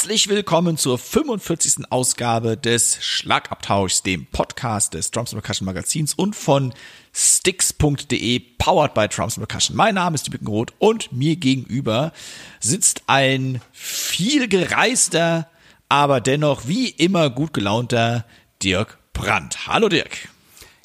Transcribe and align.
Herzlich 0.00 0.30
willkommen 0.30 0.78
zur 0.78 0.96
45. 0.96 1.84
Ausgabe 1.90 2.56
des 2.56 3.04
Schlagabtauschs, 3.04 4.02
dem 4.02 4.24
Podcast 4.24 4.94
des 4.94 5.10
Drums 5.10 5.32
Percussion 5.32 5.66
Magazins 5.66 6.14
und 6.14 6.34
von 6.34 6.72
sticks.de, 7.14 8.40
powered 8.56 8.94
by 8.94 9.08
Drums 9.08 9.34
Percussion. 9.34 9.76
Mein 9.76 9.96
Name 9.96 10.14
ist 10.14 10.22
Tübiken 10.22 10.46
Roth 10.46 10.72
und 10.78 11.12
mir 11.12 11.36
gegenüber 11.36 12.12
sitzt 12.60 13.02
ein 13.08 13.60
viel 13.72 14.48
gereister, 14.48 15.50
aber 15.90 16.22
dennoch 16.22 16.66
wie 16.66 16.88
immer 16.88 17.28
gut 17.28 17.52
gelaunter 17.52 18.24
Dirk 18.62 18.96
Brandt. 19.12 19.66
Hallo 19.66 19.90
Dirk. 19.90 20.30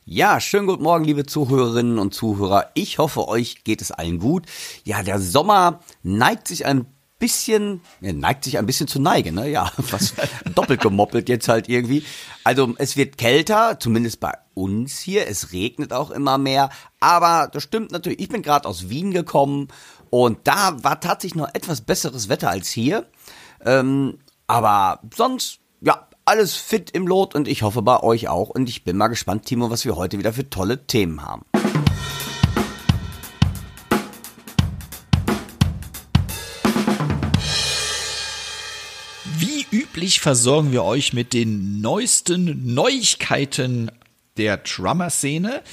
Ja, 0.04 0.42
schönen 0.42 0.68
guten 0.68 0.84
Morgen, 0.84 1.06
liebe 1.06 1.26
Zuhörerinnen 1.26 2.00
und 2.00 2.14
Zuhörer. 2.14 2.70
Ich 2.74 2.98
hoffe, 2.98 3.30
euch 3.30 3.64
geht 3.64 3.82
es 3.82 3.92
allen 3.92 4.20
gut. 4.20 4.46
Ja, 4.84 5.04
der 5.04 5.22
Sommer 5.22 5.80
neigt 6.04 6.50
sich 6.50 6.66
ein 6.66 6.86
bisschen, 7.26 7.82
neigt 8.02 8.44
sich 8.44 8.60
ein 8.60 8.68
bisschen 8.68 8.88
zu 8.88 9.02
neigen, 9.02 9.34
ne? 9.34 9.50
Ja, 9.50 9.72
was 9.90 10.14
doppelt 10.54 10.80
gemoppelt 10.80 11.28
jetzt 11.28 11.48
halt 11.48 11.68
irgendwie. 11.68 12.04
Also 12.44 12.76
es 12.78 12.98
wird 12.98 13.18
kälter, 13.18 13.80
zumindest 13.80 14.20
bei 14.20 14.34
uns 14.54 15.00
hier. 15.00 15.28
Es 15.28 15.52
regnet 15.52 15.92
auch 15.92 16.12
immer 16.12 16.38
mehr. 16.38 16.70
Aber 17.00 17.50
das 17.52 17.64
stimmt 17.64 17.92
natürlich. 17.92 18.20
Ich 18.20 18.30
bin 18.30 18.44
gerade 18.44 18.70
aus 18.70 18.90
Wien 18.90 19.10
gekommen 19.10 19.70
und 20.12 20.38
da 20.44 20.84
war 20.84 21.00
tatsächlich 21.00 21.42
noch 21.42 21.50
etwas 21.56 21.82
besseres 21.82 22.30
Wetter 22.30 22.52
als 22.52 22.70
hier. 22.70 23.08
Ähm, 23.66 24.20
aber 24.46 25.00
sonst, 25.16 25.62
ja, 25.82 26.08
alles 26.26 26.54
fit 26.54 26.92
im 26.92 27.08
Lot 27.08 27.34
und 27.34 27.48
ich 27.48 27.64
hoffe 27.64 27.82
bei 27.82 28.04
euch 28.04 28.28
auch. 28.28 28.50
Und 28.50 28.70
ich 28.70 28.84
bin 28.84 28.98
mal 28.98 29.08
gespannt, 29.08 29.46
Timo, 29.46 29.72
was 29.72 29.84
wir 29.84 29.96
heute 29.96 30.20
wieder 30.20 30.32
für 30.32 30.48
tolle 30.48 30.86
Themen 30.86 31.24
haben. 31.24 31.44
Üblich 40.06 40.20
versorgen 40.20 40.72
wir 40.72 40.84
euch 40.84 41.14
mit 41.14 41.34
den 41.34 41.82
neuesten 41.82 42.76
Neuigkeiten 42.76 43.90
der 44.38 44.58
Drummer-Szene. 44.58 45.64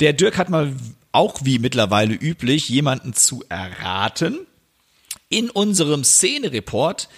Der 0.00 0.12
Dirk 0.12 0.36
hat 0.36 0.50
mal 0.50 0.74
auch 1.10 1.40
wie 1.44 1.58
mittlerweile 1.58 2.12
üblich 2.12 2.68
jemanden 2.68 3.14
zu 3.14 3.42
erraten. 3.48 4.40
In 5.30 5.48
unserem 5.48 6.04
Szene-Report 6.04 7.08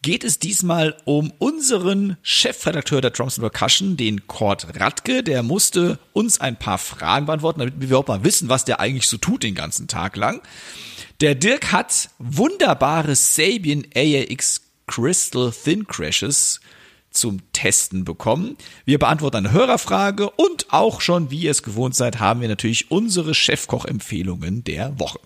geht 0.00 0.24
es 0.24 0.38
diesmal 0.38 0.96
um 1.04 1.34
unseren 1.38 2.16
Chefredakteur 2.22 3.02
der 3.02 3.10
Drums 3.10 3.38
Percussion, 3.38 3.98
den 3.98 4.26
Kurt 4.26 4.80
Radke. 4.80 5.22
Der 5.22 5.42
musste 5.42 5.98
uns 6.14 6.40
ein 6.40 6.58
paar 6.58 6.78
Fragen 6.78 7.26
beantworten, 7.26 7.58
damit 7.58 7.74
wir 7.78 7.88
überhaupt 7.88 8.08
mal 8.08 8.24
wissen, 8.24 8.48
was 8.48 8.64
der 8.64 8.80
eigentlich 8.80 9.06
so 9.06 9.18
tut 9.18 9.42
den 9.42 9.54
ganzen 9.54 9.86
Tag 9.86 10.16
lang. 10.16 10.40
Der 11.20 11.34
Dirk 11.34 11.72
hat 11.72 12.08
wunderbare 12.18 13.14
Sabian 13.14 13.84
AAX 13.94 14.65
Crystal 14.86 15.50
Thin 15.52 15.86
Crashes 15.86 16.60
zum 17.10 17.40
Testen 17.52 18.04
bekommen. 18.04 18.56
Wir 18.84 18.98
beantworten 18.98 19.38
eine 19.38 19.52
Hörerfrage 19.52 20.30
und 20.30 20.72
auch 20.72 21.00
schon, 21.00 21.30
wie 21.30 21.40
ihr 21.40 21.50
es 21.50 21.62
gewohnt 21.62 21.94
seid, 21.94 22.20
haben 22.20 22.40
wir 22.40 22.48
natürlich 22.48 22.90
unsere 22.90 23.34
Chefkoch-Empfehlungen 23.34 24.64
der 24.64 24.98
Woche. 24.98 25.18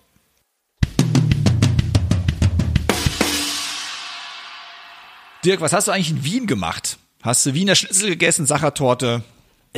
Dirk, 5.43 5.61
was 5.61 5.73
hast 5.73 5.87
du 5.87 5.91
eigentlich 5.91 6.11
in 6.11 6.23
Wien 6.23 6.47
gemacht? 6.47 6.97
Hast 7.21 7.45
du 7.45 7.53
Wiener 7.53 7.75
Schnitzel 7.75 8.09
gegessen, 8.09 8.45
Sachertorte? 8.45 9.23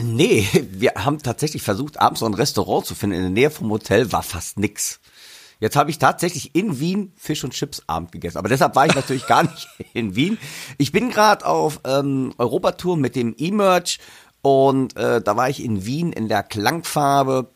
Nee, 0.01 0.47
wir 0.71 0.93
haben 0.95 1.19
tatsächlich 1.19 1.61
versucht, 1.61 1.99
abends 1.99 2.21
so 2.21 2.25
ein 2.25 2.33
Restaurant 2.33 2.85
zu 2.85 2.95
finden. 2.95 3.15
In 3.15 3.21
der 3.21 3.29
Nähe 3.29 3.51
vom 3.51 3.69
Hotel 3.69 4.11
war 4.11 4.23
fast 4.23 4.57
nix. 4.57 4.99
Jetzt 5.63 5.77
habe 5.77 5.89
ich 5.89 5.97
tatsächlich 5.97 6.53
in 6.55 6.81
Wien 6.81 7.13
Fisch 7.15 7.41
und 7.45 7.53
Chips 7.53 7.83
Abend 7.87 8.11
gegessen. 8.11 8.37
Aber 8.37 8.49
deshalb 8.49 8.75
war 8.75 8.85
ich 8.85 8.95
natürlich 8.95 9.27
gar 9.27 9.43
nicht 9.43 9.65
in 9.93 10.13
Wien. 10.13 10.37
Ich 10.77 10.91
bin 10.91 11.09
gerade 11.09 11.45
auf 11.45 11.79
ähm, 11.85 12.33
Europatour 12.37 12.97
mit 12.97 13.15
dem 13.15 13.33
E-Merch 13.37 13.99
und 14.41 14.97
äh, 14.97 15.21
da 15.21 15.37
war 15.37 15.47
ich 15.47 15.63
in 15.63 15.85
Wien 15.85 16.11
in 16.11 16.27
der 16.27 16.43
Klangfarbe. 16.43 17.47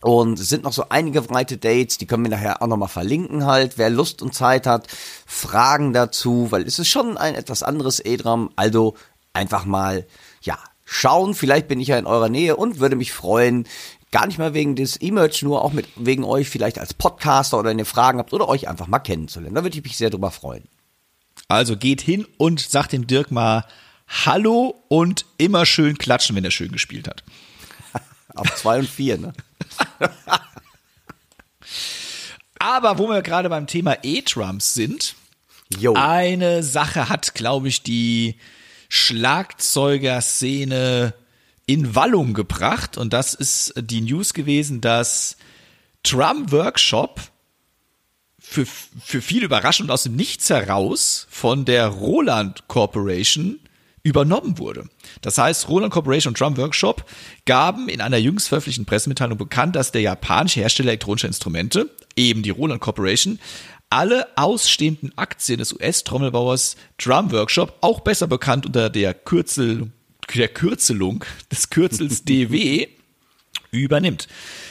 Und 0.00 0.38
es 0.38 0.48
sind 0.48 0.62
noch 0.62 0.72
so 0.72 0.84
einige 0.90 1.22
breite 1.22 1.56
Dates, 1.56 1.98
die 1.98 2.06
können 2.06 2.22
wir 2.22 2.30
nachher 2.30 2.62
auch 2.62 2.68
nochmal 2.68 2.88
verlinken 2.88 3.46
halt. 3.46 3.78
Wer 3.78 3.90
Lust 3.90 4.22
und 4.22 4.32
Zeit 4.32 4.68
hat, 4.68 4.86
Fragen 5.26 5.92
dazu, 5.92 6.52
weil 6.52 6.62
es 6.62 6.78
ist 6.78 6.86
schon 6.86 7.16
ein 7.16 7.34
etwas 7.34 7.64
anderes 7.64 7.98
E-Drum. 7.98 8.50
Also 8.54 8.94
einfach 9.32 9.64
mal, 9.64 10.06
ja, 10.42 10.56
schauen. 10.84 11.34
Vielleicht 11.34 11.68
bin 11.68 11.80
ich 11.80 11.88
ja 11.88 11.98
in 11.98 12.06
eurer 12.06 12.28
Nähe 12.28 12.56
und 12.56 12.78
würde 12.78 12.96
mich 12.96 13.12
freuen, 13.12 13.66
Gar 14.14 14.28
nicht 14.28 14.38
mal 14.38 14.54
wegen 14.54 14.76
des 14.76 15.02
E-Merch, 15.02 15.42
nur 15.42 15.64
auch 15.64 15.72
mit, 15.72 15.88
wegen 15.96 16.22
euch 16.22 16.48
vielleicht 16.48 16.78
als 16.78 16.94
Podcaster 16.94 17.58
oder 17.58 17.70
wenn 17.70 17.80
ihr 17.80 17.84
Fragen 17.84 18.20
habt 18.20 18.32
oder 18.32 18.48
euch 18.48 18.68
einfach 18.68 18.86
mal 18.86 19.00
kennenzulernen. 19.00 19.56
Da 19.56 19.64
würde 19.64 19.76
ich 19.76 19.82
mich 19.82 19.96
sehr 19.96 20.10
drüber 20.10 20.30
freuen. 20.30 20.68
Also 21.48 21.76
geht 21.76 22.00
hin 22.00 22.24
und 22.38 22.60
sagt 22.60 22.92
dem 22.92 23.08
Dirk 23.08 23.32
mal 23.32 23.64
Hallo 24.06 24.84
und 24.86 25.26
immer 25.36 25.66
schön 25.66 25.98
klatschen, 25.98 26.36
wenn 26.36 26.44
er 26.44 26.52
schön 26.52 26.70
gespielt 26.70 27.08
hat. 27.08 27.24
Auf 28.36 28.54
zwei 28.54 28.78
und 28.78 28.88
vier, 28.88 29.18
ne? 29.18 29.32
Aber 32.60 32.98
wo 32.98 33.08
wir 33.08 33.20
gerade 33.20 33.48
beim 33.48 33.66
Thema 33.66 33.96
E-Drums 34.04 34.74
sind, 34.74 35.16
jo. 35.76 35.94
eine 35.96 36.62
Sache 36.62 37.08
hat, 37.08 37.34
glaube 37.34 37.66
ich, 37.66 37.82
die 37.82 38.36
Schlagzeugerszene 38.88 41.14
in 41.66 41.94
Wallung 41.94 42.34
gebracht 42.34 42.98
und 42.98 43.12
das 43.12 43.34
ist 43.34 43.74
die 43.76 44.00
News 44.00 44.34
gewesen, 44.34 44.80
dass 44.80 45.36
Drum 46.02 46.52
Workshop 46.52 47.20
für, 48.38 48.66
für 48.66 49.22
viel 49.22 49.42
Überraschung 49.42 49.88
aus 49.88 50.02
dem 50.02 50.16
Nichts 50.16 50.50
heraus 50.50 51.26
von 51.30 51.64
der 51.64 51.88
Roland 51.88 52.68
Corporation 52.68 53.58
übernommen 54.02 54.58
wurde. 54.58 54.84
Das 55.22 55.38
heißt, 55.38 55.68
Roland 55.70 55.92
Corporation 55.92 56.32
und 56.32 56.40
Drum 56.40 56.56
Workshop 56.58 57.06
gaben 57.46 57.88
in 57.88 58.02
einer 58.02 58.18
jüngst 58.18 58.48
veröffentlichten 58.48 58.84
Pressemitteilung 58.84 59.38
bekannt, 59.38 59.74
dass 59.76 59.92
der 59.92 60.02
japanische 60.02 60.60
Hersteller 60.60 60.90
elektronischer 60.90 61.28
Instrumente, 61.28 61.90
eben 62.14 62.42
die 62.42 62.50
Roland 62.50 62.82
Corporation, 62.82 63.38
alle 63.88 64.26
ausstehenden 64.36 65.16
Aktien 65.16 65.58
des 65.58 65.72
US-Trommelbauers 65.72 66.76
Drum 66.98 67.32
Workshop, 67.32 67.78
auch 67.80 68.00
besser 68.00 68.26
bekannt 68.26 68.66
unter 68.66 68.90
der 68.90 69.14
Kürzel 69.14 69.90
der 70.26 70.48
Kürzelung 70.48 71.24
des 71.50 71.70
Kürzels 71.70 72.24
DW 72.24 72.88
übernimmt. 73.70 74.28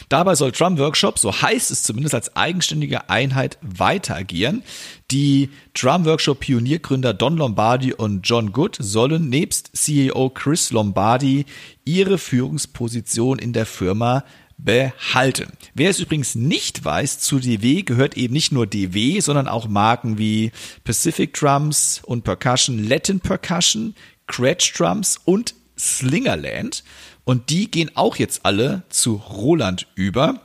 Dabei 0.09 0.35
soll 0.35 0.51
Drum 0.51 0.77
Workshop, 0.77 1.17
so 1.17 1.41
heißt 1.41 1.71
es 1.71 1.83
zumindest 1.83 2.15
als 2.15 2.35
eigenständige 2.35 3.09
Einheit, 3.09 3.57
weiter 3.61 4.15
agieren. 4.15 4.63
Die 5.11 5.49
Drum 5.73 6.05
Workshop 6.05 6.41
Pioniergründer 6.41 7.13
Don 7.13 7.37
Lombardi 7.37 7.93
und 7.93 8.21
John 8.21 8.51
Good 8.51 8.77
sollen 8.79 9.29
nebst 9.29 9.71
CEO 9.73 10.29
Chris 10.29 10.71
Lombardi 10.71 11.45
ihre 11.85 12.17
Führungsposition 12.17 13.39
in 13.39 13.53
der 13.53 13.65
Firma 13.65 14.23
behalten. 14.57 15.51
Wer 15.73 15.89
es 15.89 15.99
übrigens 15.99 16.35
nicht 16.35 16.85
weiß, 16.85 17.19
zu 17.19 17.39
DW 17.39 17.81
gehört 17.81 18.15
eben 18.15 18.33
nicht 18.33 18.51
nur 18.51 18.67
DW, 18.67 19.19
sondern 19.19 19.47
auch 19.47 19.67
Marken 19.67 20.17
wie 20.17 20.51
Pacific 20.83 21.33
Drums 21.33 22.01
und 22.05 22.23
Percussion, 22.23 22.87
Latin 22.87 23.19
Percussion, 23.19 23.95
Cratch 24.27 24.73
Drums 24.73 25.19
und 25.25 25.55
Slingerland. 25.77 26.83
Und 27.25 27.49
die 27.49 27.69
gehen 27.69 27.91
auch 27.95 28.17
jetzt 28.17 28.45
alle 28.45 28.83
zu 28.89 29.15
Roland 29.15 29.87
über. 29.95 30.41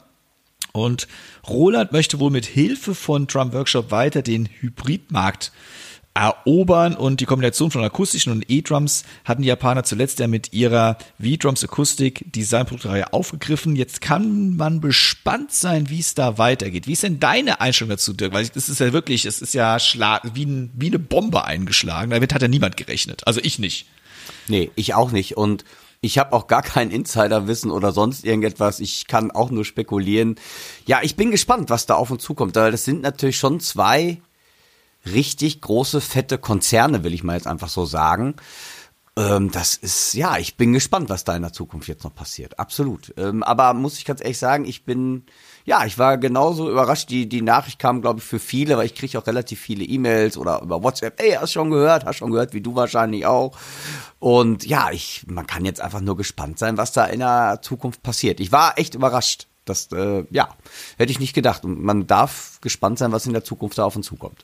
Und 0.73 1.09
Roland 1.49 1.93
möchte 1.93 2.21
wohl 2.21 2.31
mit 2.31 2.47
Hilfe 2.47 2.95
von 2.95 3.27
Drum 3.27 3.53
Workshop 3.53 3.91
weiter 3.91 4.23
den 4.23 4.47
Hybridmarkt 4.47 5.53
erobern 6.19 6.97
und 6.97 7.21
die 7.21 7.27
Kombination 7.27 7.71
von 7.71 7.85
akustischen 7.85 8.33
und 8.33 8.51
E-Drums 8.51 9.05
hatten 9.25 9.43
die 9.43 9.49
Japaner 9.49 9.85
zuletzt 9.85 10.19
ja 10.19 10.27
mit 10.27 10.53
ihrer 10.53 10.99
V-Drums 11.23 11.63
Akustik 11.63 12.25
Designproduktreihe 12.33 13.13
aufgegriffen. 13.13 13.77
Jetzt 13.77 14.01
kann 14.01 14.57
man 14.57 14.81
gespannt 14.81 15.53
sein, 15.53 15.91
wie 15.91 16.01
es 16.01 16.15
da 16.15 16.37
weitergeht. 16.37 16.89
Wie 16.89 16.95
ist 16.95 17.05
denn 17.05 17.21
deine 17.21 17.61
Einstellung 17.61 17.91
dazu, 17.91 18.15
Dirk? 18.15 18.33
Weil 18.33 18.49
das 18.49 18.69
ist 18.69 18.81
ja 18.81 18.93
wirklich, 18.93 19.27
es 19.27 19.41
ist 19.41 19.55
ja 19.55 19.79
schlag, 19.79 20.23
wie, 20.35 20.45
ein, 20.45 20.73
wie 20.75 20.89
eine 20.89 20.99
Bombe 20.99 21.45
eingeschlagen. 21.45 22.11
Damit 22.11 22.35
hat 22.35 22.43
ja 22.43 22.49
niemand 22.49 22.77
gerechnet. 22.77 23.25
Also 23.25 23.39
ich 23.41 23.61
nicht. 23.61 23.87
Nee, 24.49 24.73
ich 24.75 24.95
auch 24.95 25.13
nicht. 25.13 25.37
Und 25.37 25.65
Ich 26.01 26.19
habe 26.19 26.33
auch 26.33 26.47
gar 26.47 26.63
kein 26.63 26.91
Insiderwissen 26.91 27.73
oder 27.73 27.91
sonst 27.91 28.25
irgendetwas. 28.25 28.79
Ich 28.79 29.09
kann 29.09 29.33
auch 29.33 29.51
nur 29.51 29.65
spekulieren. 29.65 30.37
Ja, 30.87 31.01
ich 31.03 31.17
bin 31.17 31.33
gespannt, 31.33 31.71
was 31.71 31.87
da 31.87 31.95
auf 31.95 32.11
uns 32.11 32.23
zukommt. 32.23 32.55
Das 32.55 32.85
sind 32.85 33.03
natürlich 33.03 33.37
schon 33.37 33.59
zwei 33.59 34.21
richtig 35.07 35.61
große, 35.61 36.01
fette 36.01 36.39
Konzerne, 36.39 37.05
will 37.05 37.15
ich 37.15 37.25
mal 37.25 37.35
jetzt 37.35 37.47
einfach 37.47 37.69
so 37.69 37.85
sagen. 37.85 38.35
Ähm, 39.19 39.51
das 39.51 39.75
ist, 39.75 40.15
ja, 40.15 40.39
ich 40.39 40.57
bin 40.57 40.73
gespannt, 40.73 41.09
was 41.09 41.25
da 41.25 41.35
in 41.35 41.43
der 41.43 41.53
Zukunft 41.53 41.89
jetzt 41.89 42.05
noch 42.05 42.15
passiert. 42.15 42.57
Absolut. 42.61 43.13
Ähm, 43.17 43.43
aber 43.43 43.75
muss 43.75 43.99
ich 43.99 44.05
ganz 44.05 44.21
ehrlich 44.21 44.39
sagen, 44.39 44.65
ich 44.65 44.85
bin, 44.85 45.25
ja, 45.65 45.85
ich 45.85 45.99
war 45.99 46.19
genauso 46.19 46.71
überrascht. 46.71 47.11
Die, 47.11 47.29
die 47.29 47.43
Nachricht 47.43 47.81
kam, 47.81 48.01
glaube 48.01 48.21
ich, 48.21 48.25
für 48.25 48.39
viele, 48.39 48.77
weil 48.77 48.87
ich 48.87 48.95
kriege 48.95 49.19
auch 49.19 49.27
relativ 49.27 49.59
viele 49.61 49.83
E-Mails 49.83 50.37
oder 50.37 50.63
über 50.63 50.85
WhatsApp. 50.85 51.21
Ey, 51.21 51.33
hast 51.33 51.53
schon 51.53 51.71
gehört? 51.71 52.05
Hast 52.05 52.19
schon 52.19 52.31
gehört, 52.31 52.55
wie 52.55 52.61
du 52.61 52.77
wahrscheinlich 52.77 53.27
auch. 53.27 53.59
Und 54.21 54.65
ja, 54.65 54.93
ich, 54.93 55.25
man 55.27 55.49
kann 55.49 55.65
jetzt 55.65 55.81
einfach 55.81 56.01
nur 56.01 56.17
gespannt 56.17 56.61
sein, 56.61 56.77
was 56.77 56.93
da 56.93 57.05
in 57.07 57.19
der 57.19 57.59
Zukunft 57.61 58.05
passiert. 58.05 58.39
Ich 58.39 58.53
war 58.53 58.79
echt 58.79 58.95
überrascht. 58.95 59.49
Das, 59.69 59.91
äh, 59.93 60.25
ja, 60.31 60.49
hätte 60.97 61.13
ich 61.13 61.21
nicht 61.21 61.35
gedacht. 61.35 61.65
Und 61.65 61.83
man 61.83 62.07
darf 62.07 62.59
gespannt 62.61 62.99
sein, 62.99 63.13
was 63.13 63.27
in 63.27 63.33
der 63.33 63.45
Zukunft 63.45 63.79
da 63.79 63.85
auf 63.85 63.97
uns 63.97 64.07
zukommt. 64.07 64.43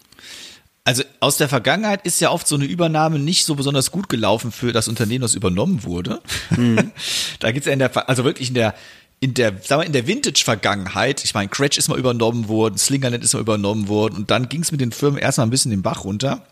Also 0.87 1.03
aus 1.21 1.39
der 1.39 1.49
Vergangenheit 1.49 2.05
ist 2.05 2.21
ja 2.21 2.31
oft 2.31 2.47
so 2.47 2.57
eine 2.57 2.67
Übernahme 2.67 3.19
nicht 3.19 3.47
so 3.47 3.55
besonders 3.55 3.91
gut 3.91 4.11
gelaufen 4.11 4.53
für 4.53 4.73
das 4.73 4.87
Unternehmen, 4.87 5.23
das 5.23 5.35
übernommen 5.35 5.83
wurde. 5.85 6.21
Mhm. 6.51 6.93
da 7.39 7.53
gibt's 7.53 7.67
ja 7.67 7.73
in 7.73 7.79
der, 7.79 8.09
also 8.09 8.25
wirklich 8.25 8.49
in 8.49 8.55
der, 8.55 8.75
in 9.21 9.33
der, 9.33 9.57
sagen 9.63 9.81
wir, 9.81 9.87
in 9.87 9.95
der 9.95 10.07
Vintage-Vergangenheit, 10.07 11.25
ich 11.25 11.33
meine, 11.33 11.49
Cratch 11.49 11.79
ist 11.79 11.89
mal 11.89 11.99
übernommen 11.99 12.49
worden, 12.49 12.77
Slingernet 12.77 13.25
ist 13.25 13.33
mal 13.33 13.41
übernommen 13.41 13.89
worden 13.89 14.17
und 14.17 14.31
dann 14.31 14.51
ging's 14.51 14.73
mit 14.73 14.83
den 14.83 14.93
Firmen 14.93 15.19
erstmal 15.19 15.47
ein 15.47 15.51
bisschen 15.51 15.71
den 15.71 15.81
Bach 15.81 16.05
runter. 16.05 16.47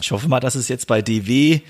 Ich 0.00 0.10
hoffe 0.10 0.26
mal, 0.26 0.40
dass 0.40 0.56
es 0.56 0.66
jetzt 0.66 0.88
bei 0.88 1.00
DW 1.00 1.60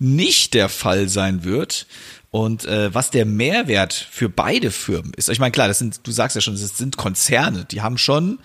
nicht 0.00 0.54
der 0.54 0.68
Fall 0.68 1.08
sein 1.08 1.44
wird. 1.44 1.86
Und 2.34 2.64
äh, 2.64 2.92
was 2.92 3.10
der 3.10 3.26
Mehrwert 3.26 3.92
für 3.92 4.28
beide 4.28 4.72
Firmen 4.72 5.14
ist. 5.14 5.28
Ich 5.28 5.38
meine, 5.38 5.52
klar, 5.52 5.68
das 5.68 5.78
sind, 5.78 6.04
du 6.04 6.10
sagst 6.10 6.34
ja 6.34 6.40
schon, 6.40 6.54
das 6.54 6.76
sind 6.76 6.96
Konzerne, 6.96 7.64
die 7.64 7.80
haben 7.80 7.96
schon 7.96 8.40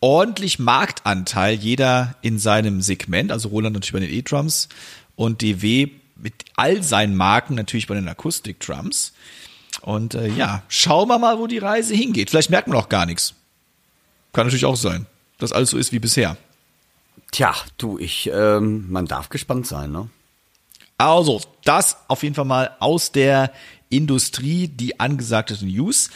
ordentlich 0.00 0.58
Marktanteil, 0.58 1.54
jeder 1.54 2.16
in 2.20 2.38
seinem 2.38 2.82
Segment, 2.82 3.32
also 3.32 3.48
Roland 3.48 3.72
natürlich 3.72 3.94
bei 3.94 4.00
den 4.00 4.10
E-Drums 4.10 4.68
und 5.16 5.40
DW 5.40 5.88
mit 6.16 6.34
all 6.56 6.82
seinen 6.82 7.16
Marken 7.16 7.54
natürlich 7.54 7.86
bei 7.86 7.94
den 7.94 8.06
Akustik-Drums. 8.06 9.14
Und 9.80 10.14
äh, 10.14 10.28
ja, 10.28 10.62
schauen 10.68 11.08
wir 11.08 11.18
mal, 11.18 11.38
wo 11.38 11.46
die 11.46 11.56
Reise 11.56 11.94
hingeht. 11.94 12.28
Vielleicht 12.28 12.50
merkt 12.50 12.68
man 12.68 12.76
auch 12.76 12.90
gar 12.90 13.06
nichts. 13.06 13.32
Kann 14.34 14.44
natürlich 14.44 14.66
auch 14.66 14.76
sein, 14.76 15.06
dass 15.38 15.52
alles 15.52 15.70
so 15.70 15.78
ist 15.78 15.92
wie 15.92 15.98
bisher. 15.98 16.36
Tja, 17.30 17.54
du, 17.78 17.98
ich, 17.98 18.30
ähm, 18.30 18.84
man 18.90 19.06
darf 19.06 19.30
gespannt 19.30 19.66
sein, 19.66 19.92
ne? 19.92 20.10
Also, 20.98 21.40
das 21.64 21.96
auf 22.08 22.22
jeden 22.24 22.34
Fall 22.34 22.44
mal 22.44 22.76
aus 22.80 23.12
der 23.12 23.52
Industrie, 23.88 24.68
die 24.68 24.98
angesagte 25.00 25.64
News. 25.64 26.10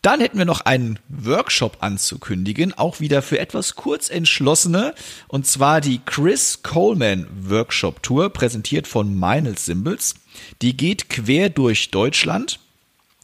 Dann 0.00 0.20
hätten 0.20 0.38
wir 0.38 0.46
noch 0.46 0.62
einen 0.62 0.98
Workshop 1.08 1.76
anzukündigen, 1.80 2.74
auch 2.74 2.98
wieder 2.98 3.22
für 3.22 3.38
etwas 3.38 3.76
kurzentschlossene, 3.76 4.94
und 5.28 5.46
zwar 5.46 5.80
die 5.80 6.00
Chris 6.04 6.64
Coleman 6.64 7.28
Workshop 7.48 8.02
Tour, 8.02 8.30
präsentiert 8.30 8.88
von 8.88 9.14
Meinl 9.14 9.56
Symbols. 9.56 10.16
Die 10.60 10.76
geht 10.76 11.08
quer 11.08 11.50
durch 11.50 11.92
Deutschland 11.92 12.58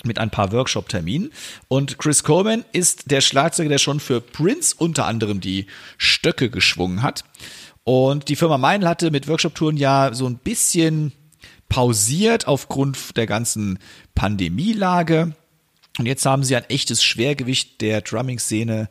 mit 0.04 0.20
ein 0.20 0.30
paar 0.30 0.52
Workshop-Terminen. 0.52 1.32
Und 1.66 1.98
Chris 1.98 2.22
Coleman 2.22 2.64
ist 2.72 3.10
der 3.10 3.22
Schlagzeuger, 3.22 3.70
der 3.70 3.78
schon 3.78 3.98
für 3.98 4.20
Prince 4.20 4.76
unter 4.78 5.06
anderem 5.06 5.40
die 5.40 5.66
Stöcke 5.96 6.50
geschwungen 6.50 7.02
hat. 7.02 7.24
Und 7.88 8.28
die 8.28 8.36
Firma 8.36 8.58
Meinl 8.58 8.86
hatte 8.86 9.10
mit 9.10 9.28
Workshop-Touren 9.28 9.78
ja 9.78 10.12
so 10.12 10.26
ein 10.26 10.36
bisschen 10.36 11.12
pausiert 11.70 12.46
aufgrund 12.46 13.16
der 13.16 13.26
ganzen 13.26 13.78
Pandemielage. 14.14 15.32
Und 15.98 16.04
jetzt 16.04 16.26
haben 16.26 16.44
sie 16.44 16.54
ein 16.54 16.68
echtes 16.68 17.02
Schwergewicht 17.02 17.80
der 17.80 18.02
Drumming-Szene 18.02 18.90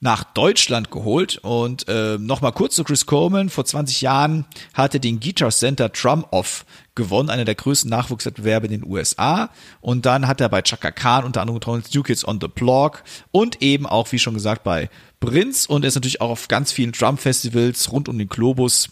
nach 0.00 0.22
Deutschland 0.22 0.90
geholt. 0.90 1.38
Und 1.38 1.88
äh, 1.88 2.18
nochmal 2.18 2.52
kurz 2.52 2.74
zu 2.74 2.84
Chris 2.84 3.06
Coleman. 3.06 3.48
Vor 3.48 3.64
20 3.64 4.02
Jahren 4.02 4.44
hatte 4.74 5.00
den 5.00 5.18
Guitar 5.18 5.48
Center 5.48 5.88
Drum 5.88 6.26
Off 6.30 6.66
gewonnen, 6.94 7.30
einer 7.30 7.46
der 7.46 7.54
größten 7.54 7.88
Nachwuchswettbewerbe 7.88 8.66
in 8.66 8.82
den 8.82 8.84
USA. 8.84 9.48
Und 9.80 10.04
dann 10.04 10.26
hat 10.26 10.42
er 10.42 10.50
bei 10.50 10.60
Chaka 10.60 10.90
Khan 10.90 11.24
unter 11.24 11.40
anderem 11.40 11.82
New 11.94 12.02
Kids 12.02 12.28
on 12.28 12.38
the 12.38 12.48
Block 12.48 13.02
und 13.32 13.62
eben 13.62 13.86
auch, 13.86 14.12
wie 14.12 14.18
schon 14.18 14.34
gesagt, 14.34 14.62
bei 14.62 14.90
Prince. 15.20 15.68
Und 15.68 15.84
er 15.84 15.88
ist 15.88 15.94
natürlich 15.94 16.20
auch 16.20 16.30
auf 16.30 16.48
ganz 16.48 16.72
vielen 16.72 16.92
Drum-Festivals 16.92 17.92
rund 17.92 18.08
um 18.08 18.18
den 18.18 18.28
Globus 18.28 18.88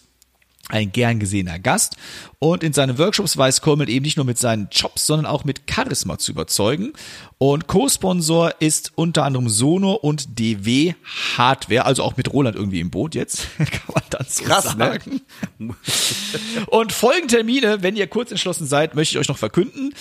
ein 0.68 0.92
gern 0.92 1.18
gesehener 1.18 1.58
Gast. 1.58 1.96
Und 2.38 2.62
in 2.62 2.72
seinen 2.72 2.98
Workshops 2.98 3.36
weiß 3.36 3.60
Coleman 3.60 3.88
eben 3.88 4.04
nicht 4.04 4.16
nur 4.16 4.24
mit 4.24 4.38
seinen 4.38 4.68
Jobs, 4.70 5.06
sondern 5.06 5.26
auch 5.26 5.44
mit 5.44 5.62
Charisma 5.70 6.18
zu 6.18 6.32
überzeugen. 6.32 6.94
Und 7.38 7.66
Co-Sponsor 7.66 8.54
ist 8.60 8.92
unter 8.94 9.24
anderem 9.24 9.48
Sono 9.48 9.92
und 9.92 10.38
DW 10.38 10.94
Hardware, 11.36 11.84
also 11.84 12.02
auch 12.02 12.16
mit 12.16 12.32
Roland 12.32 12.56
irgendwie 12.56 12.80
im 12.80 12.90
Boot 12.90 13.14
jetzt, 13.14 13.46
kann 13.58 13.94
man 13.94 14.02
dann 14.10 14.26
so 14.28 14.44
Krass, 14.44 14.76
ne? 14.76 14.86
sagen. 14.86 15.20
Ne? 15.58 15.74
und 16.68 16.92
Folgentermine, 16.92 17.82
wenn 17.82 17.96
ihr 17.96 18.06
kurz 18.06 18.30
entschlossen 18.30 18.66
seid, 18.66 18.94
möchte 18.94 19.14
ich 19.14 19.20
euch 19.20 19.28
noch 19.28 19.38
verkünden. 19.38 19.94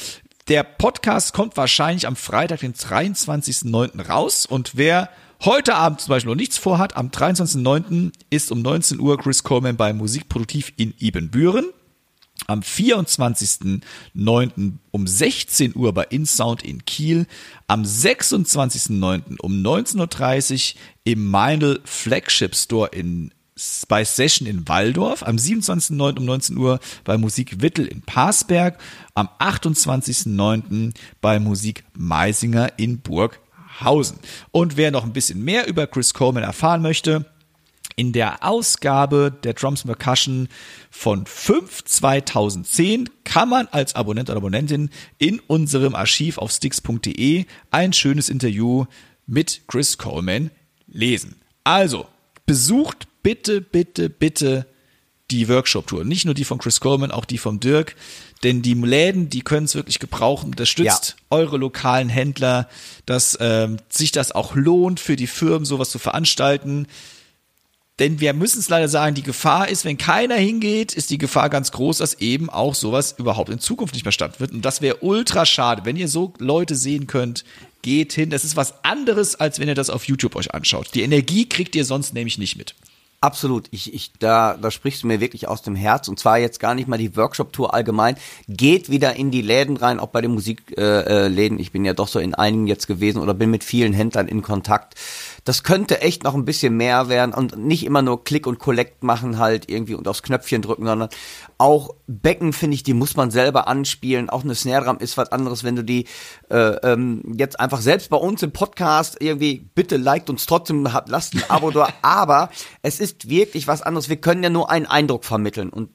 Der 0.48 0.64
Podcast 0.64 1.34
kommt 1.34 1.56
wahrscheinlich 1.58 2.08
am 2.08 2.16
Freitag, 2.16 2.62
den 2.62 2.74
23.09. 2.74 4.08
raus. 4.08 4.46
Und 4.46 4.72
wer 4.76 5.10
heute 5.46 5.76
Abend 5.76 6.02
zum 6.02 6.10
Beispiel 6.10 6.32
noch 6.32 6.38
nichts 6.38 6.58
vorhat, 6.58 6.96
am 6.96 7.10
23.09. 7.10 8.12
ist 8.30 8.52
um 8.52 8.62
19 8.62 9.00
Uhr 9.00 9.18
Chris 9.18 9.44
Coleman 9.44 9.78
bei 9.78 9.94
Musikproduktiv 9.94 10.74
in 10.78 10.94
Ibenbüren. 10.98 11.66
Am 12.48 12.62
24.09. 12.62 14.74
um 14.92 15.08
16 15.08 15.76
Uhr 15.76 15.94
bei 15.94 16.04
InSound 16.04 16.64
in 16.64 16.84
Kiel. 16.86 17.26
Am 17.68 17.84
26.09. 17.84 19.40
um 19.40 19.54
19.30 19.54 20.76
Uhr 20.76 20.80
im 21.06 21.30
Meindl 21.30 21.80
Flagship 21.86 22.56
Store 22.56 22.90
in 22.90 23.32
bei 23.88 24.04
Session 24.04 24.48
in 24.48 24.68
Waldorf, 24.68 25.22
am 25.22 25.36
27.09. 25.36 26.18
um 26.18 26.26
19 26.26 26.58
Uhr 26.58 26.80
bei 27.04 27.18
Musik 27.18 27.62
Wittel 27.62 27.86
in 27.86 28.02
Parsberg, 28.02 28.80
am 29.14 29.30
28.09. 29.40 30.94
bei 31.22 31.40
Musik 31.40 31.84
Meisinger 31.96 32.80
in 32.80 33.02
Burg 33.02 33.40
Hausen. 33.82 34.20
Und 34.52 34.78
wer 34.78 34.92
noch 34.92 35.04
ein 35.04 35.14
bisschen 35.14 35.44
mehr 35.44 35.68
über 35.68 35.88
Chris 35.88 36.14
Coleman 36.14 36.44
erfahren 36.44 36.82
möchte, 36.82 37.26
in 37.96 38.12
der 38.12 38.44
Ausgabe 38.44 39.32
der 39.44 39.54
Drums 39.54 39.84
Percussion 39.84 40.48
von 40.90 41.26
5 41.26 41.84
2010 41.84 43.10
kann 43.24 43.50
man 43.50 43.68
als 43.68 43.96
Abonnent 43.96 44.30
oder 44.30 44.38
Abonnentin 44.38 44.90
in 45.20 45.40
unserem 45.40 45.94
Archiv 45.94 46.38
auf 46.38 46.52
sticks.de 46.52 47.46
ein 47.72 47.94
schönes 47.94 48.30
Interview 48.30 48.86
mit 49.28 49.62
Chris 49.68 49.98
Coleman 49.98 50.52
lesen. 50.88 51.36
Also, 51.64 52.08
besucht 52.46 53.08
bitte, 53.22 53.62
bitte, 53.62 54.10
bitte 54.10 54.66
die 55.32 55.48
Workshop-Tour. 55.48 56.04
Nicht 56.04 56.26
nur 56.26 56.34
die 56.34 56.46
von 56.46 56.58
Chris 56.58 56.80
Coleman, 56.80 57.12
auch 57.12 57.26
die 57.26 57.38
von 57.38 57.60
Dirk. 57.60 57.96
Denn 58.44 58.62
die 58.62 58.74
Läden, 58.74 59.30
die 59.30 59.42
können 59.42 59.66
es 59.66 59.76
wirklich 59.76 60.00
gebrauchen. 60.00 60.48
Unterstützt 60.48 61.16
ja. 61.18 61.26
eure 61.30 61.58
lokalen 61.58 62.10
Händler, 62.10 62.68
dass 63.06 63.38
ähm, 63.40 63.78
sich 63.90 64.12
das 64.12 64.34
auch 64.34 64.56
lohnt 64.56 65.00
für 65.00 65.16
die 65.16 65.28
Firmen, 65.28 65.66
sowas 65.66 65.90
zu 65.90 66.00
veranstalten. 66.00 66.88
Denn 68.00 68.20
wir 68.20 68.34
müssen 68.34 68.60
es 68.60 68.70
leider 68.70 68.88
sagen, 68.88 69.14
die 69.16 69.24
Gefahr 69.24 69.70
ist, 69.70 69.86
wenn 69.86 69.98
keiner 69.98 70.36
hingeht, 70.36 70.94
ist 70.94 71.12
die 71.12 71.20
Gefahr 71.20 71.50
ganz 71.50 71.72
groß, 71.72 72.00
dass 72.00 72.16
eben 72.16 72.50
auch 72.50 72.74
sowas 72.74 73.16
überhaupt 73.18 73.50
in 73.50 73.60
Zukunft 73.60 73.94
nicht 73.94 74.04
mehr 74.04 74.12
stattfindet. 74.12 74.56
Und 74.56 74.66
das 74.66 74.82
wäre 74.82 74.98
ultra 75.02 75.46
schade. 75.46 75.86
Wenn 75.86 75.96
ihr 75.96 76.08
so 76.08 76.34
Leute 76.40 76.76
sehen 76.76 77.08
könnt, 77.08 77.46
geht 77.84 78.14
hin. 78.14 78.32
Das 78.32 78.44
ist 78.44 78.56
was 78.56 78.84
anderes, 78.84 79.36
als 79.36 79.60
wenn 79.60 79.68
ihr 79.68 79.76
das 79.76 79.92
auf 79.92 80.06
YouTube 80.06 80.36
euch 80.36 80.54
anschaut. 80.54 80.90
Die 80.96 81.04
Energie 81.04 81.48
kriegt 81.48 81.76
ihr 81.76 81.86
sonst 81.86 82.14
nämlich 82.14 82.40
nicht 82.40 82.58
mit. 82.58 82.74
Absolut. 83.24 83.70
Ich, 83.72 83.94
ich, 83.94 84.12
da, 84.20 84.58
da 84.62 84.70
sprichst 84.70 85.04
du 85.04 85.08
mir 85.08 85.22
wirklich 85.22 85.48
aus 85.48 85.62
dem 85.62 85.76
Herz. 85.78 86.10
Und 86.10 86.20
zwar 86.20 86.40
jetzt 86.40 86.60
gar 86.60 86.76
nicht 86.76 86.90
mal 86.90 86.98
die 86.98 87.16
Workshop-Tour 87.16 87.74
allgemein. 87.74 88.18
Geht 88.50 88.90
wieder 88.90 89.16
in 89.16 89.32
die 89.32 89.42
Läden 89.42 89.78
rein, 89.78 90.02
auch 90.02 90.10
bei 90.10 90.20
den 90.20 90.32
Musikläden. 90.32 91.58
Äh, 91.58 91.62
ich 91.62 91.72
bin 91.72 91.86
ja 91.86 91.94
doch 91.94 92.10
so 92.10 92.20
in 92.20 92.36
einigen 92.36 92.68
jetzt 92.68 92.86
gewesen 92.86 93.22
oder 93.22 93.34
bin 93.34 93.50
mit 93.50 93.64
vielen 93.64 93.94
Händlern 93.94 94.28
in 94.28 94.42
Kontakt 94.42 94.96
das 95.44 95.64
könnte 95.64 96.02
echt 96.02 96.24
noch 96.24 96.36
ein 96.36 96.46
bisschen 96.46 96.78
mehr 96.78 97.10
werden 97.10 97.34
und 97.34 97.58
nicht 97.58 97.86
immer 97.86 98.02
nur 98.02 98.24
Klick 98.24 98.48
und 98.48 98.60
Collect 98.60 99.04
machen 99.04 99.38
halt 99.38 99.70
irgendwie 99.70 99.96
und 99.96 100.08
aufs 100.08 100.24
Knöpfchen 100.24 100.62
drücken, 100.62 100.86
sondern 100.86 101.10
auch 101.58 101.96
Becken 102.08 102.54
finde 102.54 102.76
ich, 102.76 102.84
die 102.84 102.94
muss 102.94 103.16
man 103.16 103.30
selber 103.30 103.68
anspielen. 103.68 104.30
Auch 104.30 104.44
eine 104.44 104.56
Snare 104.56 104.86
Drum 104.86 105.00
ist 105.00 105.18
was 105.18 105.32
anderes, 105.32 105.64
wenn 105.64 105.76
du 105.76 105.84
die 105.84 106.06
äh, 106.50 106.76
ähm, 106.84 107.36
jetzt 107.38 107.60
einfach 107.60 107.82
selbst 107.82 108.10
bei 108.10 108.18
uns 108.18 108.42
im 108.42 108.52
Podcast 108.52 109.18
irgendwie 109.20 109.70
bitte 109.76 109.98
liked 109.98 110.30
uns 110.30 110.46
trotzdem, 110.46 110.88
lasst 111.08 111.36
ein 111.36 111.44
Abo 111.50 111.72
da, 111.72 111.90
aber 112.02 112.50
es 112.82 113.00
ist 113.00 113.30
wirklich 113.30 113.68
was 113.68 113.82
anderes. 113.82 114.10
Wir 114.10 114.18
können 114.18 114.44
ja 114.44 114.50
nur 114.50 114.70
einen 114.70 114.86
Eindruck 114.86 115.26
vermitteln 115.26 115.70
und 115.70 115.90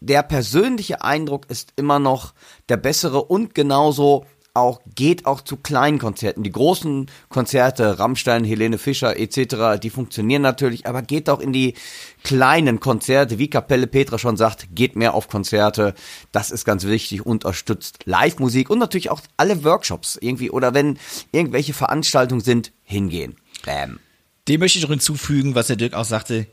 der 0.00 0.22
persönliche 0.22 1.02
Eindruck 1.02 1.50
ist 1.50 1.74
immer 1.76 1.98
noch 1.98 2.32
der 2.68 2.78
bessere 2.78 3.22
und 3.22 3.54
genauso 3.54 4.24
auch, 4.54 4.80
geht 4.94 5.26
auch 5.26 5.40
zu 5.40 5.56
kleinen 5.56 5.98
Konzerten. 5.98 6.42
Die 6.42 6.52
großen 6.52 7.10
Konzerte, 7.28 7.98
Rammstein, 7.98 8.44
Helene 8.44 8.78
Fischer 8.78 9.18
etc., 9.18 9.80
die 9.82 9.90
funktionieren 9.90 10.42
natürlich, 10.42 10.86
aber 10.86 11.02
geht 11.02 11.30
auch 11.30 11.40
in 11.40 11.52
die 11.52 11.74
kleinen 12.22 12.80
Konzerte, 12.80 13.38
wie 13.38 13.48
Kapelle 13.48 13.86
Petra 13.86 14.18
schon 14.18 14.36
sagt, 14.36 14.68
geht 14.74 14.96
mehr 14.96 15.14
auf 15.14 15.28
Konzerte. 15.28 15.94
Das 16.32 16.50
ist 16.50 16.64
ganz 16.64 16.84
wichtig, 16.84 17.24
unterstützt 17.24 18.00
Live-Musik 18.04 18.70
und 18.70 18.78
natürlich 18.78 19.10
auch 19.10 19.20
alle 19.36 19.64
Workshops 19.64 20.18
irgendwie 20.20 20.50
oder 20.50 20.74
wenn 20.74 20.98
irgendwelche 21.32 21.72
Veranstaltungen 21.72 22.40
sind, 22.40 22.72
hingehen. 22.84 23.36
Bam. 23.64 24.00
Dem 24.48 24.60
möchte 24.60 24.78
ich 24.78 24.82
noch 24.82 24.90
hinzufügen, 24.90 25.54
was 25.54 25.68
der 25.68 25.76
Dirk 25.76 25.94
auch 25.94 26.04
sagte. 26.04 26.46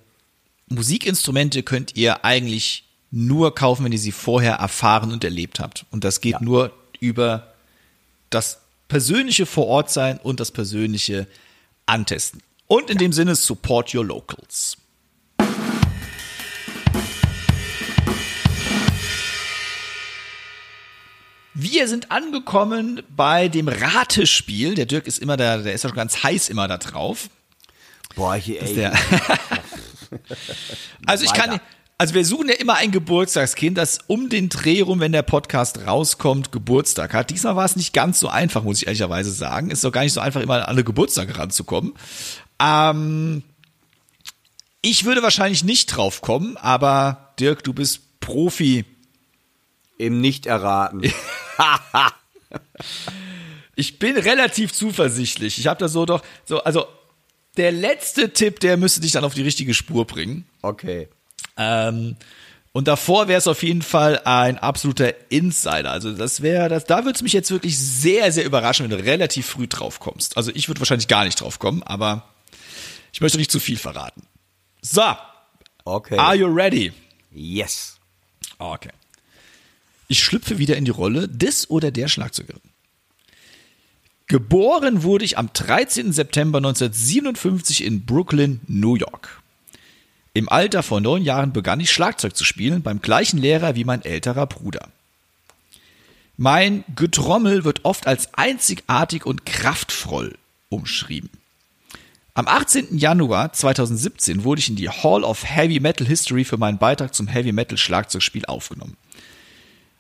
Musikinstrumente 0.67 1.63
könnt 1.63 1.95
ihr 1.95 2.25
eigentlich 2.25 2.83
nur 3.09 3.55
kaufen, 3.55 3.85
wenn 3.85 3.91
ihr 3.91 3.99
sie 3.99 4.11
vorher 4.11 4.55
erfahren 4.55 5.11
und 5.11 5.23
erlebt 5.23 5.59
habt. 5.59 5.85
Und 5.91 6.03
das 6.03 6.21
geht 6.21 6.33
Ja. 6.33 6.41
nur 6.41 6.71
über 6.99 7.53
das 8.29 8.61
persönliche 8.87 9.45
Vorortsein 9.45 10.17
und 10.17 10.39
das 10.39 10.51
persönliche 10.51 11.27
Antesten. 11.85 12.41
Und 12.67 12.89
in 12.89 12.97
dem 12.97 13.13
Sinne, 13.13 13.35
support 13.35 13.93
your 13.93 14.05
locals. 14.05 14.77
Wir 21.59 21.87
sind 21.87 22.11
angekommen 22.11 23.01
bei 23.09 23.47
dem 23.47 23.67
Ratespiel. 23.67 24.75
Der 24.75 24.85
Dirk 24.85 25.07
ist 25.07 25.17
immer 25.17 25.37
da, 25.37 25.57
der 25.57 25.73
ist 25.73 25.83
ja 25.83 25.89
schon 25.89 25.97
ganz 25.97 26.21
heiß 26.21 26.49
immer 26.49 26.67
da 26.67 26.77
drauf. 26.77 27.31
Boah, 28.15 28.35
hier, 28.35 28.61
ey. 28.61 28.75
Der 28.75 28.93
also 31.07 31.25
ich 31.25 31.33
kann. 31.33 31.59
Also 31.97 32.13
wir 32.13 32.25
suchen 32.25 32.49
ja 32.49 32.55
immer 32.55 32.75
ein 32.75 32.91
Geburtstagskind, 32.91 33.77
das 33.77 33.99
um 34.07 34.29
den 34.29 34.49
Dreh 34.49 34.81
rum, 34.81 34.99
wenn 34.99 35.11
der 35.11 35.23
Podcast 35.23 35.85
rauskommt, 35.87 36.51
Geburtstag 36.51 37.13
hat. 37.13 37.29
Diesmal 37.31 37.55
war 37.55 37.65
es 37.65 37.75
nicht 37.75 37.93
ganz 37.93 38.19
so 38.19 38.27
einfach, 38.27 38.63
muss 38.63 38.81
ich 38.81 38.87
ehrlicherweise 38.87 39.31
sagen. 39.31 39.71
Ist 39.71 39.83
doch 39.83 39.91
gar 39.91 40.03
nicht 40.03 40.13
so 40.13 40.19
einfach, 40.19 40.41
immer 40.41 40.55
an 40.55 40.63
alle 40.63 40.83
Geburtstage 40.83 41.37
ranzukommen. 41.37 41.93
Ähm, 42.59 43.43
ich 44.81 45.05
würde 45.05 45.23
wahrscheinlich 45.23 45.63
nicht 45.63 45.87
drauf 45.87 46.21
kommen, 46.21 46.55
aber 46.57 47.33
Dirk, 47.39 47.63
du 47.63 47.73
bist 47.73 48.19
Profi. 48.19 48.85
Im 49.97 50.21
Nicht-Erraten. 50.21 51.01
Ich 53.79 53.99
bin 53.99 54.17
relativ 54.17 54.73
zuversichtlich. 54.73 55.59
Ich 55.59 55.67
habe 55.67 55.79
da 55.79 55.87
so 55.87 56.07
doch, 56.07 56.23
so, 56.45 56.63
also 56.63 56.87
der 57.57 57.71
letzte 57.71 58.33
Tipp, 58.33 58.59
der 58.59 58.75
müsste 58.75 59.01
dich 59.01 59.11
dann 59.11 59.23
auf 59.23 59.35
die 59.35 59.43
richtige 59.43 59.75
Spur 59.75 60.05
bringen. 60.05 60.47
Okay. 60.63 61.09
Ähm, 61.57 62.15
und 62.73 62.87
davor 62.87 63.27
wäre 63.27 63.39
es 63.39 63.47
auf 63.47 63.63
jeden 63.63 63.81
Fall 63.81 64.19
ein 64.25 64.57
absoluter 64.59 65.13
Insider. 65.31 65.91
Also 65.91 66.13
das 66.13 66.41
wäre, 66.41 66.69
das, 66.69 66.85
da 66.85 67.05
würde 67.05 67.15
es 67.15 67.23
mich 67.23 67.33
jetzt 67.33 67.49
wirklich 67.49 67.77
sehr, 67.79 68.31
sehr 68.31 68.45
überraschen, 68.45 68.83
wenn 68.83 68.95
du 68.97 69.03
relativ 69.03 69.47
früh 69.47 69.67
drauf 69.67 69.99
kommst. 69.99 70.37
Also 70.37 70.51
ich 70.53 70.67
würde 70.67 70.79
wahrscheinlich 70.81 71.07
gar 71.07 71.25
nicht 71.25 71.41
drauf 71.41 71.57
kommen, 71.57 71.81
aber 71.83 72.27
ich 73.13 73.21
möchte 73.21 73.37
nicht 73.39 73.51
zu 73.51 73.59
viel 73.59 73.77
verraten. 73.77 74.21
So, 74.81 75.01
Okay. 75.85 76.17
are 76.17 76.35
you 76.35 76.45
ready? 76.47 76.91
Yes. 77.31 77.97
Okay. 78.59 78.91
Ich 80.07 80.23
schlüpfe 80.23 80.57
wieder 80.57 80.77
in 80.77 80.85
die 80.85 80.91
Rolle 80.91 81.27
des 81.27 81.69
oder 81.69 81.91
der 81.91 82.07
Schlagzeugerin. 82.07 82.61
Geboren 84.27 85.03
wurde 85.03 85.25
ich 85.25 85.37
am 85.37 85.49
13. 85.53 86.11
September 86.11 86.57
1957 86.59 87.83
in 87.83 88.05
Brooklyn, 88.05 88.59
New 88.67 88.95
York. 88.95 89.41
Im 90.37 90.49
Alter 90.49 90.83
von 90.83 91.01
neun 91.01 91.23
Jahren 91.23 91.51
begann 91.51 91.79
ich 91.79 91.89
Schlagzeug 91.89 92.35
zu 92.35 92.43
spielen, 92.43 92.83
beim 92.83 93.01
gleichen 93.01 93.39
Lehrer 93.39 93.73
wie 93.73 93.85
mein 93.85 94.05
älterer 94.05 94.45
Bruder. 94.45 94.89
Mein 96.37 96.83
Getrommel 96.95 97.63
wird 97.63 97.85
oft 97.85 98.05
als 98.05 98.35
einzigartig 98.35 99.25
und 99.25 99.47
kraftvoll 99.47 100.37
umschrieben. 100.69 101.31
Am 102.35 102.47
18. 102.47 102.99
Januar 102.99 103.51
2017 103.51 104.43
wurde 104.43 104.59
ich 104.59 104.69
in 104.69 104.75
die 104.75 104.89
Hall 104.89 105.23
of 105.23 105.43
Heavy 105.43 105.79
Metal 105.79 106.05
History 106.05 106.43
für 106.43 106.57
meinen 106.57 106.77
Beitrag 106.77 107.15
zum 107.15 107.25
Heavy 107.25 107.51
Metal 107.51 107.79
Schlagzeugspiel 107.79 108.45
aufgenommen. 108.45 108.95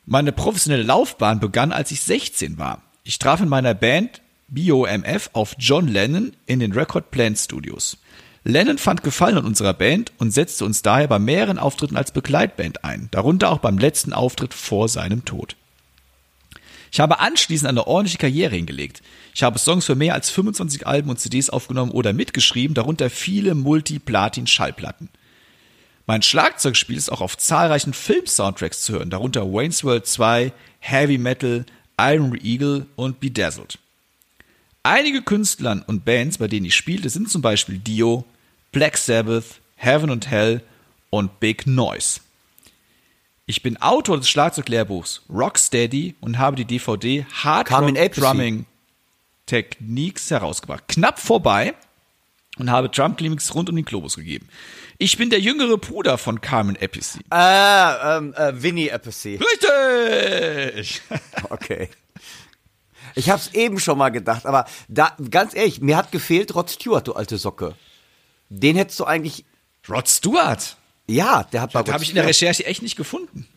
Meine 0.05 0.33
professionelle 0.33 0.83
Laufbahn 0.83 1.39
begann, 1.39 1.71
als 1.71 1.89
ich 1.89 2.01
16 2.01 2.59
war. 2.59 2.83
Ich 3.03 3.17
traf 3.17 3.41
in 3.41 3.49
meiner 3.49 3.73
Band 3.73 4.21
BOMF 4.49 5.31
auf 5.33 5.55
John 5.57 5.87
Lennon 5.87 6.33
in 6.45 6.59
den 6.59 6.73
Record 6.73 7.09
Plant 7.09 7.39
Studios. 7.39 7.97
Lennon 8.43 8.77
fand 8.77 9.03
Gefallen 9.03 9.37
an 9.37 9.45
unserer 9.45 9.73
Band 9.73 10.11
und 10.17 10.31
setzte 10.31 10.65
uns 10.65 10.81
daher 10.81 11.07
bei 11.07 11.19
mehreren 11.19 11.59
Auftritten 11.59 11.97
als 11.97 12.11
Begleitband 12.11 12.83
ein, 12.83 13.09
darunter 13.11 13.51
auch 13.51 13.59
beim 13.59 13.77
letzten 13.77 14.13
Auftritt 14.13 14.53
vor 14.53 14.87
seinem 14.87 15.25
Tod. 15.25 15.55
Ich 16.91 16.99
habe 16.99 17.19
anschließend 17.19 17.69
eine 17.69 17.87
ordentliche 17.87 18.17
Karriere 18.17 18.55
hingelegt. 18.55 19.01
Ich 19.35 19.43
habe 19.43 19.59
Songs 19.59 19.85
für 19.85 19.95
mehr 19.95 20.13
als 20.13 20.29
25 20.29 20.87
Alben 20.87 21.09
und 21.09 21.19
CDs 21.19 21.49
aufgenommen 21.49 21.91
oder 21.91 22.13
mitgeschrieben, 22.13 22.73
darunter 22.73 23.09
viele 23.09 23.55
Multi-Platin-Schallplatten. 23.55 25.09
Mein 26.05 26.21
Schlagzeugspiel 26.21 26.95
ist 26.95 27.11
auch 27.11 27.19
auf 27.19 27.37
zahlreichen 27.37 27.93
Film-Soundtracks 27.93 28.81
zu 28.81 28.93
hören, 28.93 29.09
darunter 29.09 29.51
Wayne's 29.51 29.83
World 29.83 30.07
2, 30.07 30.53
Heavy 30.79 31.17
Metal, 31.17 31.65
Iron 31.99 32.33
Eagle 32.41 32.85
und 32.95 33.19
Bedazzled. 33.19 33.77
Einige 34.89 35.21
Künstlern 35.21 35.81
und 35.85 36.05
Bands, 36.05 36.37
bei 36.37 36.47
denen 36.47 36.65
ich 36.65 36.73
spielte, 36.73 37.09
sind 37.09 37.29
zum 37.29 37.41
Beispiel 37.41 37.77
Dio, 37.77 38.23
Black 38.71 38.95
Sabbath, 38.95 39.59
Heaven 39.75 40.09
and 40.09 40.31
Hell 40.31 40.61
und 41.09 41.41
Big 41.41 41.67
Noise. 41.67 42.21
Ich 43.47 43.61
bin 43.61 43.75
Autor 43.81 44.15
des 44.15 44.29
Schlagzeuglehrbuchs 44.29 45.23
Rocksteady 45.29 46.15
und 46.21 46.37
habe 46.37 46.55
die 46.55 46.63
DVD 46.63 47.25
Hard 47.43 47.69
Rock. 47.69 48.13
Drumming 48.13 48.65
Techniques 49.45 50.31
herausgebracht. 50.31 50.85
Knapp 50.87 51.19
vorbei 51.19 51.73
und 52.57 52.71
habe 52.71 52.87
Drum-Clinics 52.87 53.55
rund 53.55 53.69
um 53.69 53.75
den 53.75 53.83
Globus 53.83 54.15
gegeben. 54.15 54.47
Ich 54.99 55.17
bin 55.17 55.29
der 55.29 55.41
jüngere 55.41 55.77
Bruder 55.77 56.17
von 56.17 56.39
Carmen 56.39 56.77
Appice. 56.77 57.19
Äh, 57.29 58.17
ähm, 58.17 58.33
äh, 58.35 58.53
Winnie 58.63 58.89
Appice. 58.89 59.37
Richtig! 59.37 61.01
Okay. 61.49 61.89
Ich 63.17 63.31
hab's 63.31 63.49
eben 63.53 63.79
schon 63.79 63.97
mal 63.97 64.09
gedacht, 64.09 64.45
aber 64.45 64.65
da, 64.87 65.17
ganz 65.31 65.55
ehrlich, 65.55 65.81
mir 65.81 65.97
hat 65.97 66.11
gefehlt 66.11 66.53
Rod 66.53 66.69
Stewart, 66.69 67.07
du 67.07 67.13
alte 67.13 67.39
Socke. 67.39 67.73
Den 68.49 68.75
hättest 68.75 68.99
du 68.99 69.05
eigentlich, 69.05 69.43
Rod 69.89 70.07
Stewart. 70.07 70.77
ja, 71.07 71.43
der 71.43 71.61
hat 71.61 71.73
bei 71.73 71.81
Da 71.81 71.93
habe 71.93 72.03
ich 72.03 72.09
in 72.11 72.15
der 72.15 72.27
Recherche 72.27 72.65
echt 72.65 72.83
nicht 72.83 72.95
gefunden. 72.95 73.47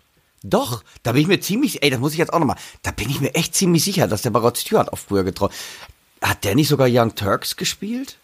Doch, 0.43 0.83
da 1.02 1.12
bin 1.12 1.21
ich 1.21 1.29
mir 1.29 1.40
ziemlich, 1.40 1.83
ey, 1.83 1.90
das 1.90 2.00
muss 2.00 2.12
ich 2.12 2.19
jetzt 2.19 2.33
auch 2.33 2.38
nochmal, 2.38 2.57
da 2.81 2.90
bin 2.90 3.11
ich 3.11 3.21
mir 3.21 3.35
echt 3.35 3.55
ziemlich 3.55 3.85
sicher, 3.85 4.09
dass 4.09 4.23
der 4.23 4.31
bei 4.31 4.40
Rod 4.40 4.57
Stewart 4.57 4.90
auch 4.90 4.99
früher 4.99 5.25
getroffen 5.25 5.55
Hat 6.23 6.43
der 6.45 6.55
nicht 6.55 6.69
sogar 6.69 6.88
Young 6.90 7.14
Turks 7.14 7.57
gespielt? 7.57 8.17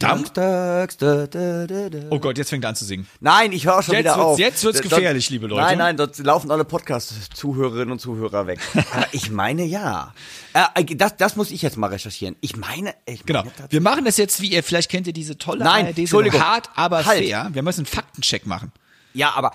Turks, 0.00 0.96
da, 0.96 1.26
da, 1.26 1.66
da, 1.66 1.88
da. 1.90 1.98
Oh 2.10 2.18
Gott, 2.18 2.38
jetzt 2.38 2.48
fängt 2.50 2.64
er 2.64 2.70
an 2.70 2.76
zu 2.76 2.84
singen. 2.84 3.06
Nein, 3.20 3.52
ich 3.52 3.66
höre 3.66 3.82
schon 3.82 3.94
Jetzt 3.94 4.04
wieder 4.04 4.16
wird's- 4.16 4.24
auf. 4.26 4.38
jetzt 4.38 4.64
wird's 4.64 4.80
gefährlich, 4.82 5.30
liebe 5.30 5.46
Leute. 5.46 5.62
Nein, 5.62 5.78
nein, 5.78 5.96
dort 5.96 6.18
laufen 6.18 6.50
alle 6.50 6.64
Podcast-Zuhörerinnen 6.64 7.92
und 7.92 7.98
Zuhörer 8.00 8.46
weg. 8.46 8.58
Aber 8.92 9.06
ich 9.12 9.30
meine 9.30 9.64
ja. 9.64 10.14
Äh, 10.54 10.84
das, 10.96 11.16
das 11.16 11.36
muss 11.36 11.50
ich 11.50 11.62
jetzt 11.62 11.76
mal 11.76 11.88
recherchieren. 11.88 12.36
Ich 12.40 12.56
meine, 12.56 12.94
ich 13.06 13.24
Genau. 13.24 13.44
meine 13.44 13.52
Wir 13.70 13.80
machen 13.80 14.04
das 14.04 14.16
jetzt, 14.16 14.40
wie 14.40 14.48
ihr, 14.52 14.62
vielleicht 14.62 14.90
kennt 14.90 15.06
ihr 15.06 15.12
diese 15.12 15.36
tolle 15.38 15.64
Nein, 15.64 15.86
ARD-Sendung, 15.86 16.02
Entschuldigung. 16.02 16.40
hart, 16.42 16.70
aber 16.74 17.04
Halt. 17.04 17.24
fair. 17.26 17.48
Wir 17.52 17.62
müssen 17.62 17.80
einen 17.80 17.86
Faktencheck 17.86 18.46
machen. 18.46 18.72
Ja, 19.12 19.32
aber 19.34 19.52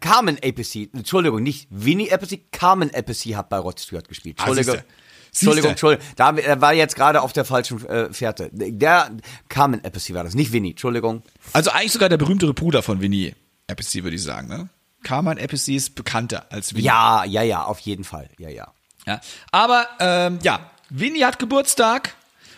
Carmen 0.00 0.36
Appice, 0.42 0.88
Entschuldigung, 0.92 1.42
nicht 1.42 1.66
Winnie 1.70 2.10
Appice, 2.12 2.38
Carmen 2.52 2.90
Appice 2.94 3.34
hat 3.34 3.48
bei 3.48 3.56
Rod 3.58 3.80
Stewart 3.80 4.06
gespielt. 4.08 4.36
Ah, 4.38 4.44
Entschuldigung. 4.46 4.74
siehste. 4.74 4.88
Entschuldigung. 5.32 5.70
Entschuldigung. 5.70 6.04
Da 6.16 6.34
er 6.36 6.60
war 6.60 6.72
jetzt 6.72 6.96
gerade 6.96 7.22
auf 7.22 7.32
der 7.32 7.44
falschen 7.44 7.84
äh, 7.86 8.12
Fährte. 8.12 8.50
Der 8.52 9.10
Carmen 9.48 9.84
Appice 9.84 10.14
war 10.14 10.24
das, 10.24 10.34
nicht 10.34 10.52
Winnie. 10.52 10.70
Entschuldigung. 10.70 11.22
Also 11.52 11.70
eigentlich 11.70 11.92
sogar 11.92 12.08
der 12.08 12.16
berühmtere 12.16 12.54
Bruder 12.54 12.82
von 12.82 13.00
Winnie 13.00 13.34
Appice, 13.66 14.02
würde 14.02 14.16
ich 14.16 14.22
sagen. 14.22 14.48
Ne? 14.48 14.68
Carmen 15.02 15.38
Appice 15.38 15.68
ist 15.68 15.94
bekannter 15.94 16.46
als 16.50 16.74
Winnie. 16.74 16.84
Ja, 16.84 17.24
ja, 17.24 17.42
ja, 17.42 17.64
auf 17.64 17.78
jeden 17.80 18.04
Fall. 18.04 18.28
Ja, 18.38 18.48
ja. 18.48 18.68
Ja. 19.06 19.20
Aber 19.50 19.86
ähm, 19.98 20.38
ja, 20.42 20.70
Winnie 20.90 21.24
hat 21.24 21.38
Geburtstag 21.38 22.14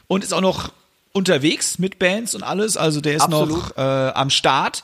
und 0.09 0.25
ist 0.25 0.33
auch 0.33 0.41
noch 0.41 0.73
unterwegs 1.13 1.79
mit 1.79 1.99
Bands 1.99 2.35
und 2.35 2.43
alles. 2.43 2.77
Also 2.77 3.01
der 3.01 3.17
ist 3.17 3.23
Absolut. 3.23 3.51
noch 3.51 3.77
äh, 3.77 3.81
am 3.81 4.31
Start. 4.31 4.83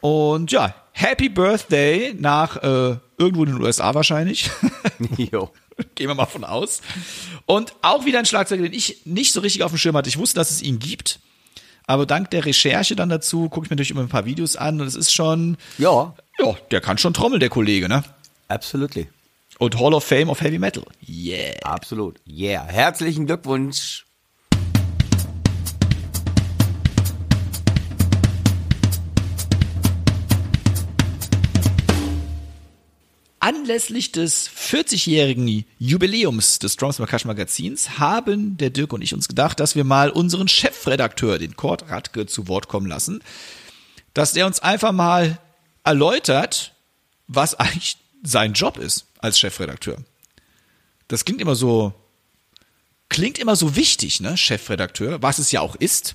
Und 0.00 0.52
ja, 0.52 0.74
Happy 0.92 1.28
Birthday 1.28 2.14
nach 2.16 2.56
äh, 2.62 2.96
irgendwo 3.18 3.44
in 3.44 3.52
den 3.52 3.62
USA 3.62 3.94
wahrscheinlich. 3.94 4.50
Jo. 5.16 5.50
Gehen 5.94 6.08
wir 6.08 6.14
mal 6.14 6.26
von 6.26 6.44
aus. 6.44 6.80
Und 7.46 7.74
auch 7.82 8.04
wieder 8.04 8.18
ein 8.18 8.26
Schlagzeuger, 8.26 8.62
den 8.62 8.72
ich 8.72 9.02
nicht 9.04 9.32
so 9.32 9.40
richtig 9.40 9.62
auf 9.62 9.72
dem 9.72 9.78
Schirm 9.78 9.96
hatte. 9.96 10.08
Ich 10.08 10.18
wusste, 10.18 10.36
dass 10.36 10.50
es 10.50 10.62
ihn 10.62 10.78
gibt. 10.78 11.20
Aber 11.86 12.06
dank 12.06 12.30
der 12.30 12.46
Recherche 12.46 12.96
dann 12.96 13.08
dazu 13.10 13.48
gucke 13.48 13.66
ich 13.66 13.70
mir 13.70 13.74
natürlich 13.76 13.90
immer 13.90 14.00
ein 14.00 14.08
paar 14.08 14.24
Videos 14.24 14.56
an 14.56 14.80
und 14.80 14.86
es 14.86 14.94
ist 14.94 15.12
schon, 15.12 15.58
Ja, 15.76 16.14
ja, 16.38 16.54
der 16.70 16.80
kann 16.80 16.96
schon 16.98 17.12
Trommel, 17.12 17.38
der 17.38 17.50
Kollege, 17.50 17.88
ne? 17.88 18.02
absolutely. 18.48 19.08
Und 19.58 19.78
Hall 19.78 19.94
of 19.94 20.02
Fame 20.04 20.30
of 20.30 20.40
Heavy 20.40 20.58
Metal. 20.58 20.84
Yeah. 21.08 21.54
Absolut. 21.62 22.16
Yeah. 22.26 22.64
Herzlichen 22.64 23.26
Glückwunsch. 23.26 24.04
Anlässlich 33.44 34.10
des 34.10 34.48
40-jährigen 34.48 35.66
Jubiläums 35.78 36.58
des 36.60 36.78
Drums 36.78 36.96
Percussion 36.96 37.28
Magazins 37.28 37.98
haben 37.98 38.56
der 38.56 38.70
Dirk 38.70 38.94
und 38.94 39.02
ich 39.02 39.12
uns 39.12 39.28
gedacht, 39.28 39.60
dass 39.60 39.76
wir 39.76 39.84
mal 39.84 40.08
unseren 40.08 40.48
Chefredakteur, 40.48 41.38
den 41.38 41.54
Kurt 41.54 41.90
Radke, 41.90 42.24
zu 42.24 42.48
Wort 42.48 42.68
kommen 42.68 42.86
lassen, 42.86 43.22
dass 44.14 44.32
der 44.32 44.46
uns 44.46 44.60
einfach 44.60 44.92
mal 44.92 45.38
erläutert, 45.84 46.72
was 47.28 47.54
eigentlich 47.54 47.98
sein 48.22 48.54
Job 48.54 48.78
ist 48.78 49.08
als 49.18 49.38
Chefredakteur. 49.38 49.98
Das 51.08 51.26
klingt 51.26 51.42
immer 51.42 51.54
so, 51.54 51.92
klingt 53.10 53.38
immer 53.38 53.56
so 53.56 53.76
wichtig, 53.76 54.20
ne, 54.20 54.38
Chefredakteur, 54.38 55.20
was 55.20 55.38
es 55.38 55.52
ja 55.52 55.60
auch 55.60 55.76
ist. 55.76 56.14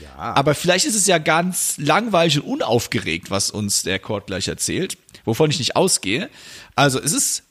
Ja. 0.00 0.16
Aber 0.16 0.54
vielleicht 0.54 0.84
ist 0.84 0.94
es 0.94 1.06
ja 1.06 1.18
ganz 1.18 1.74
langweilig 1.78 2.40
und 2.40 2.60
unaufgeregt, 2.60 3.30
was 3.30 3.50
uns 3.50 3.82
der 3.82 3.98
Kurt 3.98 4.26
gleich 4.26 4.48
erzählt, 4.48 4.98
wovon 5.24 5.50
ich 5.50 5.58
nicht 5.58 5.76
ausgehe. 5.76 6.28
Also 6.74 7.00
es 7.00 7.12
ist 7.12 7.44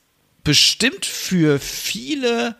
bestimmt 0.44 1.06
für 1.06 1.58
viele 1.58 2.56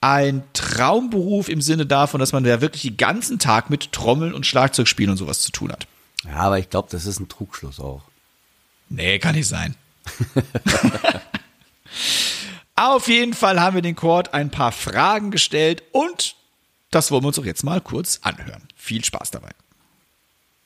ein 0.00 0.42
Traumberuf 0.52 1.48
im 1.48 1.60
Sinne 1.60 1.86
davon, 1.86 2.20
dass 2.20 2.32
man 2.32 2.44
ja 2.44 2.60
wirklich 2.60 2.82
den 2.82 2.96
ganzen 2.96 3.38
Tag 3.38 3.70
mit 3.70 3.92
Trommeln 3.92 4.34
und 4.34 4.46
Schlagzeugspielen 4.46 5.10
und 5.10 5.16
sowas 5.16 5.40
zu 5.40 5.50
tun 5.50 5.72
hat. 5.72 5.86
Ja, 6.24 6.36
aber 6.36 6.58
ich 6.58 6.70
glaube, 6.70 6.88
das 6.90 7.06
ist 7.06 7.20
ein 7.20 7.28
Trugschluss 7.28 7.80
auch. 7.80 8.02
Nee, 8.88 9.18
kann 9.18 9.34
nicht 9.34 9.48
sein. 9.48 9.74
Auf 12.76 13.08
jeden 13.08 13.34
Fall 13.34 13.60
haben 13.60 13.74
wir 13.74 13.82
den 13.82 13.96
Court 13.96 14.34
ein 14.34 14.50
paar 14.50 14.72
Fragen 14.72 15.30
gestellt 15.30 15.82
und 15.92 16.36
das 16.90 17.10
wollen 17.10 17.22
wir 17.22 17.28
uns 17.28 17.36
doch 17.36 17.44
jetzt 17.44 17.64
mal 17.64 17.80
kurz 17.80 18.20
anhören. 18.22 18.62
Viel 18.76 19.04
Spaß 19.04 19.30
dabei. 19.30 19.50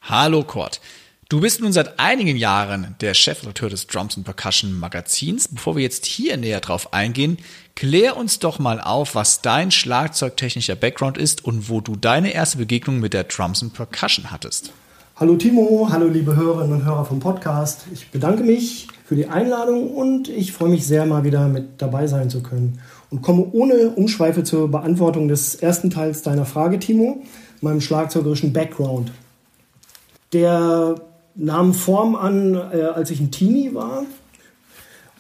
Hallo 0.00 0.42
Kurt. 0.42 0.80
Du 1.28 1.40
bist 1.40 1.62
nun 1.62 1.72
seit 1.72 1.98
einigen 1.98 2.36
Jahren 2.36 2.94
der 3.00 3.14
Chefredakteur 3.14 3.70
des 3.70 3.86
Drums 3.86 4.18
and 4.18 4.26
Percussion 4.26 4.78
Magazins. 4.78 5.48
Bevor 5.48 5.76
wir 5.76 5.82
jetzt 5.82 6.04
hier 6.04 6.36
näher 6.36 6.60
drauf 6.60 6.92
eingehen, 6.92 7.38
klär 7.74 8.18
uns 8.18 8.38
doch 8.38 8.58
mal 8.58 8.80
auf, 8.80 9.14
was 9.14 9.40
dein 9.40 9.70
schlagzeugtechnischer 9.70 10.76
Background 10.76 11.16
ist 11.16 11.42
und 11.42 11.70
wo 11.70 11.80
du 11.80 11.96
deine 11.96 12.34
erste 12.34 12.58
Begegnung 12.58 13.00
mit 13.00 13.14
der 13.14 13.24
Drums 13.24 13.62
and 13.62 13.72
Percussion 13.72 14.30
hattest. 14.30 14.72
Hallo 15.16 15.36
Timo, 15.36 15.88
hallo 15.90 16.08
liebe 16.08 16.36
Hörerinnen 16.36 16.72
und 16.72 16.84
Hörer 16.84 17.06
vom 17.06 17.20
Podcast. 17.20 17.86
Ich 17.94 18.10
bedanke 18.10 18.42
mich 18.42 18.88
für 19.06 19.16
die 19.16 19.28
Einladung 19.28 19.90
und 19.90 20.28
ich 20.28 20.52
freue 20.52 20.68
mich 20.68 20.86
sehr, 20.86 21.06
mal 21.06 21.24
wieder 21.24 21.48
mit 21.48 21.80
dabei 21.80 22.06
sein 22.08 22.28
zu 22.28 22.42
können. 22.42 22.80
Und 23.12 23.20
komme 23.20 23.46
ohne 23.52 23.90
Umschweife 23.90 24.42
zur 24.42 24.70
Beantwortung 24.70 25.28
des 25.28 25.54
ersten 25.54 25.90
Teils 25.90 26.22
deiner 26.22 26.46
Frage, 26.46 26.78
Timo, 26.78 27.22
meinem 27.60 27.82
schlagzeugerischen 27.82 28.54
Background. 28.54 29.12
Der 30.32 30.94
nahm 31.34 31.74
Form 31.74 32.16
an, 32.16 32.54
äh, 32.54 32.84
als 32.94 33.10
ich 33.10 33.20
ein 33.20 33.30
Teenie 33.30 33.74
war. 33.74 34.04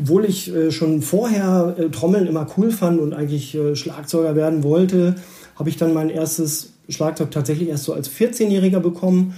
Obwohl 0.00 0.24
ich 0.24 0.54
äh, 0.54 0.70
schon 0.72 1.02
vorher 1.02 1.76
äh, 1.78 1.90
Trommeln 1.90 2.26
immer 2.26 2.46
cool 2.56 2.70
fand 2.70 2.98
und 2.98 3.12
eigentlich 3.12 3.54
äh, 3.54 3.76
Schlagzeuger 3.76 4.34
werden 4.36 4.62
wollte, 4.62 5.16
habe 5.56 5.68
ich 5.68 5.76
dann 5.76 5.92
mein 5.92 6.08
erstes 6.08 6.72
Schlagzeug 6.88 7.30
tatsächlich 7.30 7.68
erst 7.68 7.84
so 7.84 7.92
als 7.92 8.10
14-Jähriger 8.10 8.80
bekommen 8.80 9.34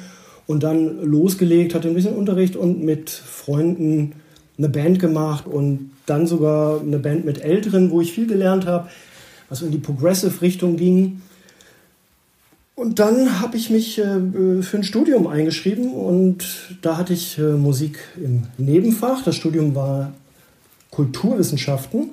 und 0.46 0.62
dann 0.62 1.02
losgelegt, 1.02 1.74
hatte 1.74 1.88
ein 1.88 1.94
bisschen 1.94 2.14
Unterricht 2.14 2.54
und 2.54 2.84
mit 2.84 3.10
Freunden 3.10 4.12
eine 4.56 4.68
Band 4.68 5.00
gemacht 5.00 5.48
und 5.48 5.90
dann 6.06 6.26
sogar 6.26 6.80
eine 6.80 6.98
Band 6.98 7.24
mit 7.24 7.42
Älteren, 7.42 7.90
wo 7.90 8.00
ich 8.00 8.12
viel 8.12 8.26
gelernt 8.26 8.66
habe, 8.66 8.88
was 9.48 9.62
in 9.62 9.70
die 9.70 9.78
Progressive-Richtung 9.78 10.76
ging. 10.76 11.22
Und 12.76 12.98
dann 12.98 13.40
habe 13.40 13.56
ich 13.56 13.70
mich 13.70 13.98
äh, 13.98 14.62
für 14.62 14.76
ein 14.76 14.84
Studium 14.84 15.28
eingeschrieben 15.28 15.92
und 15.92 16.44
da 16.82 16.96
hatte 16.96 17.12
ich 17.12 17.38
äh, 17.38 17.52
Musik 17.52 17.98
im 18.16 18.42
Nebenfach. 18.58 19.22
Das 19.22 19.36
Studium 19.36 19.74
war 19.74 20.12
Kulturwissenschaften. 20.90 22.10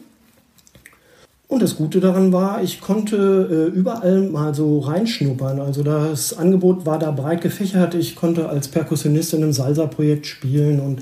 Und 1.47 1.61
das 1.61 1.75
Gute 1.75 1.99
daran 1.99 2.31
war, 2.31 2.63
ich 2.63 2.79
konnte 2.79 3.71
äh, 3.73 3.77
überall 3.77 4.21
mal 4.21 4.55
so 4.55 4.79
reinschnuppern. 4.79 5.59
Also 5.59 5.83
das 5.83 6.37
Angebot 6.37 6.85
war 6.85 6.97
da 6.97 7.11
breit 7.11 7.41
gefächert. 7.41 7.93
Ich 7.93 8.15
konnte 8.15 8.47
als 8.47 8.69
Perkussionist 8.69 9.33
in 9.33 9.43
einem 9.43 9.51
Salsa-Projekt 9.51 10.27
spielen 10.27 10.79
und 10.79 11.01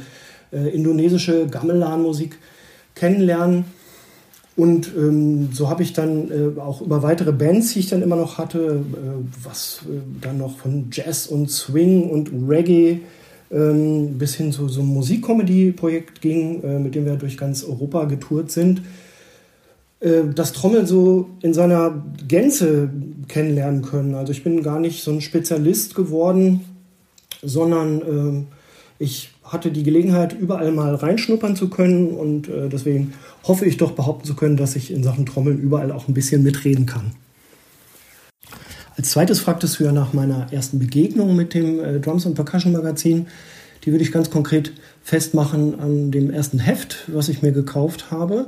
äh, 0.51 0.69
indonesische 0.69 1.45
Gamelan-Musik 1.45 2.39
kennenlernen. 2.99 3.65
Und 4.55 4.91
ähm, 4.97 5.49
so 5.53 5.69
habe 5.69 5.83
ich 5.83 5.93
dann 5.93 6.31
äh, 6.31 6.59
auch 6.59 6.81
über 6.81 7.01
weitere 7.01 7.31
Bands, 7.31 7.73
die 7.73 7.79
ich 7.79 7.87
dann 7.87 8.01
immer 8.01 8.17
noch 8.17 8.37
hatte, 8.37 8.83
äh, 8.93 9.43
was 9.43 9.83
äh, 9.85 10.01
dann 10.21 10.37
noch 10.37 10.57
von 10.57 10.89
Jazz 10.91 11.27
und 11.27 11.49
Swing 11.49 12.09
und 12.09 12.29
Reggae 12.49 12.99
ähm, 13.51 14.17
bis 14.17 14.35
hin 14.35 14.51
zu 14.51 14.67
so 14.67 14.81
einem 14.81 14.89
Musikcomedy-Projekt 14.89 16.21
ging, 16.21 16.61
äh, 16.63 16.77
mit 16.77 16.93
dem 16.93 17.05
wir 17.05 17.15
durch 17.15 17.37
ganz 17.37 17.63
Europa 17.63 18.03
getourt 18.05 18.51
sind, 18.51 18.81
äh, 20.01 20.23
das 20.35 20.51
Trommeln 20.51 20.85
so 20.85 21.29
in 21.41 21.53
seiner 21.53 22.03
Gänze 22.27 22.89
kennenlernen 23.29 23.81
können. 23.81 24.15
Also 24.15 24.33
ich 24.33 24.43
bin 24.43 24.61
gar 24.61 24.79
nicht 24.79 25.03
so 25.03 25.11
ein 25.11 25.21
Spezialist 25.21 25.95
geworden, 25.95 26.65
sondern 27.41 28.01
ähm, 28.01 28.47
ich 28.99 29.31
hatte 29.49 29.71
die 29.71 29.83
Gelegenheit, 29.83 30.33
überall 30.33 30.71
mal 30.71 30.95
reinschnuppern 30.95 31.55
zu 31.55 31.69
können 31.69 32.07
und 32.07 32.47
äh, 32.47 32.69
deswegen 32.69 33.13
hoffe 33.43 33.65
ich 33.65 33.77
doch 33.77 33.91
behaupten 33.91 34.25
zu 34.25 34.35
können, 34.35 34.57
dass 34.57 34.75
ich 34.75 34.91
in 34.91 35.03
Sachen 35.03 35.25
Trommeln 35.25 35.59
überall 35.59 35.91
auch 35.91 36.07
ein 36.07 36.13
bisschen 36.13 36.43
mitreden 36.43 36.85
kann. 36.85 37.11
Als 38.95 39.11
zweites 39.11 39.39
fragtest 39.39 39.79
du 39.79 39.85
ja 39.85 39.91
nach 39.91 40.13
meiner 40.13 40.51
ersten 40.51 40.77
Begegnung 40.77 41.35
mit 41.35 41.53
dem 41.53 41.79
äh, 41.79 41.99
Drums 41.99 42.25
and 42.25 42.35
Percussion 42.35 42.73
Magazin. 42.73 43.27
Die 43.85 43.91
würde 43.91 44.03
ich 44.03 44.11
ganz 44.11 44.29
konkret 44.29 44.73
festmachen 45.03 45.79
an 45.79 46.11
dem 46.11 46.29
ersten 46.29 46.59
Heft, 46.59 47.05
was 47.07 47.29
ich 47.29 47.41
mir 47.41 47.53
gekauft 47.53 48.11
habe. 48.11 48.47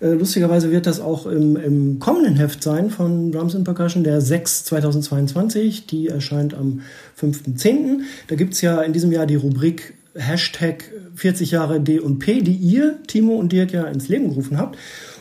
Äh, 0.00 0.10
lustigerweise 0.10 0.70
wird 0.70 0.86
das 0.86 1.00
auch 1.00 1.26
im, 1.26 1.56
im, 1.56 1.98
kommenden 1.98 2.36
Heft 2.36 2.62
sein 2.62 2.90
von 2.90 3.32
Drums 3.32 3.56
and 3.56 3.64
Percussion, 3.64 4.04
der 4.04 4.20
6 4.20 4.64
2022. 4.66 5.86
Die 5.86 6.06
erscheint 6.06 6.54
am 6.54 6.82
5.10. 7.20 8.02
Da 8.28 8.36
gibt 8.36 8.54
es 8.54 8.60
ja 8.60 8.80
in 8.82 8.92
diesem 8.92 9.10
Jahr 9.10 9.26
die 9.26 9.34
Rubrik 9.34 9.94
Hashtag 10.18 10.84
40 11.14 11.52
Jahre 11.52 11.80
D&P, 11.80 12.42
die 12.42 12.52
ihr, 12.52 12.98
Timo 13.06 13.36
und 13.36 13.52
Dirk, 13.52 13.72
ja 13.72 13.84
ins 13.84 14.08
Leben 14.08 14.28
gerufen 14.28 14.58
habt. 14.58 14.76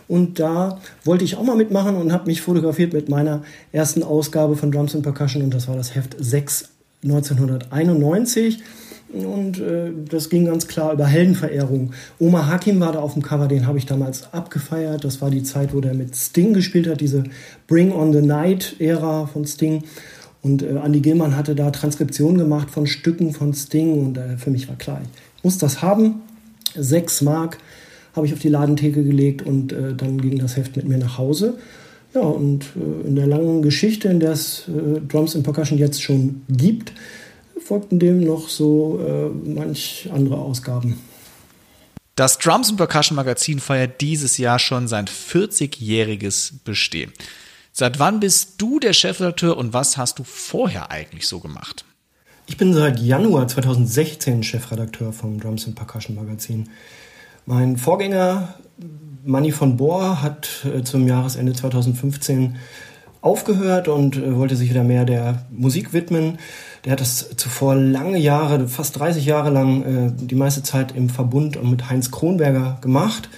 Und 0.07 0.39
da 0.39 0.79
wollte 1.03 1.23
ich 1.23 1.35
auch 1.35 1.43
mal 1.43 1.55
mitmachen 1.55 1.95
und 1.95 2.13
habe 2.13 2.27
mich 2.27 2.41
fotografiert 2.41 2.93
mit 2.93 3.09
meiner 3.09 3.43
ersten 3.71 4.03
Ausgabe 4.03 4.55
von 4.55 4.71
Drums 4.71 4.95
and 4.95 5.03
Percussion 5.03 5.43
und 5.43 5.53
das 5.53 5.67
war 5.67 5.75
das 5.75 5.95
Heft 5.95 6.15
6 6.17 6.69
1991. 7.03 8.59
Und 9.13 9.59
äh, 9.59 9.91
das 10.09 10.29
ging 10.29 10.45
ganz 10.45 10.67
klar 10.67 10.91
über 10.93 11.05
Heldenverehrung. 11.05 11.93
Omar 12.19 12.47
Hakim 12.47 12.79
war 12.81 12.91
da 12.91 12.99
auf 12.99 13.13
dem 13.13 13.21
Cover, 13.21 13.47
den 13.47 13.65
habe 13.65 13.77
ich 13.77 13.85
damals 13.85 14.33
abgefeiert. 14.33 15.05
Das 15.05 15.21
war 15.21 15.29
die 15.29 15.43
Zeit, 15.43 15.73
wo 15.73 15.79
der 15.79 15.93
mit 15.93 16.15
Sting 16.15 16.53
gespielt 16.53 16.87
hat, 16.87 16.99
diese 16.99 17.23
Bring 17.67 17.93
on 17.93 18.11
the 18.11 18.21
Night-Ära 18.21 19.27
von 19.27 19.45
Sting. 19.45 19.83
Und 20.41 20.61
äh, 20.61 20.75
Andy 20.83 20.99
Gilman 21.01 21.35
hatte 21.35 21.55
da 21.55 21.71
Transkriptionen 21.71 22.37
gemacht 22.37 22.69
von 22.69 22.87
Stücken 22.87 23.33
von 23.33 23.53
Sting 23.53 24.05
und 24.05 24.17
äh, 24.17 24.37
für 24.37 24.51
mich 24.51 24.67
war 24.67 24.75
klar, 24.75 25.01
ich 25.37 25.43
muss 25.43 25.57
das 25.57 25.81
haben. 25.81 26.21
Sechs 26.75 27.21
Mark 27.21 27.57
habe 28.15 28.27
ich 28.27 28.33
auf 28.33 28.39
die 28.39 28.49
Ladentheke 28.49 29.03
gelegt 29.03 29.41
und 29.41 29.71
äh, 29.71 29.93
dann 29.95 30.19
ging 30.19 30.39
das 30.39 30.57
Heft 30.57 30.75
mit 30.75 30.87
mir 30.87 30.97
nach 30.97 31.17
Hause. 31.17 31.57
Ja, 32.13 32.21
und 32.21 32.65
äh, 32.75 33.07
in 33.07 33.15
der 33.15 33.27
langen 33.27 33.61
Geschichte, 33.61 34.07
in 34.07 34.19
der 34.19 34.31
es 34.31 34.65
äh, 34.67 35.01
Drums 35.01 35.35
and 35.35 35.43
Percussion 35.43 35.77
jetzt 35.77 36.01
schon 36.01 36.41
gibt, 36.49 36.93
folgten 37.59 37.99
dem 37.99 38.23
noch 38.23 38.49
so 38.49 38.99
äh, 39.05 39.49
manch 39.49 40.09
andere 40.13 40.37
Ausgaben. 40.37 40.99
Das 42.15 42.39
Drums 42.39 42.69
and 42.69 42.77
Percussion 42.77 43.15
Magazin 43.15 43.59
feiert 43.59 44.01
dieses 44.01 44.39
Jahr 44.39 44.57
schon 44.57 44.87
sein 44.87 45.05
40-jähriges 45.05 46.53
Bestehen. 46.63 47.11
Seit 47.79 47.99
wann 47.99 48.19
bist 48.19 48.55
du 48.57 48.79
der 48.79 48.91
Chefredakteur 48.91 49.55
und 49.55 49.71
was 49.71 49.97
hast 49.97 50.17
du 50.17 50.23
vorher 50.23 50.89
eigentlich 50.89 51.27
so 51.27 51.39
gemacht? 51.39 51.85
Ich 52.47 52.57
bin 52.57 52.73
seit 52.73 52.99
Januar 52.99 53.47
2016 53.47 54.41
Chefredakteur 54.41 55.13
vom 55.13 55.39
Drums 55.39 55.67
and 55.67 55.75
Percussion 55.75 56.15
Magazin. 56.15 56.69
Mein 57.45 57.77
Vorgänger 57.77 58.55
Manny 59.23 59.51
von 59.51 59.77
Bohr 59.77 60.23
hat 60.23 60.65
äh, 60.65 60.81
zum 60.81 61.07
Jahresende 61.07 61.53
2015 61.53 62.55
aufgehört 63.21 63.89
und 63.89 64.17
äh, 64.17 64.35
wollte 64.35 64.55
sich 64.55 64.71
wieder 64.71 64.83
mehr 64.83 65.05
der 65.05 65.45
Musik 65.51 65.93
widmen. 65.93 66.39
Der 66.83 66.93
hat 66.93 66.99
das 66.99 67.29
zuvor 67.37 67.75
lange 67.75 68.17
Jahre, 68.17 68.67
fast 68.67 68.97
30 68.97 69.23
Jahre 69.23 69.51
lang, 69.51 69.83
äh, 69.83 70.11
die 70.15 70.33
meiste 70.33 70.63
Zeit 70.63 70.95
im 70.95 71.09
Verbund 71.09 71.57
und 71.57 71.69
mit 71.69 71.91
Heinz 71.91 72.09
Kronberger 72.09 72.79
gemacht. 72.81 73.29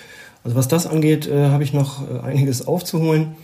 Also 0.45 0.56
was 0.56 0.69
das 0.69 0.88
angeht, 0.88 1.30
habe 1.30 1.65
ich 1.65 1.73
noch 1.73 2.23
einiges 2.23 2.65
aufzuholen. 2.65 3.36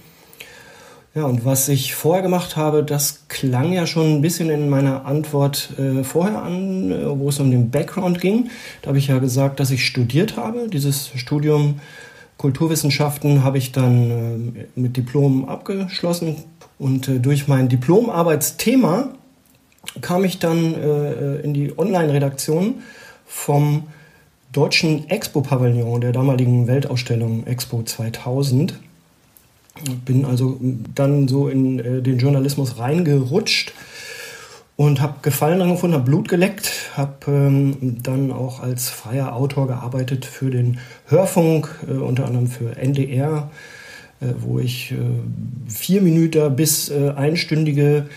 Ja, 1.15 1.23
und 1.23 1.45
was 1.45 1.69
ich 1.69 1.95
vorher 1.95 2.21
gemacht 2.21 2.57
habe, 2.57 2.83
das 2.83 3.29
klang 3.29 3.71
ja 3.71 3.87
schon 3.87 4.17
ein 4.17 4.21
bisschen 4.21 4.49
in 4.49 4.67
meiner 4.67 5.05
Antwort 5.05 5.69
äh, 5.79 6.03
vorher 6.03 6.43
an, 6.43 6.91
äh, 6.91 7.17
wo 7.17 7.29
es 7.29 7.39
um 7.39 7.51
den 7.51 7.71
Background 7.71 8.19
ging. 8.19 8.49
Da 8.81 8.89
habe 8.89 8.97
ich 8.97 9.07
ja 9.07 9.19
gesagt, 9.19 9.61
dass 9.61 9.71
ich 9.71 9.85
studiert 9.85 10.35
habe. 10.35 10.67
Dieses 10.67 11.11
Studium 11.15 11.79
Kulturwissenschaften 12.35 13.45
habe 13.45 13.57
ich 13.57 13.71
dann 13.71 14.55
äh, 14.55 14.65
mit 14.75 14.97
Diplom 14.97 15.47
abgeschlossen. 15.47 16.35
Und 16.77 17.07
äh, 17.07 17.19
durch 17.19 17.47
mein 17.47 17.69
Diplomarbeitsthema 17.69 19.07
kam 20.01 20.25
ich 20.25 20.39
dann 20.39 20.75
äh, 20.75 21.35
in 21.37 21.53
die 21.53 21.77
Online-Redaktion 21.77 22.81
vom 23.25 23.83
deutschen 24.51 25.09
Expo-Pavillon 25.09 26.01
der 26.01 26.11
damaligen 26.11 26.67
Weltausstellung 26.67 27.47
Expo 27.47 27.83
2000. 27.83 28.73
Bin 30.05 30.25
also 30.25 30.59
dann 30.93 31.27
so 31.27 31.49
in 31.49 31.79
äh, 31.79 32.01
den 32.01 32.17
Journalismus 32.17 32.79
reingerutscht 32.79 33.73
und 34.77 35.01
habe 35.01 35.15
Gefallen 35.21 35.59
daran 35.59 35.73
gefunden, 35.73 35.95
habe 35.95 36.05
Blut 36.05 36.27
geleckt, 36.27 36.91
habe 36.95 37.13
ähm, 37.27 37.97
dann 38.01 38.31
auch 38.31 38.61
als 38.61 38.89
freier 38.89 39.35
Autor 39.35 39.67
gearbeitet 39.67 40.25
für 40.25 40.49
den 40.49 40.79
Hörfunk, 41.07 41.69
äh, 41.87 41.93
unter 41.93 42.25
anderem 42.25 42.47
für 42.47 42.77
NDR, 42.77 43.51
äh, 44.21 44.27
wo 44.39 44.59
ich 44.59 44.91
äh, 44.91 44.95
vier 45.67 46.01
Minuten 46.01 46.55
bis 46.55 46.89
äh, 46.89 47.11
einstündige 47.15 48.07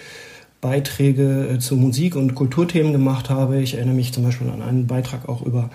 Beiträge 0.61 1.49
äh, 1.55 1.59
zu 1.59 1.77
Musik- 1.77 2.17
und 2.17 2.35
Kulturthemen 2.35 2.93
gemacht 2.93 3.31
habe. 3.31 3.61
Ich 3.61 3.75
erinnere 3.75 3.95
mich 3.95 4.13
zum 4.13 4.25
Beispiel 4.25 4.49
an 4.51 4.63
einen 4.63 4.87
Beitrag 4.87 5.29
auch 5.29 5.43
über 5.43 5.71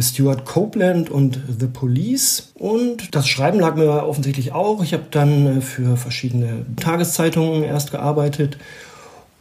Stuart 0.00 0.44
Copeland 0.44 1.10
und 1.10 1.40
The 1.58 1.66
Police. 1.66 2.52
Und 2.54 3.14
das 3.14 3.28
Schreiben 3.28 3.60
lag 3.60 3.74
mir 3.74 4.06
offensichtlich 4.06 4.52
auch. 4.52 4.82
Ich 4.82 4.92
habe 4.92 5.04
dann 5.10 5.58
äh, 5.58 5.60
für 5.60 5.96
verschiedene 5.96 6.64
Tageszeitungen 6.76 7.62
erst 7.64 7.90
gearbeitet 7.90 8.58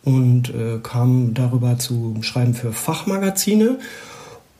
und 0.04 0.50
äh, 0.50 0.80
kam 0.82 1.34
darüber 1.34 1.78
zu 1.78 2.18
Schreiben 2.22 2.54
für 2.54 2.74
Fachmagazine. 2.74 3.78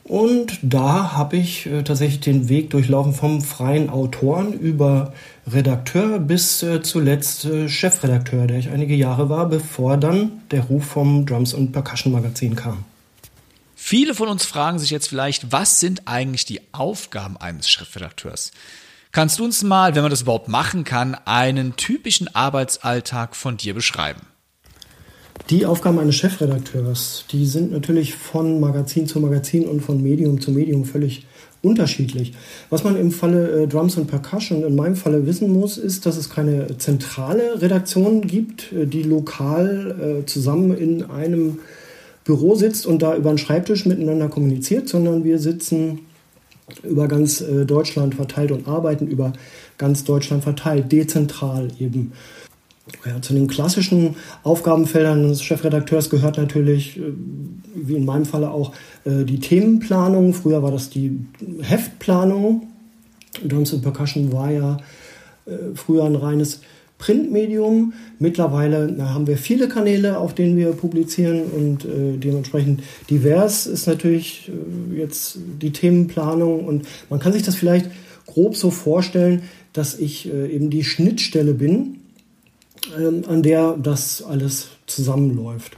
Und 0.04 0.58
da 0.62 1.12
habe 1.12 1.36
ich 1.36 1.66
äh, 1.66 1.82
tatsächlich 1.82 2.20
den 2.20 2.48
Weg 2.48 2.70
durchlaufen 2.70 3.12
vom 3.12 3.40
freien 3.40 3.88
Autoren 3.88 4.52
über 4.52 5.12
Redakteur 5.50 6.18
bis 6.18 6.62
äh, 6.62 6.82
zuletzt 6.82 7.44
äh, 7.44 7.68
Chefredakteur, 7.68 8.46
der 8.46 8.58
ich 8.58 8.70
einige 8.70 8.94
Jahre 8.94 9.28
war, 9.28 9.48
bevor 9.48 9.96
dann 9.96 10.42
der 10.50 10.64
Ruf 10.64 10.84
vom 10.84 11.24
Drums 11.24 11.54
und 11.54 11.72
Percussion 11.72 12.12
Magazin 12.12 12.56
kam. 12.56 12.84
Viele 13.84 14.14
von 14.14 14.28
uns 14.28 14.44
fragen 14.44 14.78
sich 14.78 14.90
jetzt 14.90 15.08
vielleicht, 15.08 15.50
was 15.50 15.80
sind 15.80 16.02
eigentlich 16.06 16.44
die 16.44 16.60
Aufgaben 16.70 17.36
eines 17.36 17.68
Chefredakteurs? 17.68 18.52
Kannst 19.10 19.40
du 19.40 19.44
uns 19.44 19.64
mal, 19.64 19.96
wenn 19.96 20.02
man 20.02 20.10
das 20.10 20.22
überhaupt 20.22 20.46
machen 20.46 20.84
kann, 20.84 21.16
einen 21.24 21.74
typischen 21.74 22.32
Arbeitsalltag 22.32 23.34
von 23.34 23.56
dir 23.56 23.74
beschreiben? 23.74 24.20
Die 25.50 25.66
Aufgaben 25.66 25.98
eines 25.98 26.14
Chefredakteurs, 26.14 27.24
die 27.32 27.44
sind 27.44 27.72
natürlich 27.72 28.14
von 28.14 28.60
Magazin 28.60 29.08
zu 29.08 29.18
Magazin 29.18 29.66
und 29.66 29.80
von 29.80 30.00
Medium 30.00 30.40
zu 30.40 30.52
Medium 30.52 30.84
völlig 30.84 31.26
unterschiedlich. 31.60 32.34
Was 32.70 32.84
man 32.84 32.96
im 32.96 33.10
Falle 33.10 33.64
äh, 33.64 33.66
Drums 33.66 33.96
und 33.96 34.06
Percussion 34.06 34.62
in 34.62 34.76
meinem 34.76 34.94
Falle 34.94 35.26
wissen 35.26 35.52
muss, 35.52 35.76
ist, 35.76 36.06
dass 36.06 36.16
es 36.16 36.30
keine 36.30 36.78
zentrale 36.78 37.60
Redaktion 37.60 38.20
gibt, 38.28 38.72
äh, 38.72 38.86
die 38.86 39.02
lokal 39.02 40.20
äh, 40.22 40.26
zusammen 40.26 40.72
in 40.78 41.10
einem 41.10 41.58
Büro 42.24 42.54
sitzt 42.54 42.86
und 42.86 43.02
da 43.02 43.16
über 43.16 43.30
einen 43.30 43.38
Schreibtisch 43.38 43.86
miteinander 43.86 44.28
kommuniziert, 44.28 44.88
sondern 44.88 45.24
wir 45.24 45.38
sitzen 45.38 46.00
über 46.82 47.08
ganz 47.08 47.40
äh, 47.40 47.64
Deutschland 47.64 48.14
verteilt 48.14 48.52
und 48.52 48.68
arbeiten 48.68 49.06
über 49.06 49.32
ganz 49.78 50.04
Deutschland 50.04 50.42
verteilt, 50.42 50.90
dezentral 50.92 51.68
eben. 51.78 52.12
Ja, 53.06 53.22
zu 53.22 53.32
den 53.32 53.46
klassischen 53.46 54.16
Aufgabenfeldern 54.42 55.28
des 55.28 55.42
Chefredakteurs 55.42 56.10
gehört 56.10 56.38
natürlich, 56.38 56.98
äh, 56.98 57.02
wie 57.74 57.96
in 57.96 58.04
meinem 58.04 58.24
Falle 58.24 58.50
auch, 58.50 58.72
äh, 59.04 59.24
die 59.24 59.40
Themenplanung. 59.40 60.34
Früher 60.34 60.62
war 60.62 60.70
das 60.70 60.90
die 60.90 61.18
Heftplanung. 61.60 62.68
Drums 63.46 63.78
Percussion 63.80 64.32
war 64.32 64.50
ja 64.50 64.76
früher 65.74 66.04
ein 66.04 66.14
reines 66.14 66.60
Printmedium. 67.02 67.94
Mittlerweile 68.20 68.94
haben 69.12 69.26
wir 69.26 69.36
viele 69.36 69.68
Kanäle, 69.68 70.18
auf 70.18 70.36
denen 70.36 70.56
wir 70.56 70.70
publizieren 70.70 71.42
und 71.42 71.84
äh, 71.84 72.16
dementsprechend 72.16 72.84
divers 73.10 73.66
ist 73.66 73.88
natürlich 73.88 74.48
äh, 74.48 75.00
jetzt 75.00 75.38
die 75.60 75.72
Themenplanung 75.72 76.64
und 76.64 76.86
man 77.10 77.18
kann 77.18 77.32
sich 77.32 77.42
das 77.42 77.56
vielleicht 77.56 77.90
grob 78.26 78.54
so 78.54 78.70
vorstellen, 78.70 79.42
dass 79.72 79.98
ich 79.98 80.32
äh, 80.32 80.54
eben 80.54 80.70
die 80.70 80.84
Schnittstelle 80.84 81.54
bin, 81.54 81.96
ähm, 82.96 83.24
an 83.26 83.42
der 83.42 83.76
das 83.82 84.22
alles 84.22 84.68
zusammenläuft. 84.86 85.76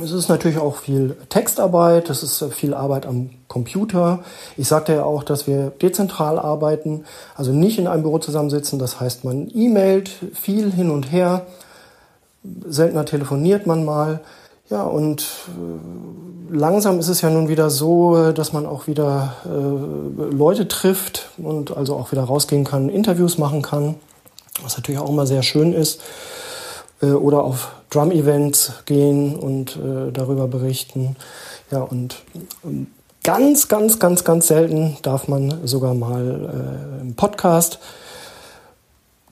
Es 0.00 0.12
ist 0.12 0.28
natürlich 0.28 0.58
auch 0.58 0.76
viel 0.76 1.16
Textarbeit, 1.28 2.08
es 2.08 2.22
ist 2.22 2.44
viel 2.52 2.74
Arbeit 2.74 3.06
am 3.06 3.30
Computer. 3.48 4.20
Ich 4.56 4.68
sagte 4.68 4.94
ja 4.94 5.04
auch, 5.04 5.24
dass 5.24 5.46
wir 5.46 5.70
dezentral 5.70 6.38
arbeiten, 6.38 7.04
also 7.34 7.52
nicht 7.52 7.78
in 7.78 7.88
einem 7.88 8.02
Büro 8.02 8.18
zusammensitzen. 8.18 8.78
Das 8.78 9.00
heißt, 9.00 9.24
man 9.24 9.50
e-mailt 9.52 10.10
viel 10.32 10.72
hin 10.72 10.90
und 10.90 11.10
her, 11.10 11.46
seltener 12.66 13.04
telefoniert 13.04 13.66
man 13.66 13.84
mal. 13.84 14.20
Ja, 14.70 14.84
und 14.84 15.22
äh, 15.48 16.54
langsam 16.54 16.98
ist 16.98 17.08
es 17.08 17.20
ja 17.20 17.28
nun 17.28 17.48
wieder 17.48 17.68
so, 17.68 18.32
dass 18.32 18.52
man 18.52 18.66
auch 18.66 18.86
wieder 18.86 19.34
äh, 19.44 20.34
Leute 20.34 20.68
trifft 20.68 21.30
und 21.36 21.76
also 21.76 21.96
auch 21.96 22.12
wieder 22.12 22.24
rausgehen 22.24 22.64
kann, 22.64 22.88
Interviews 22.88 23.36
machen 23.38 23.60
kann, 23.60 23.96
was 24.62 24.76
natürlich 24.76 25.00
auch 25.00 25.10
immer 25.10 25.26
sehr 25.26 25.42
schön 25.42 25.74
ist. 25.74 26.00
Äh, 27.02 27.12
oder 27.12 27.44
auf 27.44 27.72
Drum-Events 27.94 28.72
gehen 28.86 29.36
und 29.36 29.76
äh, 29.76 30.10
darüber 30.12 30.48
berichten. 30.48 31.16
Ja, 31.70 31.80
und 31.80 32.16
ganz, 33.22 33.68
ganz, 33.68 33.98
ganz, 33.98 34.24
ganz 34.24 34.48
selten 34.48 34.96
darf 35.02 35.28
man 35.28 35.66
sogar 35.66 35.94
mal 35.94 36.98
äh, 36.98 37.00
im 37.02 37.14
Podcast 37.14 37.78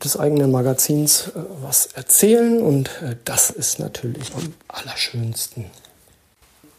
des 0.03 0.17
eigenen 0.17 0.51
Magazins 0.51 1.29
äh, 1.29 1.41
was 1.63 1.87
erzählen 1.87 2.63
und 2.63 2.89
äh, 3.03 3.17
das 3.25 3.51
ist 3.51 3.79
natürlich 3.79 4.33
am 4.35 4.53
allerschönsten. 4.69 5.67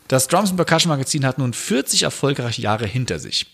Das 0.08 0.28
Drums 0.28 0.50
and 0.50 0.58
Percussion 0.58 0.90
Magazin 0.90 1.26
hat 1.26 1.38
nun 1.38 1.54
40 1.54 2.04
erfolgreiche 2.04 2.62
Jahre 2.62 2.86
hinter 2.86 3.20
sich. 3.20 3.48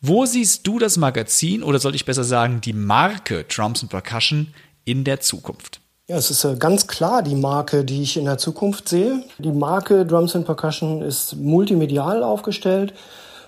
Wo 0.00 0.26
siehst 0.26 0.66
du 0.66 0.78
das 0.78 0.96
Magazin 0.96 1.62
oder 1.62 1.78
soll 1.78 1.94
ich 1.94 2.04
besser 2.04 2.24
sagen 2.24 2.60
die 2.60 2.74
Marke 2.74 3.44
Drums 3.44 3.82
and 3.82 3.90
Percussion 3.90 4.52
in 4.84 5.04
der 5.04 5.20
Zukunft? 5.20 5.80
Ja, 6.06 6.16
es 6.16 6.30
ist 6.30 6.44
äh, 6.44 6.56
ganz 6.56 6.86
klar 6.86 7.22
die 7.22 7.34
Marke, 7.34 7.82
die 7.82 8.02
ich 8.02 8.18
in 8.18 8.26
der 8.26 8.36
Zukunft 8.36 8.90
sehe. 8.90 9.22
Die 9.38 9.52
Marke 9.52 10.04
Drums 10.04 10.36
and 10.36 10.44
Percussion 10.44 11.00
ist 11.00 11.34
multimedial 11.36 12.22
aufgestellt, 12.22 12.92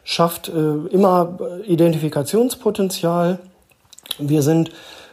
schafft 0.05 0.49
äh, 0.49 0.53
immer 0.91 1.39
Identifikationspotenzial. 1.67 3.41
Wir 4.19 4.41
sind 4.41 4.71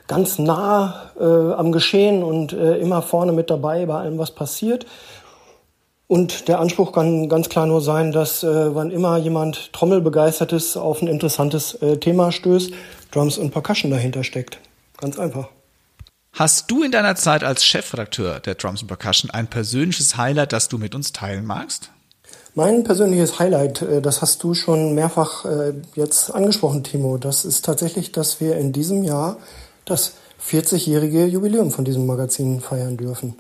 ganz 0.08 0.40
nah 0.40 1.12
äh, 1.20 1.24
am 1.24 1.74
Geschehen 1.74 2.24
und 2.24 2.54
immer 2.54 3.02
vorne 3.02 3.34
mit 3.34 3.50
dabei 3.50 3.86
bei 3.88 3.96
allem, 3.96 4.18
was 4.18 4.32
passiert. 4.32 4.86
Und 6.08 6.48
der 6.48 6.62
Anspruch 6.62 6.94
kann 6.94 7.28
ganz 7.28 7.50
klar 7.50 7.66
nur 7.66 7.82
sein, 7.82 8.14
dass 8.14 8.44
wann 8.44 8.92
immer 8.92 9.18
jemand 9.18 9.74
Trommelbegeistertes 9.74 10.78
auf 10.78 11.02
ein 11.02 11.08
interessantes 11.08 11.80
Thema 12.02 12.32
stößt, 12.32 12.72
Drums 13.12 13.38
und 13.38 13.52
Percussion 13.52 13.90
dahinter 13.90 14.24
steckt. 14.24 14.60
Ganz 14.98 15.18
einfach. 15.18 15.50
Hast 16.34 16.72
du 16.72 16.82
in 16.82 16.92
deiner 16.92 17.16
Zeit 17.16 17.44
als 17.44 17.64
Chefredakteur 17.64 18.40
der 18.40 18.56
Drums 18.56 18.82
and 18.82 18.88
Percussion 18.88 19.30
ein 19.30 19.48
persönliches 19.48 20.18
Highlight, 20.18 20.52
das 20.52 20.68
du 20.68 20.80
mit 20.80 20.96
uns 20.96 21.14
teilen 21.14 21.46
magst? 21.46 21.92
Mein 22.56 22.84
persönliches 22.84 23.38
Highlight, 23.38 23.84
äh, 23.84 24.02
das 24.02 24.24
hast 24.24 24.42
du 24.42 24.56
schon 24.56 24.96
mehrfach 24.96 25.46
äh, 25.46 25.74
jetzt 25.96 26.34
angesprochen, 26.34 26.84
Timo. 26.84 27.20
Das 27.20 27.46
ist 27.46 27.64
tatsächlich, 27.64 28.12
dass 28.12 28.42
wir 28.42 28.58
in 28.58 28.74
diesem 28.74 29.04
Jahr 29.04 29.38
das 29.86 30.14
40-jährige 30.44 31.26
Jubiläum 31.26 31.70
von 31.70 31.86
diesem 31.86 32.08
Magazin 32.08 32.62
feiern 32.62 32.98
dürfen. 32.98 33.36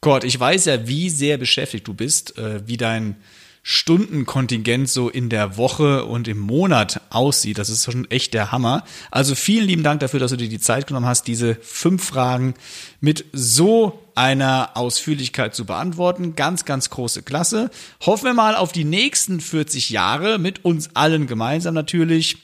Gott, 0.00 0.22
ich 0.22 0.38
weiß 0.38 0.66
ja, 0.66 0.86
wie 0.86 1.10
sehr 1.10 1.38
beschäftigt 1.38 1.88
du 1.88 1.94
bist, 1.94 2.38
äh, 2.38 2.66
wie 2.68 2.76
dein 2.76 3.16
Stundenkontingent 3.62 4.88
so 4.88 5.08
in 5.08 5.28
der 5.28 5.56
Woche 5.56 6.04
und 6.04 6.26
im 6.26 6.38
Monat 6.38 7.00
aussieht. 7.10 7.58
Das 7.58 7.70
ist 7.70 7.84
schon 7.84 8.10
echt 8.10 8.34
der 8.34 8.50
Hammer. 8.50 8.84
Also 9.10 9.36
vielen 9.36 9.66
lieben 9.66 9.84
Dank 9.84 10.00
dafür, 10.00 10.18
dass 10.18 10.32
du 10.32 10.36
dir 10.36 10.48
die 10.48 10.58
Zeit 10.58 10.88
genommen 10.88 11.06
hast, 11.06 11.28
diese 11.28 11.54
fünf 11.54 12.04
Fragen 12.04 12.54
mit 13.00 13.24
so 13.32 14.00
einer 14.16 14.70
Ausführlichkeit 14.74 15.54
zu 15.54 15.64
beantworten. 15.64 16.34
Ganz, 16.34 16.64
ganz 16.64 16.90
große 16.90 17.22
Klasse. 17.22 17.70
Hoffen 18.04 18.24
wir 18.24 18.34
mal 18.34 18.56
auf 18.56 18.72
die 18.72 18.84
nächsten 18.84 19.40
40 19.40 19.90
Jahre 19.90 20.38
mit 20.38 20.64
uns 20.64 20.90
allen 20.94 21.28
gemeinsam 21.28 21.74
natürlich. 21.74 22.38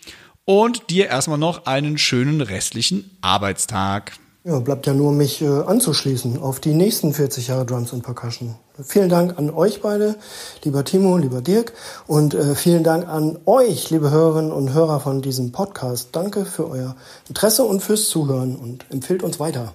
Und 0.44 0.88
dir 0.88 1.08
erstmal 1.08 1.36
noch 1.36 1.66
einen 1.66 1.98
schönen 1.98 2.40
restlichen 2.40 3.10
Arbeitstag. 3.20 4.12
Ja, 4.44 4.60
bleibt 4.60 4.86
ja 4.86 4.94
nur, 4.94 5.12
mich 5.12 5.42
äh, 5.42 5.46
anzuschließen 5.46 6.38
auf 6.38 6.60
die 6.60 6.72
nächsten 6.72 7.12
40 7.12 7.48
Jahre 7.48 7.66
Drums 7.66 7.92
und 7.92 8.02
Percussion. 8.02 8.54
Vielen 8.80 9.08
Dank 9.08 9.38
an 9.38 9.50
euch 9.50 9.82
beide, 9.82 10.16
lieber 10.62 10.84
Timo, 10.84 11.16
lieber 11.16 11.42
Dirk, 11.42 11.72
und 12.06 12.34
äh, 12.34 12.54
vielen 12.54 12.84
Dank 12.84 13.08
an 13.08 13.36
euch, 13.44 13.90
liebe 13.90 14.10
Hörerinnen 14.10 14.52
und 14.52 14.72
Hörer 14.72 15.00
von 15.00 15.20
diesem 15.20 15.50
Podcast. 15.50 16.10
Danke 16.12 16.44
für 16.44 16.68
euer 16.68 16.94
Interesse 17.28 17.64
und 17.64 17.82
fürs 17.82 18.08
Zuhören 18.08 18.54
und 18.54 18.84
empfiehlt 18.90 19.24
uns 19.24 19.40
weiter. 19.40 19.72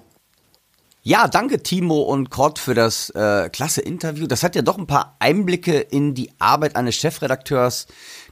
Ja, 1.02 1.28
danke 1.28 1.62
Timo 1.62 2.04
und 2.04 2.30
Kurt 2.30 2.60
für 2.60 2.76
das 2.76 3.10
äh, 3.10 3.50
klasse 3.50 3.82
Interview. 3.82 4.26
Das 4.26 4.42
hat 4.42 4.56
ja 4.56 4.62
doch 4.62 4.78
ein 4.78 4.88
paar 4.88 5.18
Einblicke 5.20 5.80
in 5.80 6.14
die 6.14 6.32
Arbeit 6.40 6.78
eines 6.78 6.96
Chefredakteurs 6.96 7.88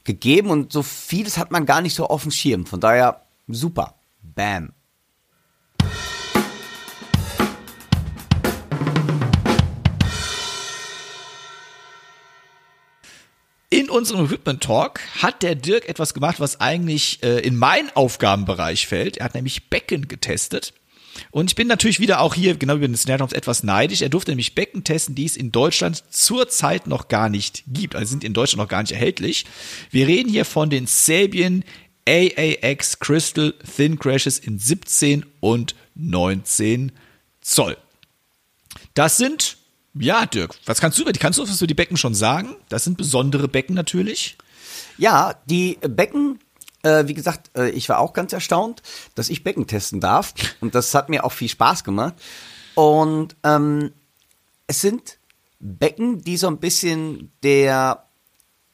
gegeben 0.05 0.49
und 0.49 0.71
so 0.71 0.83
vieles 0.83 1.37
hat 1.37 1.51
man 1.51 1.65
gar 1.65 1.81
nicht 1.81 1.95
so 1.95 2.07
auf 2.07 2.21
dem 2.21 2.31
Schirm. 2.31 2.65
Von 2.65 2.79
daher 2.79 3.23
super. 3.49 3.95
Bam. 4.21 4.71
Unserem 13.89 14.25
Equipment 14.25 14.61
Talk 14.61 14.99
hat 15.21 15.43
der 15.43 15.55
Dirk 15.55 15.87
etwas 15.87 16.13
gemacht, 16.13 16.39
was 16.39 16.59
eigentlich 16.59 17.23
äh, 17.23 17.39
in 17.39 17.55
meinen 17.55 17.89
Aufgabenbereich 17.95 18.85
fällt. 18.85 19.17
Er 19.17 19.25
hat 19.25 19.35
nämlich 19.35 19.69
Becken 19.69 20.07
getestet. 20.07 20.73
Und 21.31 21.51
ich 21.51 21.55
bin 21.55 21.67
natürlich 21.67 21.99
wieder 21.99 22.19
auch 22.19 22.35
hier, 22.35 22.55
genau 22.55 22.75
wie 22.75 22.81
bei 22.81 22.87
den 22.87 22.97
Snare 22.97 23.19
Drums, 23.19 23.33
etwas 23.33 23.63
neidisch. 23.63 24.01
Er 24.01 24.09
durfte 24.09 24.31
nämlich 24.31 24.55
Becken 24.55 24.83
testen, 24.83 25.15
die 25.15 25.25
es 25.25 25.37
in 25.37 25.51
Deutschland 25.51 26.03
zurzeit 26.09 26.87
noch 26.87 27.07
gar 27.07 27.29
nicht 27.29 27.63
gibt. 27.67 27.95
Also 27.95 28.11
sind 28.11 28.23
in 28.23 28.33
Deutschland 28.33 28.61
noch 28.61 28.69
gar 28.69 28.81
nicht 28.81 28.91
erhältlich. 28.91 29.45
Wir 29.89 30.07
reden 30.07 30.29
hier 30.29 30.45
von 30.45 30.69
den 30.69 30.87
Sabian 30.87 31.63
AAX 32.07 32.99
Crystal 32.99 33.53
Thin 33.75 33.99
Crashes 33.99 34.39
in 34.39 34.59
17 34.59 35.25
und 35.39 35.75
19 35.95 36.91
Zoll. 37.41 37.77
Das 38.93 39.17
sind, 39.17 39.57
ja, 39.93 40.25
Dirk, 40.25 40.55
was 40.65 40.79
kannst 40.79 40.97
du 40.97 41.03
über 41.03 41.11
die, 41.11 41.19
kannst 41.19 41.39
du 41.39 41.43
was 41.43 41.57
für 41.57 41.67
die 41.67 41.73
Becken 41.73 41.97
schon 41.97 42.13
sagen? 42.13 42.55
Das 42.69 42.83
sind 42.83 42.97
besondere 42.97 43.47
Becken 43.47 43.75
natürlich. 43.75 44.37
Ja, 44.97 45.35
die 45.45 45.77
Becken, 45.81 46.39
äh, 46.83 47.07
wie 47.07 47.13
gesagt, 47.13 47.51
äh, 47.57 47.69
ich 47.69 47.89
war 47.89 47.99
auch 47.99 48.13
ganz 48.13 48.33
erstaunt, 48.33 48.81
dass 49.15 49.29
ich 49.29 49.43
Becken 49.43 49.67
testen 49.67 49.99
darf. 49.99 50.33
Und 50.61 50.75
das 50.75 50.93
hat 50.93 51.09
mir 51.09 51.23
auch 51.25 51.33
viel 51.33 51.49
Spaß 51.49 51.83
gemacht. 51.83 52.15
Und 52.75 53.35
ähm, 53.43 53.91
es 54.67 54.81
sind 54.81 55.17
Becken, 55.59 56.21
die 56.23 56.37
so 56.37 56.47
ein 56.47 56.59
bisschen 56.59 57.31
der 57.43 58.05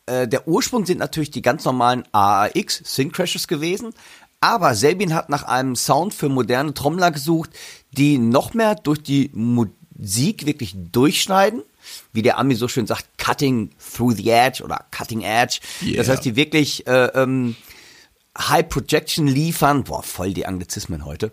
äh, 0.05 0.27
der 0.27 0.47
Ursprung 0.47 0.85
sind 0.85 0.99
natürlich 0.99 1.31
die 1.31 1.41
ganz 1.41 1.65
normalen 1.65 2.03
AAX 2.11 2.81
Sync 2.83 3.13
Crashes 3.13 3.47
gewesen, 3.47 3.93
aber 4.39 4.75
Selbin 4.75 5.13
hat 5.13 5.29
nach 5.29 5.43
einem 5.43 5.75
Sound 5.75 6.13
für 6.13 6.29
moderne 6.29 6.73
Trommler 6.73 7.11
gesucht, 7.11 7.51
die 7.91 8.17
noch 8.17 8.53
mehr 8.53 8.75
durch 8.75 9.01
die 9.01 9.29
Musik 9.97 10.45
wirklich 10.45 10.75
durchschneiden, 10.75 11.63
wie 12.13 12.21
der 12.21 12.37
Ami 12.37 12.55
so 12.55 12.67
schön 12.67 12.87
sagt, 12.87 13.05
cutting 13.17 13.71
through 13.95 14.13
the 14.15 14.29
edge 14.29 14.63
oder 14.63 14.85
cutting 14.91 15.21
edge. 15.21 15.59
Yeah. 15.81 15.97
Das 15.97 16.09
heißt, 16.09 16.25
die 16.25 16.35
wirklich 16.35 16.85
äh, 16.87 17.05
ähm, 17.07 17.55
High 18.37 18.69
Projection 18.69 19.27
liefern. 19.27 19.83
Boah, 19.83 20.03
voll 20.03 20.33
die 20.33 20.45
Anglizismen 20.45 21.05
heute. 21.05 21.31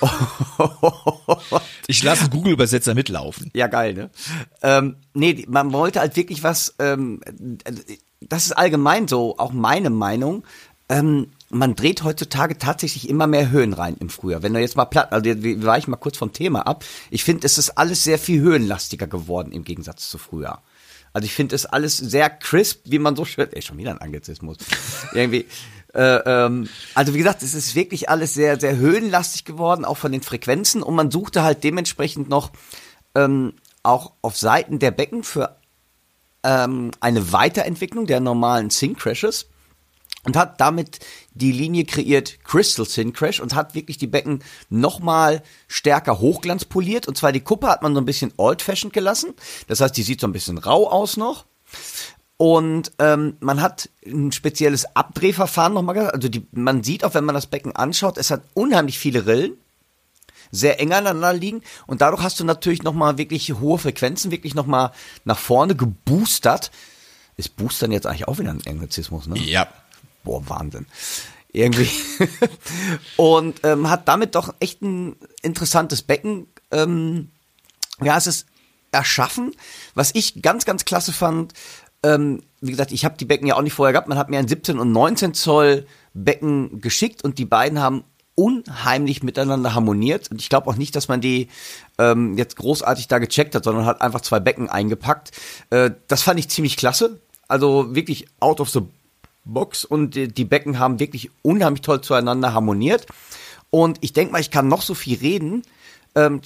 ich 1.86 2.02
lasse 2.02 2.28
Google-Übersetzer 2.30 2.94
mitlaufen. 2.94 3.50
Ja, 3.54 3.68
geil, 3.68 3.94
ne? 3.94 4.10
Ähm, 4.62 4.96
nee, 5.14 5.44
man 5.48 5.72
wollte 5.72 6.00
halt 6.00 6.16
wirklich 6.16 6.42
was, 6.42 6.74
ähm, 6.78 7.20
das 8.20 8.46
ist 8.46 8.52
allgemein 8.52 9.06
so, 9.06 9.38
auch 9.38 9.52
meine 9.52 9.90
Meinung. 9.90 10.44
Ähm, 10.88 11.28
man 11.52 11.76
dreht 11.76 12.02
heutzutage 12.02 12.56
tatsächlich 12.56 13.08
immer 13.08 13.26
mehr 13.26 13.50
Höhen 13.50 13.74
rein 13.74 13.96
im 14.00 14.08
Frühjahr. 14.08 14.42
Wenn 14.42 14.54
du 14.54 14.60
jetzt 14.60 14.76
mal 14.76 14.86
platt, 14.86 15.12
also 15.12 15.30
war 15.30 15.76
ich 15.76 15.86
mal 15.86 15.96
kurz 15.96 16.16
vom 16.16 16.32
Thema 16.32 16.66
ab. 16.66 16.84
Ich 17.10 17.24
finde, 17.24 17.46
es 17.46 17.58
ist 17.58 17.70
alles 17.70 18.02
sehr 18.02 18.18
viel 18.18 18.40
höhenlastiger 18.40 19.06
geworden 19.06 19.52
im 19.52 19.62
Gegensatz 19.62 20.08
zu 20.08 20.16
früher. 20.16 20.62
Also 21.12 21.26
ich 21.26 21.34
finde 21.34 21.54
es 21.54 21.66
alles 21.66 21.98
sehr 21.98 22.30
crisp, 22.30 22.80
wie 22.84 22.98
man 22.98 23.16
so 23.16 23.26
schön, 23.26 23.52
ey, 23.52 23.60
schon 23.60 23.76
wieder 23.76 23.90
ein 23.90 24.00
Anglizismus. 24.00 24.56
Irgendwie, 25.12 25.44
äh, 25.92 26.16
ähm, 26.24 26.70
also 26.94 27.12
wie 27.12 27.18
gesagt, 27.18 27.42
es 27.42 27.52
ist 27.52 27.74
wirklich 27.74 28.08
alles 28.08 28.32
sehr, 28.32 28.58
sehr 28.58 28.76
höhenlastig 28.76 29.44
geworden, 29.44 29.84
auch 29.84 29.98
von 29.98 30.10
den 30.10 30.22
Frequenzen. 30.22 30.82
Und 30.82 30.94
man 30.94 31.10
suchte 31.10 31.42
halt 31.42 31.64
dementsprechend 31.64 32.30
noch 32.30 32.50
ähm, 33.14 33.52
auch 33.82 34.14
auf 34.22 34.38
Seiten 34.38 34.78
der 34.78 34.90
Becken 34.90 35.22
für 35.22 35.56
ähm, 36.44 36.92
eine 37.00 37.30
Weiterentwicklung 37.30 38.06
der 38.06 38.20
normalen 38.20 38.70
Sync 38.70 38.98
Crashes 38.98 39.51
und 40.24 40.36
hat 40.36 40.60
damit 40.60 41.00
die 41.34 41.52
Linie 41.52 41.84
kreiert 41.84 42.44
Crystal 42.44 42.86
Sync 42.86 43.16
Crash 43.16 43.40
und 43.40 43.54
hat 43.54 43.74
wirklich 43.74 43.98
die 43.98 44.06
Becken 44.06 44.44
nochmal 44.70 45.42
stärker 45.66 46.20
hochglanzpoliert. 46.20 47.08
Und 47.08 47.16
zwar 47.16 47.32
die 47.32 47.40
Kuppe 47.40 47.68
hat 47.68 47.82
man 47.82 47.94
so 47.94 48.00
ein 48.00 48.06
bisschen 48.06 48.32
old-fashioned 48.36 48.92
gelassen. 48.92 49.34
Das 49.66 49.80
heißt, 49.80 49.96
die 49.96 50.02
sieht 50.02 50.20
so 50.20 50.26
ein 50.26 50.32
bisschen 50.32 50.58
rau 50.58 50.88
aus 50.88 51.16
noch. 51.16 51.44
Und 52.36 52.92
ähm, 52.98 53.36
man 53.40 53.60
hat 53.60 53.88
ein 54.04 54.32
spezielles 54.32 54.96
Abdrehverfahren 54.96 55.74
nochmal 55.74 55.94
gehabt. 55.94 56.14
Also 56.14 56.28
die, 56.28 56.46
man 56.52 56.82
sieht 56.82 57.04
auch, 57.04 57.14
wenn 57.14 57.24
man 57.24 57.34
das 57.34 57.46
Becken 57.46 57.74
anschaut, 57.74 58.18
es 58.18 58.30
hat 58.30 58.42
unheimlich 58.54 58.98
viele 58.98 59.26
Rillen, 59.26 59.56
sehr 60.50 60.80
eng 60.80 60.92
aneinander 60.92 61.32
liegen. 61.32 61.62
Und 61.86 62.00
dadurch 62.00 62.22
hast 62.22 62.38
du 62.38 62.44
natürlich 62.44 62.82
nochmal 62.82 63.18
wirklich 63.18 63.52
hohe 63.54 63.78
Frequenzen, 63.78 64.30
wirklich 64.30 64.54
nochmal 64.54 64.92
nach 65.24 65.38
vorne 65.38 65.74
geboostert. 65.74 66.70
Ist 67.36 67.56
Boostern 67.56 67.92
jetzt 67.92 68.06
eigentlich 68.06 68.28
auch 68.28 68.38
wieder 68.38 68.50
ein 68.50 68.60
Englizismus, 68.64 69.26
ne? 69.26 69.38
Ja. 69.38 69.68
Boah, 70.24 70.42
Wahnsinn. 70.48 70.86
Irgendwie. 71.52 71.90
und 73.16 73.60
ähm, 73.64 73.90
hat 73.90 74.08
damit 74.08 74.34
doch 74.34 74.54
echt 74.60 74.82
ein 74.82 75.16
interessantes 75.42 76.02
Becken. 76.02 76.46
Ähm, 76.70 77.30
ja, 78.02 78.16
es 78.16 78.26
ist 78.26 78.46
erschaffen. 78.90 79.54
Was 79.94 80.14
ich 80.14 80.42
ganz, 80.42 80.64
ganz 80.64 80.84
klasse 80.84 81.12
fand, 81.12 81.52
ähm, 82.02 82.42
wie 82.60 82.70
gesagt, 82.70 82.92
ich 82.92 83.04
habe 83.04 83.16
die 83.16 83.24
Becken 83.24 83.46
ja 83.46 83.56
auch 83.56 83.62
nicht 83.62 83.74
vorher 83.74 83.92
gehabt. 83.92 84.08
Man 84.08 84.18
hat 84.18 84.30
mir 84.30 84.38
ein 84.38 84.48
17 84.48 84.78
und 84.78 84.92
19 84.92 85.34
Zoll 85.34 85.86
Becken 86.14 86.80
geschickt 86.80 87.22
und 87.22 87.38
die 87.38 87.44
beiden 87.44 87.80
haben 87.80 88.04
unheimlich 88.34 89.22
miteinander 89.22 89.74
harmoniert. 89.74 90.30
Und 90.30 90.40
ich 90.40 90.48
glaube 90.48 90.68
auch 90.68 90.76
nicht, 90.76 90.96
dass 90.96 91.08
man 91.08 91.20
die 91.20 91.48
ähm, 91.98 92.36
jetzt 92.38 92.56
großartig 92.56 93.08
da 93.08 93.18
gecheckt 93.18 93.54
hat, 93.54 93.64
sondern 93.64 93.84
hat 93.84 94.00
einfach 94.00 94.20
zwei 94.22 94.40
Becken 94.40 94.70
eingepackt. 94.70 95.32
Äh, 95.70 95.90
das 96.08 96.22
fand 96.22 96.40
ich 96.40 96.48
ziemlich 96.48 96.76
klasse. 96.76 97.20
Also 97.48 97.94
wirklich 97.94 98.26
out 98.40 98.60
of 98.60 98.70
the 98.70 98.82
box 99.44 99.84
und 99.84 100.14
die, 100.14 100.44
Becken 100.44 100.78
haben 100.78 101.00
wirklich 101.00 101.30
unheimlich 101.42 101.82
toll 101.82 102.00
zueinander 102.00 102.54
harmoniert. 102.54 103.06
Und 103.70 103.98
ich 104.00 104.12
denke 104.12 104.32
mal, 104.32 104.40
ich 104.40 104.50
kann 104.50 104.68
noch 104.68 104.82
so 104.82 104.94
viel 104.94 105.18
reden. 105.18 105.62
Ähm, 106.14 106.42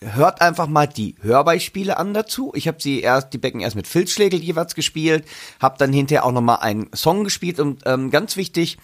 hört 0.00 0.40
einfach 0.40 0.66
mal 0.66 0.86
die 0.86 1.16
Hörbeispiele 1.22 1.96
an 1.96 2.14
dazu. 2.14 2.52
Ich 2.54 2.68
habe 2.68 2.80
sie 2.80 3.00
erst 3.00 3.32
die 3.32 3.38
Becken 3.38 3.60
erst 3.60 3.76
mit 3.76 3.86
Filzschlägel 3.86 4.42
jeweils 4.42 4.74
gespielt, 4.74 5.24
habe 5.60 5.78
dann 5.78 5.92
hinterher 5.92 6.24
auch 6.24 6.32
noch 6.32 6.42
mal 6.42 6.56
einen 6.56 6.90
Song 6.94 7.24
gespielt 7.24 7.58
und 7.58 7.82
ähm, 7.86 8.10
ganz 8.10 8.36
wichtig, 8.36 8.78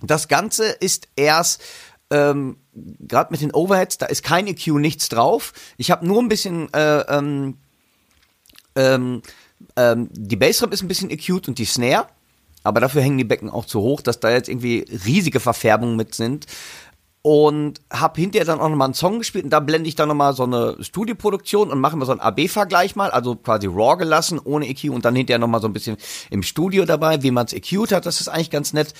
das 0.00 0.28
Ganze 0.28 0.64
ist 0.64 1.08
erst 1.16 1.62
ähm, 2.10 2.56
gerade 2.74 3.30
mit 3.30 3.40
den 3.40 3.52
Overheads, 3.52 3.98
da 3.98 4.06
ist 4.06 4.22
kein 4.22 4.46
EQ, 4.46 4.68
nichts 4.78 5.08
drauf. 5.08 5.52
Ich 5.76 5.90
habe 5.90 6.06
nur 6.06 6.20
ein 6.20 6.28
bisschen 6.28 6.72
äh, 6.72 7.00
ähm, 7.00 7.58
ähm, 8.74 9.22
ähm, 9.76 10.08
die 10.12 10.36
Bassdrum 10.36 10.72
ist 10.72 10.82
ein 10.82 10.88
bisschen 10.88 11.10
EQ'd 11.10 11.48
und 11.48 11.58
die 11.58 11.64
Snare, 11.64 12.06
aber 12.62 12.80
dafür 12.80 13.02
hängen 13.02 13.18
die 13.18 13.24
Becken 13.24 13.50
auch 13.50 13.64
zu 13.64 13.80
hoch, 13.80 14.00
dass 14.00 14.20
da 14.20 14.30
jetzt 14.30 14.48
irgendwie 14.48 14.86
riesige 15.04 15.40
Verfärbungen 15.40 15.96
mit 15.96 16.14
sind 16.14 16.46
und 17.22 17.80
habe 17.92 18.20
hinterher 18.20 18.44
dann 18.44 18.60
auch 18.60 18.68
nochmal 18.68 18.86
einen 18.86 18.94
Song 18.94 19.18
gespielt 19.18 19.44
und 19.44 19.50
da 19.50 19.60
blende 19.60 19.88
ich 19.88 19.94
dann 19.94 20.08
nochmal 20.08 20.34
so 20.34 20.42
eine 20.42 20.76
Studioproduktion 20.80 21.70
und 21.70 21.78
machen 21.78 22.00
wir 22.00 22.06
so 22.06 22.12
einen 22.12 22.20
AB-Vergleich 22.20 22.96
mal, 22.96 23.10
also 23.10 23.36
quasi 23.36 23.68
raw 23.68 23.96
gelassen, 23.96 24.40
ohne 24.42 24.68
EQ 24.68 24.90
und 24.90 25.04
dann 25.04 25.14
hinterher 25.14 25.38
nochmal 25.38 25.60
so 25.60 25.68
ein 25.68 25.72
bisschen 25.72 25.96
im 26.30 26.42
Studio 26.42 26.84
dabei, 26.84 27.22
wie 27.22 27.30
man 27.30 27.46
es 27.46 27.52
EQt 27.52 27.92
hat, 27.92 28.06
das 28.06 28.20
ist 28.20 28.28
eigentlich 28.28 28.50
ganz 28.50 28.72
nett. 28.72 28.92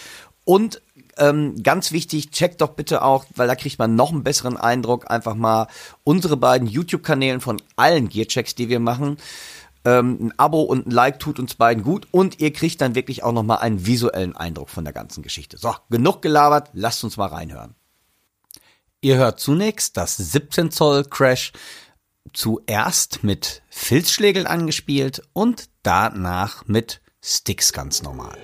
Und 0.45 0.81
ähm, 1.19 1.63
ganz 1.63 1.93
wichtig, 1.93 2.31
checkt 2.31 2.61
doch 2.61 2.71
bitte 2.71 3.03
auch, 3.03 3.25
weil 3.35 3.49
da 3.49 3.55
kriegt 3.55 3.79
man 3.79 3.97
noch 3.97 4.13
einen 4.13 4.23
besseren 4.23 4.57
Eindruck, 4.57 5.11
einfach 5.11 5.35
mal 5.35 5.67
unsere 6.05 6.37
beiden 6.37 6.69
YouTube-Kanälen 6.69 7.41
von 7.41 7.61
allen 7.77 8.09
Gearchecks, 8.09 8.55
die 8.55 8.69
wir 8.69 8.81
machen. 8.81 9.19
Ähm, 9.85 10.19
ein 10.21 10.39
Abo 10.39 10.63
und 10.63 10.87
ein 10.87 10.91
Like 10.91 11.19
tut 11.19 11.39
uns 11.39 11.55
beiden 11.55 11.83
gut 11.83 12.07
und 12.11 12.41
ihr 12.41 12.53
kriegt 12.53 12.81
dann 12.81 12.95
wirklich 12.95 13.23
auch 13.23 13.33
nochmal 13.33 13.59
einen 13.59 13.85
visuellen 13.87 14.37
Eindruck 14.37 14.71
von 14.71 14.85
der 14.85 14.93
ganzen 14.93 15.23
Geschichte. 15.23 15.59
So, 15.59 15.75
genug 15.91 16.23
gelabert, 16.23 16.71
lasst 16.73 17.03
uns 17.05 17.17
mal 17.17 17.27
reinhören. 17.27 17.75
Ihr 19.01 19.17
hört 19.17 19.41
zunächst 19.41 19.97
das 19.97 20.17
17 20.17 20.71
Zoll 20.71 21.05
Crash 21.05 21.53
zuerst 22.33 23.25
mit 23.25 23.63
Filzschlägeln 23.69 24.47
angespielt 24.47 25.23
und 25.33 25.69
danach 25.83 26.67
mit 26.67 27.01
Sticks 27.21 27.73
ganz 27.73 28.03
normal. 28.03 28.39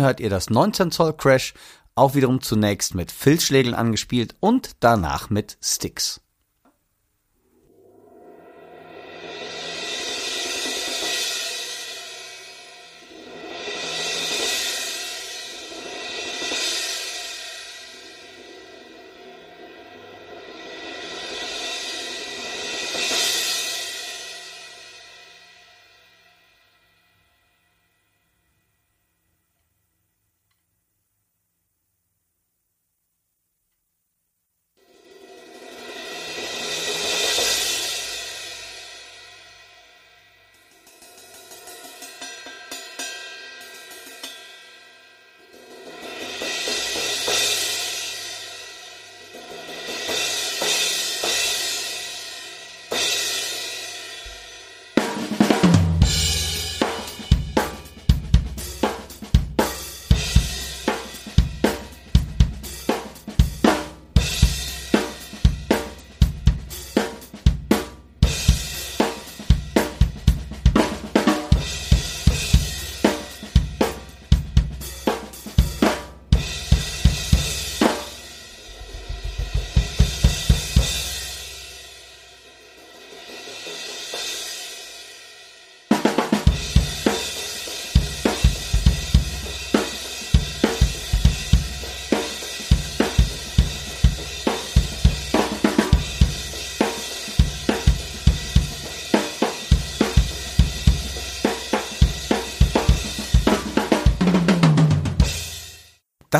Hört 0.00 0.20
ihr 0.20 0.30
das 0.30 0.50
19 0.50 0.90
Zoll 0.90 1.16
Crash, 1.16 1.54
auch 1.94 2.14
wiederum 2.14 2.40
zunächst 2.40 2.94
mit 2.94 3.12
Filzschlägeln 3.12 3.74
angespielt 3.74 4.34
und 4.40 4.72
danach 4.80 5.30
mit 5.30 5.58
Sticks. 5.62 6.20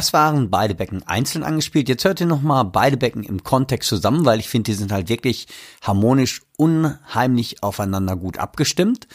Das 0.01 0.15
waren 0.15 0.49
beide 0.49 0.75
Becken 0.75 1.07
einzeln 1.07 1.45
angespielt. 1.45 1.91
Jetzt 1.91 2.07
hört 2.07 2.21
ihr 2.21 2.27
nochmal 2.27 2.65
beide 2.65 2.97
Becken 2.97 3.23
im 3.23 3.45
Kontext 3.45 3.87
zusammen, 3.87 4.25
weil 4.25 4.41
ich 4.41 4.49
finde, 4.49 4.71
die 4.71 4.75
sind 4.79 4.93
halt 4.93 5.11
wirklich 5.11 5.47
harmonisch 5.83 6.41
unheimlich 6.57 7.63
aufeinander 7.63 8.17
gut 8.17 8.39
abgestimmt. 8.39 9.09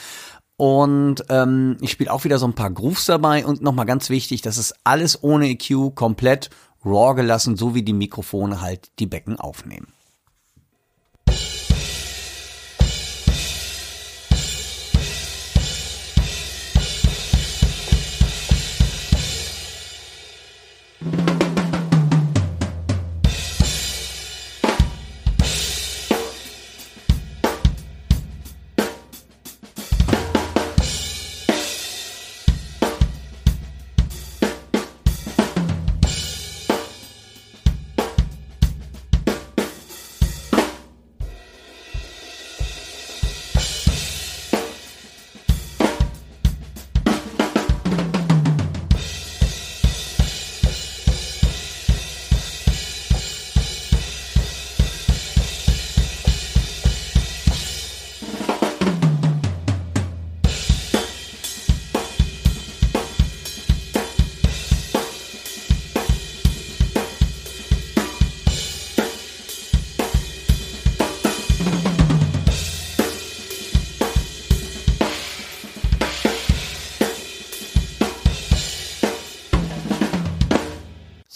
Und 0.58 1.26
ähm, 1.30 1.78
ich 1.82 1.90
spiele 1.90 2.14
auch 2.14 2.24
wieder 2.24 2.38
so 2.38 2.46
ein 2.46 2.54
paar 2.54 2.70
Grooves 2.70 3.08
dabei 3.08 3.48
und 3.48 3.64
nochmal 3.64 3.88
ganz 3.88 4.12
wichtig, 4.12 4.44
das 4.44 4.60
ist 4.60 4.76
alles 4.84 5.24
ohne 5.24 5.50
EQ, 5.50 5.96
komplett 5.96 6.52
raw 6.86 7.16
gelassen, 7.16 7.58
so 7.58 7.74
wie 7.74 7.82
die 7.82 7.94
Mikrofone 7.94 8.62
halt 8.62 8.92
die 9.00 9.08
Becken 9.08 9.40
aufnehmen. 9.40 9.88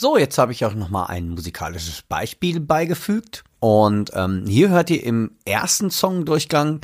So, 0.10 0.17
jetzt 0.17 0.39
habe 0.39 0.52
ich 0.52 0.65
auch 0.65 0.74
noch 0.74 0.89
mal 0.89 1.06
ein 1.06 1.30
musikalisches 1.30 2.02
Beispiel 2.02 2.60
beigefügt. 2.60 3.43
Und 3.60 4.10
ähm, 4.15 4.43
hier 4.48 4.69
hört 4.69 4.89
ihr 4.89 5.04
im 5.04 5.34
ersten 5.45 5.91
Songdurchgang 5.91 6.82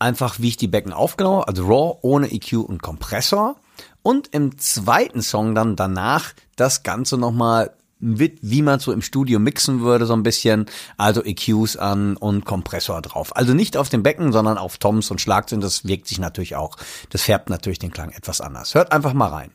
einfach, 0.00 0.40
wie 0.40 0.48
ich 0.48 0.56
die 0.56 0.66
Becken 0.66 0.92
aufgenommen 0.92 1.44
also 1.46 1.64
Raw 1.64 1.98
ohne 2.02 2.32
EQ 2.32 2.54
und 2.54 2.82
Kompressor. 2.82 3.54
Und 4.02 4.34
im 4.34 4.58
zweiten 4.58 5.22
Song 5.22 5.54
dann 5.54 5.76
danach 5.76 6.32
das 6.56 6.82
Ganze 6.82 7.16
nochmal 7.18 7.70
mit, 8.00 8.40
wie 8.42 8.62
man 8.62 8.80
so 8.80 8.90
im 8.90 9.00
Studio 9.00 9.38
mixen 9.38 9.80
würde, 9.82 10.04
so 10.04 10.14
ein 10.14 10.24
bisschen, 10.24 10.66
also 10.96 11.22
EQs 11.22 11.76
an 11.76 12.16
und 12.16 12.46
Kompressor 12.46 13.00
drauf. 13.00 13.36
Also 13.36 13.54
nicht 13.54 13.76
auf 13.76 13.90
dem 13.90 14.02
Becken, 14.02 14.32
sondern 14.32 14.58
auf 14.58 14.78
Toms 14.78 15.12
und 15.12 15.20
Schlagzeugen. 15.20 15.60
Das 15.60 15.84
wirkt 15.84 16.08
sich 16.08 16.18
natürlich 16.18 16.56
auch, 16.56 16.78
das 17.10 17.22
färbt 17.22 17.48
natürlich 17.48 17.78
den 17.78 17.92
Klang 17.92 18.10
etwas 18.10 18.40
anders. 18.40 18.74
Hört 18.74 18.90
einfach 18.90 19.12
mal 19.12 19.28
rein. 19.28 19.52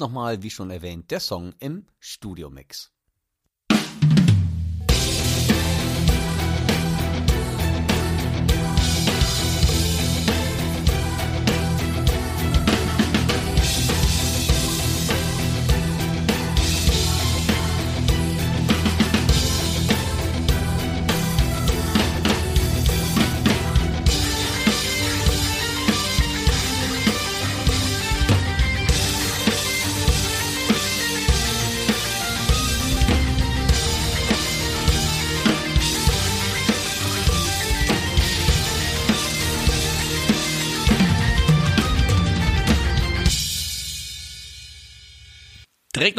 Nochmal, 0.00 0.42
wie 0.42 0.50
schon 0.50 0.70
erwähnt, 0.70 1.10
der 1.12 1.20
Song 1.20 1.54
im 1.60 1.86
Studiomix. 2.00 2.92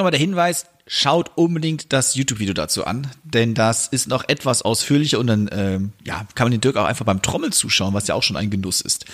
Nochmal 0.02 0.12
der 0.12 0.20
Hinweis, 0.20 0.66
schaut 0.88 1.32
unbedingt 1.36 1.94
das 1.94 2.16
YouTube-Video 2.16 2.54
dazu 2.54 2.86
an, 2.86 3.08
denn 3.24 3.54
das 3.54 3.88
ist 3.88 4.08
noch 4.08 4.28
etwas 4.28 4.62
ausführlicher 4.62 5.20
und 5.20 5.28
dann 5.28 5.50
ähm, 5.52 5.94
ja, 6.04 6.26
kann 6.36 6.46
man 6.46 6.52
den 6.52 6.62
Dirk 6.62 6.76
auch 6.76 6.86
einfach 6.86 7.06
beim 7.06 7.22
Trommeln 7.22 7.52
zuschauen, 7.52 7.94
was 7.94 8.08
ja 8.08 8.16
auch 8.16 8.24
schon 8.24 8.36
ein 8.36 8.50
Genuss 8.50 8.82
ist. 8.82 9.06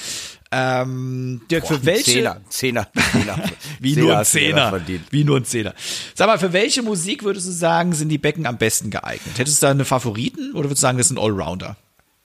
Ähm, 0.51 1.41
Dirk, 1.51 1.67
Boah, 1.67 1.75
für 1.75 1.85
welche? 1.85 2.11
Zehner, 2.11 2.41
Zehner, 2.49 2.88
Zehner. 3.11 3.43
Wie 3.79 3.93
Zehner 3.93 4.05
nur 4.05 4.17
ein 4.17 4.25
Zehner. 4.25 4.81
Wie 5.11 5.23
nur 5.23 5.38
ein 5.38 5.45
Zehner. 5.45 5.73
Sag 6.15 6.27
mal, 6.27 6.39
für 6.39 6.53
welche 6.53 6.81
Musik 6.81 7.23
würdest 7.23 7.47
du 7.47 7.51
sagen, 7.51 7.93
sind 7.93 8.09
die 8.09 8.17
Becken 8.17 8.45
am 8.45 8.57
besten 8.57 8.89
geeignet? 8.89 9.38
Hättest 9.38 9.61
du 9.61 9.65
da 9.65 9.71
eine 9.71 9.85
Favoriten 9.85 10.53
oder 10.53 10.69
würdest 10.69 10.81
du 10.81 10.88
sagen, 10.88 10.97
das 10.97 11.09
sind 11.09 11.19
Allrounder? 11.19 11.75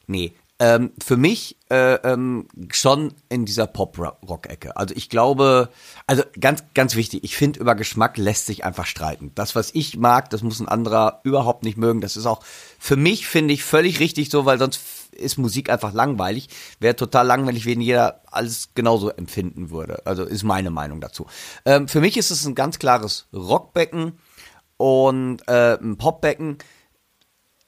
Nee. 0.07 0.33
Ähm, 0.63 0.93
für 1.05 1.17
mich 1.17 1.57
äh, 1.71 1.95
ähm, 2.09 2.47
schon 2.71 3.15
in 3.29 3.45
dieser 3.45 3.67
Pop-Rock-Ecke. 3.67 4.77
Also 4.77 4.95
ich 4.95 5.09
glaube, 5.09 5.71
also 6.07 6.23
ganz, 6.41 6.63
ganz 6.73 6.95
wichtig, 6.95 7.25
ich 7.25 7.37
finde, 7.37 7.59
über 7.59 7.75
Geschmack 7.75 8.17
lässt 8.17 8.47
sich 8.47 8.65
einfach 8.65 8.87
streiten. 8.87 9.33
Das, 9.35 9.57
was 9.57 9.75
ich 9.75 9.97
mag, 9.97 10.31
das 10.31 10.45
muss 10.45 10.61
ein 10.61 10.69
anderer 10.69 11.21
überhaupt 11.25 11.65
nicht 11.65 11.79
mögen. 11.79 12.01
Das 12.01 12.17
ist 12.17 12.27
auch 12.27 12.45
für 12.79 12.95
mich, 12.95 13.27
finde 13.27 13.55
ich, 13.55 13.65
völlig 13.65 13.99
richtig 13.99 14.31
so, 14.31 14.45
weil 14.45 14.61
sonst 14.61 14.81
ist 15.11 15.37
Musik 15.37 15.69
einfach 15.69 15.93
langweilig. 15.93 16.49
Wäre 16.79 16.95
total 16.95 17.27
langweilig, 17.27 17.67
wenn 17.67 17.81
jeder 17.81 18.23
alles 18.31 18.69
genauso 18.77 19.11
empfinden 19.11 19.71
würde. 19.71 20.07
Also 20.07 20.23
ist 20.23 20.45
meine 20.45 20.71
Meinung 20.71 21.01
dazu. 21.01 21.27
Ähm, 21.65 21.89
für 21.89 22.01
mich 22.01 22.17
ist 22.17 22.31
es 22.31 22.47
ein 22.47 22.55
ganz 22.55 22.79
klares 22.79 23.27
Rockbecken 23.33 24.13
und 24.77 25.41
äh, 25.49 25.77
ein 25.83 25.97
Popbecken 25.97 26.59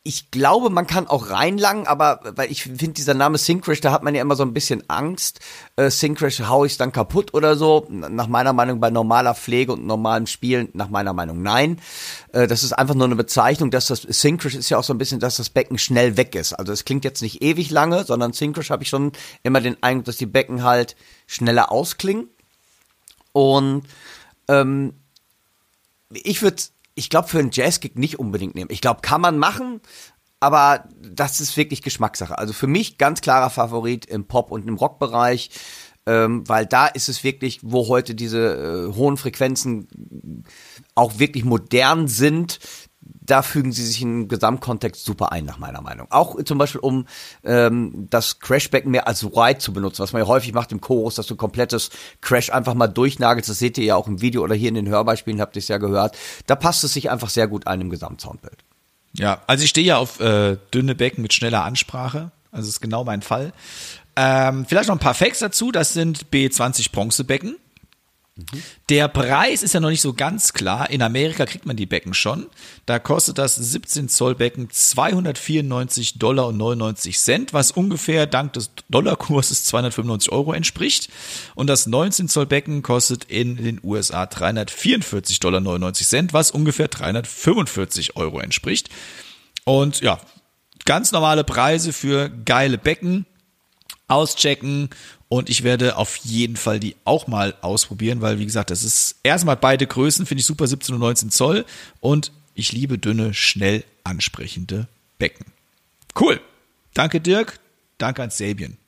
ich 0.06 0.30
glaube, 0.30 0.68
man 0.68 0.86
kann 0.86 1.06
auch 1.06 1.30
reinlangen, 1.30 1.86
aber 1.86 2.20
weil 2.36 2.52
ich 2.52 2.64
finde, 2.64 2.88
dieser 2.88 3.14
Name 3.14 3.38
Syncrash, 3.38 3.80
da 3.80 3.90
hat 3.90 4.02
man 4.02 4.14
ja 4.14 4.20
immer 4.20 4.36
so 4.36 4.42
ein 4.42 4.52
bisschen 4.52 4.84
Angst. 4.90 5.40
Äh, 5.76 5.88
Syncrash 5.90 6.40
hau 6.40 6.66
ich 6.66 6.76
dann 6.76 6.92
kaputt 6.92 7.32
oder 7.32 7.56
so. 7.56 7.86
Nach 7.88 8.26
meiner 8.26 8.52
Meinung 8.52 8.80
bei 8.80 8.90
normaler 8.90 9.34
Pflege 9.34 9.72
und 9.72 9.86
normalem 9.86 10.26
Spielen, 10.26 10.68
nach 10.74 10.90
meiner 10.90 11.14
Meinung 11.14 11.40
nein. 11.40 11.80
Äh, 12.32 12.46
das 12.46 12.64
ist 12.64 12.74
einfach 12.74 12.94
nur 12.94 13.06
eine 13.06 13.16
Bezeichnung, 13.16 13.70
dass 13.70 13.86
das 13.86 14.02
Syncrash 14.02 14.54
ist 14.54 14.68
ja 14.68 14.76
auch 14.76 14.84
so 14.84 14.92
ein 14.92 14.98
bisschen, 14.98 15.20
dass 15.20 15.38
das 15.38 15.48
Becken 15.48 15.78
schnell 15.78 16.18
weg 16.18 16.34
ist. 16.34 16.52
Also 16.52 16.70
es 16.74 16.84
klingt 16.84 17.04
jetzt 17.04 17.22
nicht 17.22 17.40
ewig 17.40 17.70
lange, 17.70 18.04
sondern 18.04 18.34
Syncrash 18.34 18.68
habe 18.68 18.82
ich 18.82 18.90
schon 18.90 19.12
immer 19.42 19.62
den 19.62 19.82
Eindruck, 19.82 20.04
dass 20.04 20.18
die 20.18 20.26
Becken 20.26 20.64
halt 20.64 20.96
schneller 21.26 21.72
ausklingen. 21.72 22.28
Und 23.32 23.84
ähm, 24.48 24.92
ich 26.10 26.42
würde 26.42 26.62
ich 26.94 27.10
glaube, 27.10 27.28
für 27.28 27.38
einen 27.38 27.50
Jazzgig 27.52 27.96
nicht 27.96 28.18
unbedingt 28.18 28.54
nehmen. 28.54 28.70
Ich 28.70 28.80
glaube, 28.80 29.00
kann 29.00 29.20
man 29.20 29.38
machen, 29.38 29.80
aber 30.40 30.88
das 31.00 31.40
ist 31.40 31.56
wirklich 31.56 31.82
Geschmackssache. 31.82 32.38
Also 32.38 32.52
für 32.52 32.66
mich 32.66 32.98
ganz 32.98 33.20
klarer 33.20 33.50
Favorit 33.50 34.06
im 34.06 34.26
Pop- 34.26 34.50
und 34.50 34.68
im 34.68 34.76
Rockbereich, 34.76 35.50
ähm, 36.06 36.46
weil 36.46 36.66
da 36.66 36.86
ist 36.86 37.08
es 37.08 37.24
wirklich, 37.24 37.60
wo 37.62 37.88
heute 37.88 38.14
diese 38.14 38.90
äh, 38.90 38.94
hohen 38.94 39.16
Frequenzen 39.16 40.44
auch 40.94 41.18
wirklich 41.18 41.44
modern 41.44 42.08
sind, 42.08 42.58
da 43.24 43.42
fügen 43.42 43.72
sie 43.72 43.84
sich 43.84 44.02
im 44.02 44.28
Gesamtkontext 44.28 45.04
super 45.04 45.32
ein, 45.32 45.44
nach 45.44 45.58
meiner 45.58 45.80
Meinung. 45.80 46.06
Auch 46.10 46.42
zum 46.44 46.58
Beispiel, 46.58 46.80
um 46.80 47.06
ähm, 47.42 48.06
das 48.10 48.38
Crashbecken 48.38 48.90
mehr 48.90 49.08
als 49.08 49.24
Ride 49.24 49.58
zu 49.58 49.72
benutzen, 49.72 50.02
was 50.02 50.12
man 50.12 50.22
ja 50.22 50.28
häufig 50.28 50.52
macht 50.52 50.72
im 50.72 50.80
Chorus, 50.80 51.14
dass 51.14 51.26
du 51.26 51.36
komplettes 51.36 51.90
Crash 52.20 52.50
einfach 52.50 52.74
mal 52.74 52.88
durchnagelst. 52.88 53.48
Das 53.48 53.58
seht 53.58 53.78
ihr 53.78 53.84
ja 53.84 53.96
auch 53.96 54.06
im 54.06 54.20
Video 54.20 54.42
oder 54.42 54.54
hier 54.54 54.68
in 54.68 54.74
den 54.74 54.88
Hörbeispielen, 54.88 55.40
habt 55.40 55.56
ihr 55.56 55.60
es 55.60 55.68
ja 55.68 55.78
gehört. 55.78 56.16
Da 56.46 56.54
passt 56.54 56.84
es 56.84 56.92
sich 56.92 57.10
einfach 57.10 57.30
sehr 57.30 57.48
gut 57.48 57.66
ein 57.66 57.80
im 57.80 57.90
Gesamtsoundbild. 57.90 58.64
Ja, 59.16 59.42
also 59.46 59.64
ich 59.64 59.70
stehe 59.70 59.86
ja 59.86 59.96
auf 59.96 60.20
äh, 60.20 60.58
dünne 60.72 60.94
Becken 60.94 61.22
mit 61.22 61.32
schneller 61.32 61.64
Ansprache. 61.64 62.30
Also 62.50 62.68
ist 62.68 62.80
genau 62.80 63.04
mein 63.04 63.22
Fall. 63.22 63.52
Ähm, 64.16 64.64
vielleicht 64.66 64.88
noch 64.88 64.96
ein 64.96 65.00
paar 65.00 65.14
Facts 65.14 65.40
dazu. 65.40 65.72
Das 65.72 65.92
sind 65.92 66.26
B20 66.30 66.92
Bronzebecken. 66.92 67.56
Der 68.88 69.06
Preis 69.06 69.62
ist 69.62 69.74
ja 69.74 69.80
noch 69.80 69.90
nicht 69.90 70.00
so 70.00 70.12
ganz 70.12 70.52
klar. 70.52 70.90
In 70.90 71.02
Amerika 71.02 71.46
kriegt 71.46 71.66
man 71.66 71.76
die 71.76 71.86
Becken 71.86 72.14
schon. 72.14 72.46
Da 72.84 72.98
kostet 72.98 73.38
das 73.38 73.54
17 73.54 74.08
Zoll 74.08 74.34
Becken 74.34 74.70
294 74.70 76.18
Dollar 76.18 76.48
und 76.48 76.56
99 76.56 77.16
Cent, 77.20 77.52
was 77.52 77.70
ungefähr 77.70 78.26
dank 78.26 78.52
des 78.54 78.72
Dollarkurses 78.90 79.64
295 79.66 80.32
Euro 80.32 80.52
entspricht. 80.52 81.10
Und 81.54 81.68
das 81.68 81.86
19 81.86 82.28
Zoll 82.28 82.46
Becken 82.46 82.82
kostet 82.82 83.22
in 83.24 83.56
den 83.56 83.80
USA 83.84 84.26
344 84.26 85.38
Dollar 85.38 85.60
99 85.60 86.06
Cent, 86.06 86.32
was 86.32 86.50
ungefähr 86.50 86.88
345 86.88 88.16
Euro 88.16 88.40
entspricht. 88.40 88.88
Und 89.62 90.00
ja, 90.00 90.18
ganz 90.84 91.12
normale 91.12 91.44
Preise 91.44 91.92
für 91.92 92.30
geile 92.30 92.78
Becken 92.78 93.26
auschecken 94.08 94.90
und 95.28 95.48
ich 95.48 95.62
werde 95.62 95.96
auf 95.96 96.16
jeden 96.16 96.56
Fall 96.56 96.80
die 96.80 96.96
auch 97.04 97.26
mal 97.26 97.54
ausprobieren, 97.60 98.20
weil 98.20 98.38
wie 98.38 98.44
gesagt, 98.44 98.70
das 98.70 98.82
ist 98.82 99.16
erstmal 99.22 99.56
beide 99.56 99.86
Größen, 99.86 100.26
finde 100.26 100.40
ich 100.40 100.46
super, 100.46 100.66
17 100.66 100.94
und 100.94 101.00
19 101.00 101.30
Zoll 101.30 101.64
und 102.00 102.32
ich 102.54 102.72
liebe 102.72 102.98
dünne, 102.98 103.34
schnell 103.34 103.84
ansprechende 104.04 104.86
Becken. 105.18 105.46
Cool. 106.18 106.40
Danke 106.92 107.20
Dirk, 107.20 107.58
danke 107.98 108.22
an 108.22 108.30
Sabien. 108.30 108.78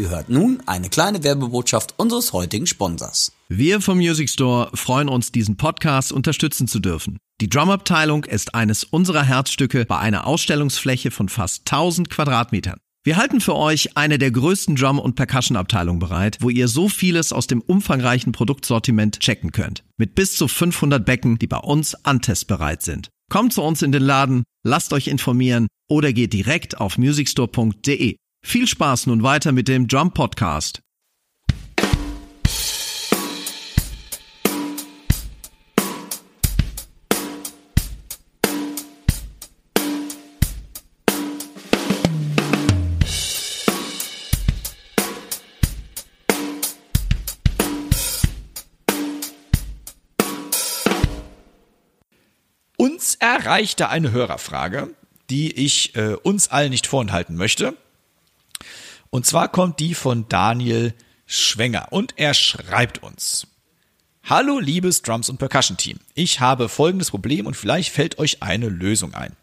Ihr 0.00 0.08
hört 0.08 0.30
nun 0.30 0.62
eine 0.64 0.88
kleine 0.88 1.24
Werbebotschaft 1.24 1.92
unseres 1.98 2.32
heutigen 2.32 2.66
Sponsors. 2.66 3.32
Wir 3.50 3.82
vom 3.82 3.98
Music 3.98 4.30
Store 4.30 4.70
freuen 4.72 5.10
uns, 5.10 5.30
diesen 5.30 5.58
Podcast 5.58 6.10
unterstützen 6.10 6.66
zu 6.66 6.78
dürfen. 6.78 7.18
Die 7.42 7.50
Drumabteilung 7.50 8.24
ist 8.24 8.54
eines 8.54 8.82
unserer 8.82 9.24
Herzstücke 9.24 9.84
bei 9.84 9.98
einer 9.98 10.26
Ausstellungsfläche 10.26 11.10
von 11.10 11.28
fast 11.28 11.70
1000 11.70 12.08
Quadratmetern. 12.08 12.78
Wir 13.04 13.18
halten 13.18 13.42
für 13.42 13.54
euch 13.54 13.98
eine 13.98 14.16
der 14.16 14.30
größten 14.30 14.74
Drum- 14.74 14.98
und 14.98 15.16
Percussion-Abteilungen 15.16 15.98
bereit, 15.98 16.38
wo 16.40 16.48
ihr 16.48 16.68
so 16.68 16.88
vieles 16.88 17.30
aus 17.30 17.46
dem 17.46 17.60
umfangreichen 17.60 18.32
Produktsortiment 18.32 19.20
checken 19.20 19.52
könnt. 19.52 19.84
Mit 19.98 20.14
bis 20.14 20.34
zu 20.34 20.48
500 20.48 21.04
Becken, 21.04 21.38
die 21.38 21.46
bei 21.46 21.58
uns 21.58 21.94
antestbereit 22.06 22.80
sind. 22.80 23.10
Kommt 23.28 23.52
zu 23.52 23.60
uns 23.60 23.82
in 23.82 23.92
den 23.92 24.02
Laden, 24.02 24.44
lasst 24.64 24.94
euch 24.94 25.08
informieren 25.08 25.66
oder 25.90 26.14
geht 26.14 26.32
direkt 26.32 26.80
auf 26.80 26.96
musicstore.de. 26.96 28.16
Viel 28.42 28.66
Spaß 28.66 29.06
nun 29.06 29.22
weiter 29.22 29.52
mit 29.52 29.68
dem 29.68 29.86
Drum 29.86 30.12
Podcast. 30.12 30.82
Uns 52.76 53.16
erreichte 53.16 53.90
eine 53.90 54.10
Hörerfrage, 54.10 54.94
die 55.28 55.52
ich 55.52 55.94
äh, 55.94 56.14
uns 56.14 56.48
allen 56.48 56.70
nicht 56.70 56.86
vorenthalten 56.86 57.36
möchte. 57.36 57.76
Und 59.10 59.26
zwar 59.26 59.48
kommt 59.48 59.80
die 59.80 59.94
von 59.94 60.28
Daniel 60.28 60.94
Schwenger 61.26 61.88
und 61.90 62.14
er 62.16 62.32
schreibt 62.32 63.02
uns. 63.02 63.48
Hallo 64.22 64.60
liebes 64.60 65.02
Drums 65.02 65.28
und 65.28 65.38
Percussion 65.38 65.76
Team. 65.76 65.98
Ich 66.14 66.38
habe 66.38 66.68
folgendes 66.68 67.10
Problem 67.10 67.46
und 67.46 67.56
vielleicht 67.56 67.92
fällt 67.92 68.20
euch 68.20 68.42
eine 68.42 68.68
Lösung 68.68 69.14
ein. 69.14 69.34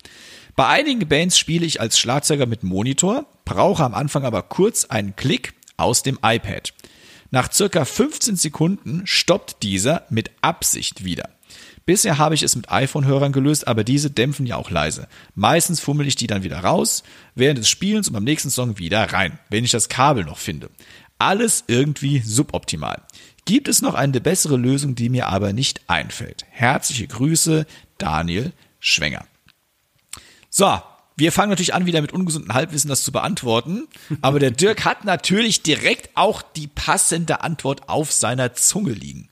Bei 0.55 0.67
einigen 0.67 1.07
Bands 1.07 1.37
spiele 1.37 1.65
ich 1.65 1.81
als 1.81 1.99
Schlagzeuger 1.99 2.45
mit 2.45 2.63
Monitor, 2.63 3.25
brauche 3.43 3.83
am 3.83 3.93
Anfang 3.93 4.23
aber 4.23 4.41
kurz 4.43 4.85
einen 4.85 5.17
Klick 5.17 5.53
aus 5.75 6.01
dem 6.01 6.17
iPad. 6.23 6.73
Nach 7.31 7.51
circa 7.51 7.83
15 7.83 8.37
Sekunden 8.37 9.01
stoppt 9.05 9.63
dieser 9.63 10.05
mit 10.09 10.31
Absicht 10.41 11.03
wieder. 11.03 11.29
Bisher 11.87 12.17
habe 12.17 12.35
ich 12.35 12.43
es 12.43 12.53
mit 12.57 12.69
iPhone-Hörern 12.69 13.31
gelöst, 13.31 13.65
aber 13.65 13.85
diese 13.85 14.11
dämpfen 14.11 14.45
ja 14.45 14.57
auch 14.57 14.69
leise. 14.69 15.07
Meistens 15.35 15.79
fummel 15.79 16.05
ich 16.05 16.17
die 16.17 16.27
dann 16.27 16.43
wieder 16.43 16.59
raus, 16.59 17.01
während 17.33 17.59
des 17.59 17.69
Spielens 17.69 18.09
und 18.09 18.13
beim 18.13 18.25
nächsten 18.25 18.49
Song 18.49 18.77
wieder 18.77 19.13
rein, 19.13 19.39
wenn 19.49 19.63
ich 19.63 19.71
das 19.71 19.87
Kabel 19.87 20.25
noch 20.25 20.37
finde. 20.37 20.69
Alles 21.17 21.63
irgendwie 21.67 22.19
suboptimal. 22.19 23.03
Gibt 23.45 23.69
es 23.69 23.81
noch 23.81 23.93
eine 23.93 24.19
bessere 24.19 24.57
Lösung, 24.57 24.95
die 24.95 25.07
mir 25.07 25.27
aber 25.29 25.53
nicht 25.53 25.79
einfällt? 25.87 26.45
Herzliche 26.49 27.07
Grüße, 27.07 27.65
Daniel 27.97 28.51
Schwenger. 28.81 29.25
So, 30.49 30.81
wir 31.15 31.31
fangen 31.31 31.51
natürlich 31.51 31.73
an, 31.73 31.85
wieder 31.85 32.01
mit 32.01 32.11
ungesunden 32.11 32.53
Halbwissen 32.53 32.89
das 32.89 33.05
zu 33.05 33.13
beantworten. 33.13 33.87
Aber 34.21 34.39
der 34.39 34.51
Dirk 34.51 34.83
hat 34.83 35.05
natürlich 35.05 35.63
direkt 35.63 36.09
auch 36.15 36.41
die 36.41 36.67
passende 36.67 37.39
Antwort 37.39 37.87
auf 37.87 38.11
seiner 38.11 38.53
Zunge 38.55 38.91
liegen. 38.91 39.29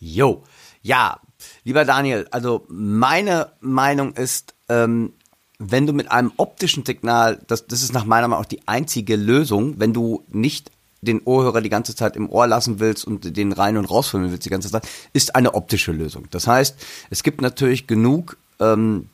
Jo, 0.00 0.42
ja, 0.80 1.20
lieber 1.64 1.84
Daniel, 1.84 2.26
also 2.30 2.64
meine 2.68 3.52
Meinung 3.60 4.14
ist, 4.14 4.54
ähm, 4.68 5.12
wenn 5.58 5.86
du 5.86 5.92
mit 5.92 6.10
einem 6.10 6.32
optischen 6.36 6.84
Signal, 6.84 7.40
das, 7.46 7.66
das 7.66 7.82
ist 7.82 7.94
nach 7.94 8.04
meiner 8.04 8.28
Meinung 8.28 8.44
auch 8.44 8.48
die 8.48 8.66
einzige 8.66 9.16
Lösung, 9.16 9.78
wenn 9.78 9.92
du 9.92 10.22
nicht 10.28 10.70
den 11.00 11.20
Ohrhörer 11.22 11.60
die 11.60 11.68
ganze 11.68 11.94
Zeit 11.94 12.16
im 12.16 12.28
Ohr 12.28 12.46
lassen 12.46 12.80
willst 12.80 13.06
und 13.06 13.36
den 13.36 13.52
rein 13.52 13.76
und 13.76 13.86
rausfilmen 13.86 14.30
willst 14.30 14.44
die 14.44 14.50
ganze 14.50 14.70
Zeit, 14.70 14.86
ist 15.12 15.34
eine 15.34 15.54
optische 15.54 15.92
Lösung. 15.92 16.26
Das 16.30 16.46
heißt, 16.46 16.76
es 17.10 17.22
gibt 17.22 17.40
natürlich 17.40 17.86
genug 17.86 18.36
ähm, 18.60 19.08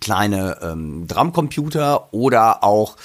kleine 0.00 0.58
ähm, 0.62 1.06
Drumcomputer 1.08 2.12
oder 2.12 2.62
auch 2.62 2.96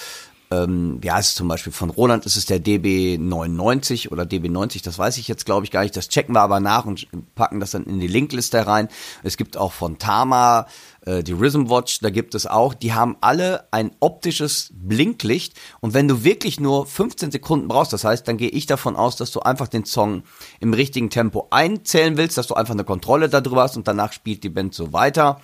ähm, 0.51 0.99
wie 1.01 1.11
heißt 1.11 1.29
es 1.29 1.35
zum 1.35 1.47
Beispiel 1.47 1.73
von 1.73 1.89
Roland 1.89 2.25
ist 2.25 2.35
es 2.35 2.45
der 2.45 2.59
DB99 2.59 4.11
oder 4.11 4.23
DB90, 4.23 4.83
das 4.83 4.97
weiß 4.99 5.17
ich 5.17 5.27
jetzt 5.27 5.45
glaube 5.45 5.65
ich 5.65 5.71
gar 5.71 5.81
nicht. 5.81 5.97
Das 5.97 6.09
checken 6.09 6.35
wir 6.35 6.41
aber 6.41 6.59
nach 6.59 6.85
und 6.85 7.07
packen 7.35 7.59
das 7.59 7.71
dann 7.71 7.85
in 7.85 7.99
die 7.99 8.07
Linkliste 8.07 8.67
rein. 8.67 8.87
Es 9.23 9.37
gibt 9.37 9.57
auch 9.57 9.73
von 9.73 9.97
Tama 9.97 10.67
äh, 11.05 11.23
die 11.23 11.31
Rhythm 11.31 11.69
Watch, 11.69 11.99
da 11.99 12.09
gibt 12.09 12.35
es 12.35 12.45
auch. 12.45 12.73
Die 12.73 12.93
haben 12.93 13.17
alle 13.21 13.67
ein 13.71 13.91
optisches 13.99 14.71
Blinklicht 14.73 15.53
und 15.81 15.93
wenn 15.93 16.07
du 16.07 16.23
wirklich 16.23 16.59
nur 16.59 16.85
15 16.85 17.31
Sekunden 17.31 17.67
brauchst, 17.67 17.93
das 17.93 18.03
heißt, 18.03 18.27
dann 18.27 18.37
gehe 18.37 18.49
ich 18.49 18.65
davon 18.67 18.95
aus, 18.95 19.15
dass 19.15 19.31
du 19.31 19.39
einfach 19.39 19.67
den 19.67 19.85
Song 19.85 20.23
im 20.59 20.73
richtigen 20.73 21.09
Tempo 21.09 21.47
einzählen 21.49 22.17
willst, 22.17 22.37
dass 22.37 22.47
du 22.47 22.53
einfach 22.53 22.73
eine 22.73 22.83
Kontrolle 22.83 23.29
darüber 23.29 23.63
hast 23.63 23.77
und 23.77 23.87
danach 23.87 24.13
spielt 24.13 24.43
die 24.43 24.49
Band 24.49 24.75
so 24.75 24.93
weiter. 24.93 25.41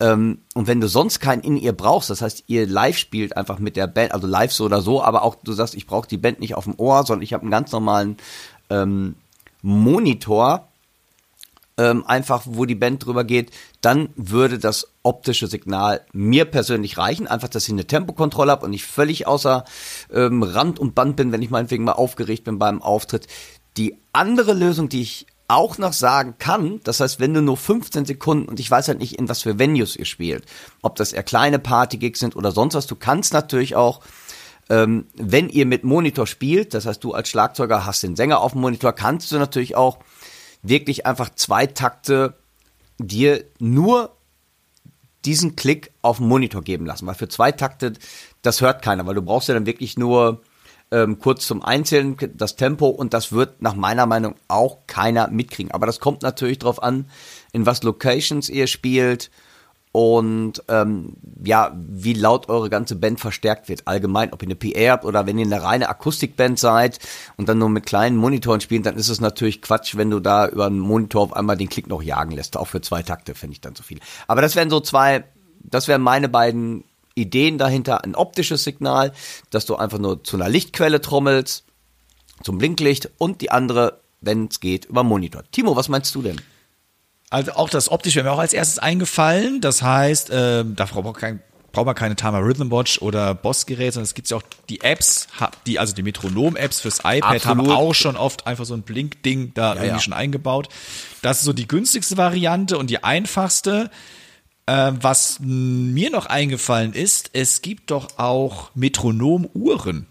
Ähm, 0.00 0.38
und 0.54 0.66
wenn 0.66 0.80
du 0.80 0.88
sonst 0.88 1.20
keinen 1.20 1.42
in 1.42 1.56
ihr 1.56 1.72
brauchst, 1.72 2.10
das 2.10 2.20
heißt, 2.20 2.44
ihr 2.46 2.66
live 2.66 2.98
spielt 2.98 3.36
einfach 3.36 3.58
mit 3.58 3.76
der 3.76 3.86
Band, 3.86 4.12
also 4.12 4.26
live 4.26 4.52
so 4.52 4.64
oder 4.64 4.80
so, 4.80 5.02
aber 5.02 5.22
auch 5.22 5.36
du 5.36 5.52
sagst, 5.52 5.74
ich 5.74 5.86
brauche 5.86 6.08
die 6.08 6.16
Band 6.16 6.40
nicht 6.40 6.54
auf 6.54 6.64
dem 6.64 6.74
Ohr, 6.78 7.04
sondern 7.04 7.22
ich 7.22 7.32
habe 7.32 7.42
einen 7.42 7.50
ganz 7.50 7.70
normalen 7.72 8.16
ähm, 8.70 9.14
Monitor, 9.62 10.68
ähm, 11.76 12.04
einfach 12.06 12.42
wo 12.44 12.64
die 12.66 12.74
Band 12.74 13.04
drüber 13.04 13.24
geht, 13.24 13.50
dann 13.80 14.08
würde 14.16 14.58
das 14.58 14.88
optische 15.02 15.46
Signal 15.46 16.02
mir 16.12 16.44
persönlich 16.44 16.98
reichen. 16.98 17.26
Einfach, 17.26 17.48
dass 17.48 17.64
ich 17.64 17.72
eine 17.72 17.86
Tempokontrolle 17.86 18.52
habe 18.52 18.66
und 18.66 18.72
ich 18.72 18.84
völlig 18.84 19.26
außer 19.26 19.64
ähm, 20.12 20.42
Rand 20.42 20.78
und 20.78 20.94
Band 20.94 21.16
bin, 21.16 21.32
wenn 21.32 21.42
ich 21.42 21.50
meinetwegen 21.50 21.84
mal 21.84 21.92
aufgeregt 21.92 22.44
bin 22.44 22.58
beim 22.58 22.82
Auftritt. 22.82 23.26
Die 23.76 23.96
andere 24.12 24.52
Lösung, 24.52 24.88
die 24.88 25.02
ich 25.02 25.26
auch 25.48 25.78
noch 25.78 25.92
sagen 25.92 26.36
kann, 26.38 26.80
das 26.84 27.00
heißt, 27.00 27.20
wenn 27.20 27.34
du 27.34 27.42
nur 27.42 27.56
15 27.56 28.06
Sekunden 28.06 28.48
und 28.48 28.60
ich 28.60 28.70
weiß 28.70 28.88
halt 28.88 28.98
nicht, 28.98 29.18
in 29.18 29.28
was 29.28 29.42
für 29.42 29.58
Venues 29.58 29.96
ihr 29.96 30.06
spielt, 30.06 30.46
ob 30.82 30.96
das 30.96 31.12
eher 31.12 31.22
kleine 31.22 31.58
Partygigs 31.58 32.20
sind 32.20 32.34
oder 32.34 32.50
sonst 32.50 32.74
was, 32.74 32.86
du 32.86 32.96
kannst 32.96 33.32
natürlich 33.32 33.76
auch, 33.76 34.00
ähm, 34.70 35.06
wenn 35.14 35.50
ihr 35.50 35.66
mit 35.66 35.84
Monitor 35.84 36.26
spielt, 36.26 36.72
das 36.72 36.86
heißt, 36.86 37.04
du 37.04 37.12
als 37.12 37.28
Schlagzeuger 37.28 37.84
hast 37.84 38.02
den 38.02 38.16
Sänger 38.16 38.40
auf 38.40 38.52
dem 38.52 38.62
Monitor, 38.62 38.92
kannst 38.92 39.30
du 39.32 39.38
natürlich 39.38 39.76
auch 39.76 39.98
wirklich 40.62 41.04
einfach 41.04 41.28
zwei 41.34 41.66
Takte 41.66 42.34
dir 42.98 43.44
nur 43.58 44.16
diesen 45.26 45.56
Klick 45.56 45.90
auf 46.02 46.18
dem 46.18 46.28
Monitor 46.28 46.62
geben 46.62 46.86
lassen, 46.86 47.06
weil 47.06 47.14
für 47.14 47.28
zwei 47.28 47.52
Takte, 47.52 47.94
das 48.42 48.60
hört 48.60 48.82
keiner, 48.82 49.06
weil 49.06 49.14
du 49.14 49.22
brauchst 49.22 49.48
ja 49.48 49.54
dann 49.54 49.66
wirklich 49.66 49.98
nur 49.98 50.42
ähm, 50.94 51.18
kurz 51.18 51.46
zum 51.46 51.62
Einzählen, 51.62 52.16
das 52.34 52.54
Tempo 52.54 52.86
und 52.86 53.14
das 53.14 53.32
wird 53.32 53.60
nach 53.60 53.74
meiner 53.74 54.06
Meinung 54.06 54.36
auch 54.46 54.86
keiner 54.86 55.28
mitkriegen. 55.28 55.72
Aber 55.72 55.86
das 55.86 55.98
kommt 55.98 56.22
natürlich 56.22 56.60
drauf 56.60 56.80
an, 56.80 57.06
in 57.52 57.66
was 57.66 57.82
Locations 57.82 58.48
ihr 58.48 58.68
spielt 58.68 59.32
und 59.90 60.62
ähm, 60.68 61.14
ja, 61.44 61.72
wie 61.74 62.14
laut 62.14 62.48
eure 62.48 62.70
ganze 62.70 62.94
Band 62.94 63.18
verstärkt 63.18 63.68
wird. 63.68 63.88
Allgemein, 63.88 64.32
ob 64.32 64.42
ihr 64.42 64.46
eine 64.48 64.54
PA 64.54 64.92
habt 64.92 65.04
oder 65.04 65.26
wenn 65.26 65.36
ihr 65.36 65.46
eine 65.46 65.62
reine 65.62 65.88
Akustikband 65.88 66.60
seid 66.60 67.00
und 67.36 67.48
dann 67.48 67.58
nur 67.58 67.68
mit 67.68 67.86
kleinen 67.86 68.16
Monitoren 68.16 68.60
spielt, 68.60 68.86
dann 68.86 68.96
ist 68.96 69.08
es 69.08 69.20
natürlich 69.20 69.62
Quatsch, 69.62 69.96
wenn 69.96 70.10
du 70.10 70.20
da 70.20 70.46
über 70.46 70.66
einen 70.66 70.78
Monitor 70.78 71.22
auf 71.22 71.32
einmal 71.32 71.56
den 71.56 71.68
Klick 71.68 71.88
noch 71.88 72.02
jagen 72.02 72.32
lässt. 72.32 72.56
Auch 72.56 72.68
für 72.68 72.80
zwei 72.80 73.02
Takte 73.02 73.34
finde 73.34 73.54
ich 73.54 73.60
dann 73.60 73.74
zu 73.74 73.82
viel. 73.82 73.98
Aber 74.28 74.42
das 74.42 74.54
wären 74.54 74.70
so 74.70 74.78
zwei, 74.78 75.24
das 75.60 75.88
wären 75.88 76.02
meine 76.02 76.28
beiden 76.28 76.84
Ideen 77.14 77.58
dahinter, 77.58 78.04
ein 78.04 78.14
optisches 78.14 78.64
Signal, 78.64 79.12
dass 79.50 79.66
du 79.66 79.76
einfach 79.76 79.98
nur 79.98 80.24
zu 80.24 80.36
einer 80.36 80.48
Lichtquelle 80.48 81.00
trommelst, 81.00 81.64
zum 82.42 82.58
Blinklicht 82.58 83.10
und 83.18 83.40
die 83.40 83.50
andere, 83.50 84.00
wenn 84.20 84.46
es 84.46 84.60
geht, 84.60 84.86
über 84.86 85.04
Monitor. 85.04 85.42
Timo, 85.52 85.76
was 85.76 85.88
meinst 85.88 86.14
du 86.14 86.22
denn? 86.22 86.40
Also 87.30 87.52
auch 87.52 87.70
das 87.70 87.90
optische 87.90 88.16
wäre 88.16 88.26
mir 88.26 88.32
auch 88.32 88.38
als 88.38 88.52
erstes 88.52 88.78
eingefallen. 88.78 89.60
Das 89.60 89.82
heißt, 89.82 90.30
äh, 90.30 90.64
da 90.64 90.84
braucht 90.84 91.20
man, 91.22 91.40
braucht 91.72 91.86
man 91.86 91.94
keine 91.94 92.16
Tama 92.16 92.38
Rhythm 92.38 92.70
Watch 92.70 93.00
oder 93.00 93.34
Boss-Gerät, 93.34 93.94
sondern 93.94 94.04
es 94.04 94.14
gibt 94.14 94.28
ja 94.30 94.36
auch 94.36 94.42
die 94.68 94.80
Apps, 94.80 95.28
die, 95.66 95.78
also 95.78 95.94
die 95.94 96.02
Metronom-Apps 96.02 96.80
fürs 96.80 97.00
iPad 97.00 97.22
Absolut. 97.22 97.44
haben 97.44 97.70
auch 97.70 97.94
schon 97.94 98.16
oft 98.16 98.46
einfach 98.46 98.64
so 98.64 98.74
ein 98.74 98.82
Blink-Ding 98.82 99.52
da 99.54 99.74
irgendwie 99.74 99.88
ja. 99.88 100.00
schon 100.00 100.12
eingebaut. 100.12 100.68
Das 101.22 101.38
ist 101.38 101.44
so 101.44 101.52
die 101.52 101.68
günstigste 101.68 102.16
Variante 102.16 102.78
und 102.78 102.90
die 102.90 103.02
einfachste. 103.02 103.90
Äh, 104.66 104.92
was 105.00 105.38
mir 105.40 106.10
noch 106.10 106.26
eingefallen 106.26 106.94
ist, 106.94 107.30
es 107.34 107.60
gibt 107.62 107.90
doch 107.90 108.18
auch 108.18 108.70
Metronom-Uhren, 108.74 110.06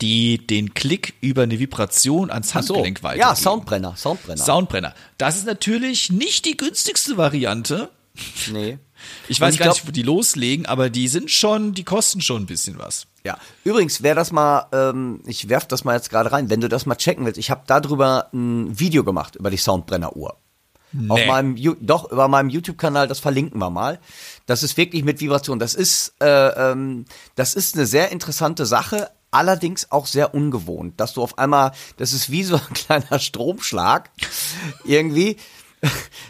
die 0.00 0.46
den 0.46 0.74
Klick 0.74 1.14
über 1.20 1.42
eine 1.44 1.58
Vibration 1.58 2.30
ans 2.30 2.54
Handgelenk 2.54 2.98
so. 2.98 3.04
weitergeben. 3.04 3.28
Ja, 3.28 3.34
Soundbrenner, 3.34 3.96
Soundbrenner. 3.96 4.44
Soundbrenner. 4.44 4.94
Das 5.18 5.36
ist 5.36 5.46
natürlich 5.46 6.10
nicht 6.10 6.44
die 6.44 6.56
günstigste 6.56 7.16
Variante. 7.16 7.90
nee. 8.52 8.78
Ich 9.28 9.38
weiß 9.38 9.52
ich 9.52 9.58
gar 9.60 9.66
glaub- 9.66 9.76
nicht, 9.76 9.86
wo 9.86 9.90
die 9.92 10.02
loslegen, 10.02 10.64
aber 10.64 10.88
die 10.88 11.08
sind 11.08 11.30
schon, 11.30 11.74
die 11.74 11.84
kosten 11.84 12.22
schon 12.22 12.44
ein 12.44 12.46
bisschen 12.46 12.78
was. 12.78 13.06
Ja, 13.22 13.36
übrigens, 13.62 14.02
wer 14.02 14.14
das 14.14 14.32
mal, 14.32 14.66
ähm, 14.72 15.20
ich 15.26 15.50
werf 15.50 15.66
das 15.68 15.84
mal 15.84 15.94
jetzt 15.94 16.08
gerade 16.08 16.32
rein, 16.32 16.48
wenn 16.48 16.62
du 16.62 16.70
das 16.70 16.86
mal 16.86 16.94
checken 16.94 17.26
willst, 17.26 17.36
ich 17.38 17.50
habe 17.50 17.64
darüber 17.66 18.30
ein 18.32 18.78
Video 18.80 19.04
gemacht, 19.04 19.36
über 19.36 19.50
die 19.50 19.58
Soundbrenner-Uhr. 19.58 20.36
Auf 21.08 21.18
Nee. 21.18 21.26
meinem, 21.26 21.54
Ju- 21.56 21.76
doch, 21.80 22.10
über 22.12 22.28
meinem 22.28 22.48
YouTube-Kanal, 22.50 23.08
das 23.08 23.18
verlinken 23.20 23.58
wir 23.58 23.70
mal. 23.70 23.98
Das 24.46 24.62
ist 24.62 24.76
wirklich 24.76 25.02
mit 25.04 25.20
Vibration. 25.20 25.58
Das 25.58 25.74
ist, 25.74 26.14
äh, 26.20 26.26
ähm, 26.70 27.04
das 27.34 27.54
ist 27.54 27.74
eine 27.74 27.86
sehr 27.86 28.12
interessante 28.12 28.64
Sache, 28.66 29.10
allerdings 29.32 29.90
auch 29.90 30.06
sehr 30.06 30.34
ungewohnt, 30.34 31.00
dass 31.00 31.12
du 31.14 31.22
auf 31.22 31.36
einmal, 31.38 31.72
das 31.96 32.12
ist 32.12 32.30
wie 32.30 32.44
so 32.44 32.56
ein 32.56 32.74
kleiner 32.74 33.18
Stromschlag, 33.18 34.10
irgendwie. 34.84 35.36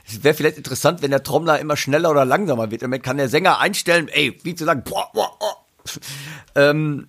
Es 0.08 0.24
wäre 0.24 0.34
vielleicht 0.34 0.56
interessant, 0.56 1.02
wenn 1.02 1.10
der 1.12 1.22
Trommler 1.22 1.60
immer 1.60 1.76
schneller 1.76 2.10
oder 2.10 2.24
langsamer 2.24 2.70
wird. 2.70 2.82
Damit 2.82 3.02
kann 3.02 3.18
der 3.18 3.28
Sänger 3.28 3.60
einstellen, 3.60 4.08
ey, 4.08 4.36
wie 4.42 4.54
zu 4.54 4.64
sagen, 4.64 4.82
boah, 4.84 5.10
boah, 5.12 5.30
boah. 5.38 5.56
Ähm, 6.54 7.08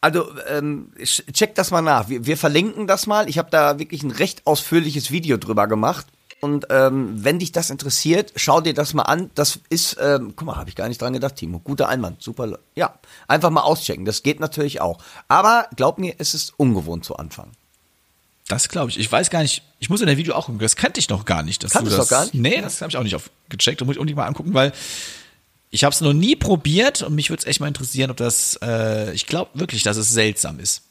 also 0.00 0.26
ähm, 0.48 0.92
ch- 0.98 1.32
check 1.32 1.54
das 1.54 1.70
mal 1.70 1.80
nach. 1.82 2.08
Wir, 2.08 2.26
wir 2.26 2.36
verlinken 2.36 2.86
das 2.86 3.06
mal. 3.06 3.28
Ich 3.28 3.38
habe 3.38 3.50
da 3.50 3.78
wirklich 3.78 4.02
ein 4.02 4.10
recht 4.10 4.46
ausführliches 4.46 5.10
Video 5.10 5.36
drüber 5.38 5.66
gemacht. 5.68 6.06
Und 6.40 6.66
ähm, 6.70 7.24
wenn 7.24 7.38
dich 7.38 7.52
das 7.52 7.70
interessiert, 7.70 8.32
schau 8.36 8.60
dir 8.60 8.74
das 8.74 8.94
mal 8.94 9.02
an. 9.02 9.30
Das 9.34 9.58
ist, 9.70 9.96
ähm, 10.00 10.34
guck 10.36 10.46
mal, 10.46 10.56
habe 10.56 10.68
ich 10.68 10.76
gar 10.76 10.88
nicht 10.88 11.00
dran 11.00 11.12
gedacht, 11.12 11.36
Timo. 11.36 11.60
Guter 11.60 11.88
Einwand, 11.88 12.22
super. 12.22 12.58
Ja, 12.74 12.98
einfach 13.26 13.50
mal 13.50 13.62
auschecken. 13.62 14.04
Das 14.04 14.22
geht 14.22 14.38
natürlich 14.38 14.80
auch. 14.80 14.98
Aber 15.28 15.66
glaub 15.76 15.98
mir, 15.98 16.14
es 16.18 16.34
ist 16.34 16.52
ungewohnt 16.56 17.04
zu 17.04 17.16
Anfang. 17.16 17.52
Das 18.48 18.68
glaube 18.68 18.90
ich. 18.90 18.98
Ich 18.98 19.10
weiß 19.10 19.30
gar 19.30 19.42
nicht, 19.42 19.62
ich 19.80 19.90
muss 19.90 20.00
in 20.00 20.06
der 20.06 20.18
Video 20.18 20.34
auch 20.34 20.46
gucken, 20.46 20.60
das 20.60 20.76
kannte 20.76 21.00
ich 21.00 21.08
noch 21.08 21.24
gar 21.24 21.42
nicht. 21.42 21.64
Dass 21.64 21.72
Kanntest 21.72 21.96
du 21.96 21.98
das, 21.98 22.08
doch 22.08 22.16
gar 22.16 22.24
nicht? 22.24 22.34
Nee, 22.34 22.60
das 22.60 22.80
habe 22.80 22.90
ich 22.90 22.96
auch 22.96 23.02
nicht 23.02 23.16
gecheckt. 23.48 23.80
Da 23.80 23.84
muss 23.84 23.96
ich 23.96 23.98
unbedingt 23.98 24.18
mal 24.18 24.26
angucken, 24.26 24.54
weil 24.54 24.72
ich 25.70 25.84
habe 25.84 25.92
es 25.92 26.00
noch 26.00 26.12
nie 26.12 26.36
probiert 26.36 27.02
und 27.02 27.14
mich 27.14 27.30
würde 27.30 27.40
es 27.40 27.46
echt 27.46 27.60
mal 27.60 27.66
interessieren, 27.66 28.10
ob 28.10 28.16
das, 28.18 28.58
äh, 28.62 29.12
ich 29.12 29.26
glaube 29.26 29.50
wirklich, 29.54 29.82
dass 29.82 29.96
es 29.96 30.10
seltsam 30.10 30.60
ist. 30.60 30.82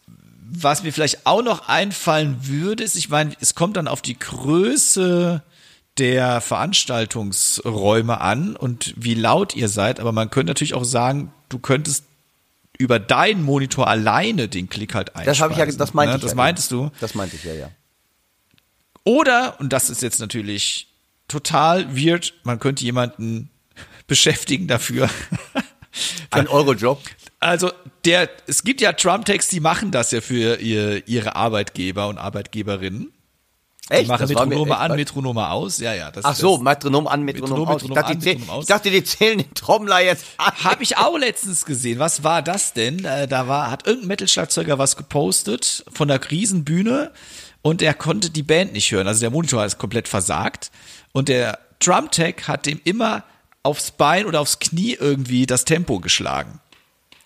Was 0.47 0.83
mir 0.83 0.93
vielleicht 0.93 1.25
auch 1.25 1.41
noch 1.41 1.67
einfallen 1.67 2.37
würde, 2.41 2.83
ist, 2.83 2.95
ich 2.95 3.09
meine, 3.09 3.33
es 3.39 3.55
kommt 3.55 3.77
dann 3.77 3.87
auf 3.87 4.01
die 4.01 4.17
Größe 4.17 5.43
der 5.97 6.41
Veranstaltungsräume 6.41 8.19
an 8.19 8.55
und 8.55 8.93
wie 8.97 9.13
laut 9.13 9.55
ihr 9.55 9.69
seid, 9.69 9.99
aber 9.99 10.11
man 10.11 10.29
könnte 10.29 10.51
natürlich 10.51 10.73
auch 10.73 10.83
sagen, 10.83 11.31
du 11.49 11.57
könntest 11.57 12.03
über 12.77 12.99
deinen 12.99 13.43
Monitor 13.43 13.87
alleine 13.87 14.49
den 14.49 14.67
Klick 14.69 14.93
halt 14.93 15.09
einspeisen. 15.15 15.27
Das 15.27 15.41
habe 15.41 15.53
ich 15.53 15.59
ja, 15.59 15.65
das 15.65 15.93
meinte 15.93 16.11
ne? 16.11 16.17
ich. 16.17 16.21
Das 16.21 16.31
ja, 16.31 16.35
meintest 16.35 16.71
du. 16.71 16.91
Das 16.99 17.15
meinte 17.15 17.35
ich 17.37 17.43
ja, 17.43 17.53
ja. 17.53 17.69
Oder, 19.05 19.59
und 19.59 19.71
das 19.71 19.89
ist 19.89 20.01
jetzt 20.01 20.19
natürlich 20.19 20.89
total 21.27 21.95
weird, 21.95 22.33
man 22.43 22.59
könnte 22.59 22.83
jemanden 22.83 23.49
beschäftigen 24.07 24.67
dafür. 24.67 25.09
Ein 26.31 26.47
Eurojob. 26.49 27.01
Also 27.39 27.71
der, 28.05 28.29
es 28.47 28.63
gibt 28.63 28.81
ja 28.81 28.93
Trump-Tags, 28.93 29.49
die 29.49 29.59
machen 29.59 29.91
das 29.91 30.11
ja 30.11 30.21
für 30.21 30.55
ihr, 30.59 31.07
ihre 31.07 31.35
Arbeitgeber 31.35 32.07
und 32.07 32.17
Arbeiterinnen. 32.17 33.11
Die 33.89 33.93
Echt? 33.93 34.07
machen 34.07 34.27
war 34.33 34.45
mir 34.47 34.55
Metronome 34.55 34.77
an, 34.77 34.95
Metronome 34.95 35.49
aus. 35.51 35.77
Ja, 35.77 35.93
ja. 35.93 36.09
Das, 36.09 36.25
Ach 36.25 36.35
so, 36.35 36.57
Metronom 36.57 37.07
an, 37.07 37.21
Metronom, 37.21 37.49
Metronom, 37.51 37.67
aus. 37.67 37.83
Ich 37.83 37.89
Metronom 37.89 37.95
dachte, 37.95 38.13
an, 38.13 38.19
die 38.19 38.23
zählen, 38.23 38.37
Metronom 38.39 38.57
aus. 38.57 38.63
ich 38.63 38.67
dachte, 38.67 38.89
die 38.89 39.03
zählen 39.03 39.37
den 39.37 39.53
Trommler 39.53 39.99
jetzt 40.01 40.25
an. 40.37 40.53
Habe 40.63 40.81
ich 40.83 40.97
auch 40.97 41.17
letztens 41.17 41.65
gesehen. 41.65 41.99
Was 41.99 42.23
war 42.23 42.41
das 42.41 42.73
denn? 42.73 43.05
Äh, 43.05 43.27
Da 43.27 43.47
war, 43.47 43.69
hat 43.69 43.85
irgendein 43.85 44.07
Metal-Schlagzeuger 44.07 44.79
was 44.79 44.97
gepostet 44.97 45.85
von 45.93 46.07
der 46.07 46.19
Riesenbühne 46.31 47.11
und 47.61 47.83
er 47.83 47.93
konnte 47.93 48.31
die 48.31 48.43
Band 48.43 48.73
nicht 48.73 48.91
hören. 48.91 49.07
Also 49.07 49.19
der 49.19 49.29
Monitor 49.29 49.63
ist 49.63 49.77
komplett 49.77 50.07
versagt 50.07 50.71
und 51.11 51.29
der 51.29 51.59
Drum-Tag 51.79 52.47
hat 52.47 52.65
dem 52.65 52.81
immer 52.83 53.23
aufs 53.61 53.91
Bein 53.91 54.25
oder 54.25 54.41
aufs 54.41 54.57
Knie 54.59 54.93
irgendwie 54.99 55.45
das 55.45 55.65
Tempo 55.65 55.99
geschlagen. 55.99 56.59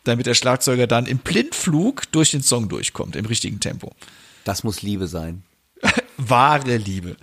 Damit 0.03 0.25
der 0.25 0.33
Schlagzeuger 0.33 0.87
dann 0.87 1.05
im 1.05 1.17
Blindflug 1.17 2.11
durch 2.11 2.31
den 2.31 2.41
Song 2.41 2.69
durchkommt, 2.69 3.15
im 3.15 3.25
richtigen 3.25 3.59
Tempo. 3.59 3.93
Das 4.43 4.63
muss 4.63 4.81
Liebe 4.81 5.07
sein. 5.07 5.43
Wahre 6.17 6.77
Liebe. 6.77 7.17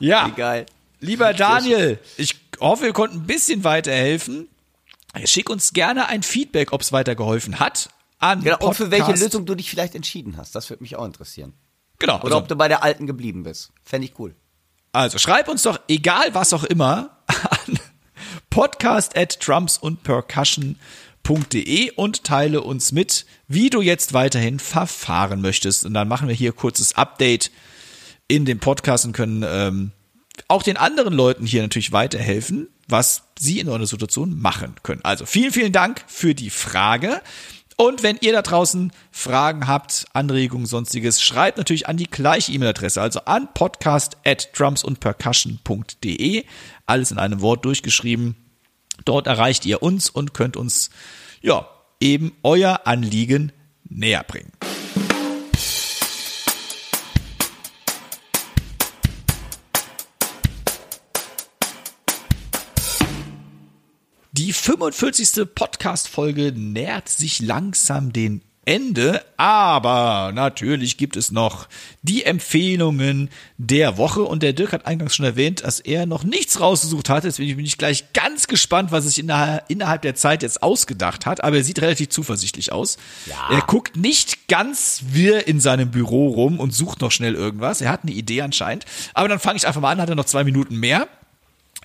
Ja. 0.00 0.26
Wie 0.26 0.32
geil. 0.32 0.66
Lieber 1.00 1.32
Daniel, 1.32 1.98
ich 2.16 2.36
hoffe, 2.60 2.84
wir 2.84 2.92
konnten 2.92 3.18
ein 3.18 3.26
bisschen 3.26 3.62
weiterhelfen. 3.62 4.48
Schick 5.24 5.48
uns 5.48 5.72
gerne 5.72 6.08
ein 6.08 6.22
Feedback, 6.22 6.72
ob 6.72 6.80
es 6.80 6.92
weitergeholfen 6.92 7.60
hat. 7.60 7.88
An 8.18 8.42
Genau, 8.42 8.58
und 8.58 8.74
für 8.74 8.90
welche 8.90 9.12
Lösung 9.12 9.46
du 9.46 9.54
dich 9.54 9.70
vielleicht 9.70 9.94
entschieden 9.94 10.36
hast. 10.36 10.54
Das 10.54 10.68
würde 10.70 10.82
mich 10.82 10.96
auch 10.96 11.04
interessieren. 11.04 11.54
Genau. 11.98 12.16
Oder 12.16 12.24
Also, 12.24 12.36
ob 12.38 12.48
du 12.48 12.56
bei 12.56 12.68
der 12.68 12.82
alten 12.82 13.06
geblieben 13.06 13.44
bist. 13.44 13.70
Fände 13.84 14.06
ich 14.06 14.18
cool. 14.18 14.34
also 14.92 15.18
schreib 15.18 15.48
uns 15.48 15.62
doch, 15.62 15.78
egal 15.88 16.34
was 16.34 16.52
auch 16.52 16.64
immer, 16.64 17.18
an 17.26 17.78
podcast 18.50 19.16
at 19.16 19.38
drums 19.46 19.78
und 19.78 20.02
percussion.de 21.28 21.92
und 21.92 22.24
teile 22.24 22.62
uns 22.62 22.92
mit, 22.92 23.26
wie 23.46 23.70
du 23.70 23.80
jetzt 23.80 24.12
weiterhin 24.12 24.58
verfahren 24.58 25.40
möchtest. 25.40 25.84
Und 25.84 25.94
dann 25.94 26.08
machen 26.08 26.28
wir 26.28 26.34
hier 26.34 26.52
kurzes 26.52 26.96
Update 26.96 27.50
in 28.28 28.44
dem 28.44 28.58
Podcast 28.58 29.04
und 29.04 29.12
können 29.12 29.44
ähm, 29.46 29.92
auch 30.48 30.62
den 30.62 30.76
anderen 30.76 31.14
Leuten 31.14 31.46
hier 31.46 31.62
natürlich 31.62 31.92
weiterhelfen, 31.92 32.68
was 32.88 33.24
sie 33.38 33.60
in 33.60 33.68
eurer 33.68 33.86
Situation 33.86 34.38
machen 34.38 34.76
können. 34.82 35.00
Also 35.04 35.26
vielen, 35.26 35.52
vielen 35.52 35.72
Dank 35.72 36.04
für 36.06 36.34
die 36.34 36.50
Frage. 36.50 37.20
Und 37.76 38.02
wenn 38.02 38.18
ihr 38.20 38.32
da 38.32 38.42
draußen 38.42 38.92
Fragen 39.12 39.68
habt, 39.68 40.06
Anregungen, 40.12 40.66
sonstiges, 40.66 41.22
schreibt 41.22 41.58
natürlich 41.58 41.86
an 41.86 41.96
die 41.96 42.10
gleiche 42.10 42.50
E-Mail-Adresse, 42.52 43.00
also 43.00 43.20
an 43.20 43.48
podcast 43.54 44.16
at 44.24 44.48
drumsundpercussion.de. 44.58 46.44
Alles 46.86 47.12
in 47.12 47.18
einem 47.18 47.40
Wort 47.40 47.64
durchgeschrieben. 47.64 48.34
Dort 49.04 49.28
erreicht 49.28 49.64
ihr 49.64 49.82
uns 49.82 50.10
und 50.10 50.34
könnt 50.34 50.56
uns, 50.56 50.90
ja, 51.40 51.68
eben 52.00 52.32
euer 52.42 52.86
Anliegen 52.86 53.52
näher 53.84 54.24
bringen. 54.24 54.52
Die 64.32 64.52
45. 64.52 65.48
Podcast-Folge 65.52 66.52
nähert 66.52 67.08
sich 67.08 67.40
langsam 67.40 68.12
den 68.12 68.42
Ende, 68.68 69.24
aber 69.38 70.30
natürlich 70.34 70.98
gibt 70.98 71.16
es 71.16 71.30
noch 71.30 71.68
die 72.02 72.26
Empfehlungen 72.26 73.30
der 73.56 73.96
Woche 73.96 74.20
und 74.20 74.42
der 74.42 74.52
Dirk 74.52 74.74
hat 74.74 74.84
eingangs 74.86 75.16
schon 75.16 75.24
erwähnt, 75.24 75.64
dass 75.64 75.80
er 75.80 76.04
noch 76.04 76.22
nichts 76.22 76.60
rausgesucht 76.60 77.08
hat. 77.08 77.24
Deswegen 77.24 77.56
bin 77.56 77.64
ich 77.64 77.78
gleich 77.78 78.12
ganz 78.12 78.46
gespannt, 78.46 78.92
was 78.92 79.06
er 79.06 79.10
sich 79.10 79.20
innerhalb 79.20 80.02
der 80.02 80.14
Zeit 80.16 80.42
jetzt 80.42 80.62
ausgedacht 80.62 81.24
hat, 81.24 81.42
aber 81.42 81.56
er 81.56 81.64
sieht 81.64 81.80
relativ 81.80 82.10
zuversichtlich 82.10 82.70
aus. 82.70 82.98
Ja. 83.24 83.48
Er 83.50 83.62
guckt 83.62 83.96
nicht 83.96 84.48
ganz 84.48 85.02
wirr 85.12 85.48
in 85.48 85.60
seinem 85.60 85.90
Büro 85.90 86.28
rum 86.28 86.60
und 86.60 86.74
sucht 86.74 87.00
noch 87.00 87.10
schnell 87.10 87.36
irgendwas. 87.36 87.80
Er 87.80 87.90
hat 87.90 88.02
eine 88.02 88.12
Idee 88.12 88.42
anscheinend, 88.42 88.84
aber 89.14 89.28
dann 89.28 89.40
fange 89.40 89.56
ich 89.56 89.66
einfach 89.66 89.80
mal 89.80 89.92
an, 89.92 90.00
hat 90.02 90.10
er 90.10 90.14
noch 90.14 90.26
zwei 90.26 90.44
Minuten 90.44 90.76
mehr. 90.76 91.08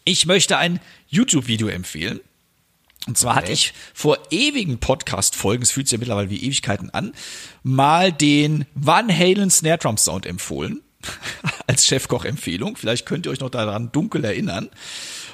Ich 0.04 0.26
möchte 0.26 0.58
ein 0.58 0.82
YouTube-Video 1.08 1.70
empfehlen. 1.70 2.20
Und 3.08 3.18
zwar 3.18 3.34
okay. 3.34 3.41
hatte 3.41 3.51
ich 3.51 3.74
vor 3.93 4.18
ewigen 4.32 4.80
Podcast-Folgen, 4.80 5.64
es 5.64 5.72
fühlt 5.72 5.88
sich 5.88 5.93
ja 5.93 5.99
mittlerweile 5.99 6.30
wie 6.30 6.43
Ewigkeiten 6.43 6.89
an, 6.91 7.14
mal 7.64 8.12
den 8.12 8.66
Van 8.76 9.10
Halen 9.10 9.49
Snare 9.49 9.78
Drum 9.78 9.97
Sound 9.97 10.26
empfohlen. 10.26 10.82
als 11.68 11.86
Chefkoch-Empfehlung. 11.86 12.78
Vielleicht 12.78 13.06
könnt 13.06 13.26
ihr 13.26 13.32
euch 13.32 13.39
noch 13.39 13.49
daran 13.49 13.91
dunkel 13.91 14.24
erinnern. 14.24 14.70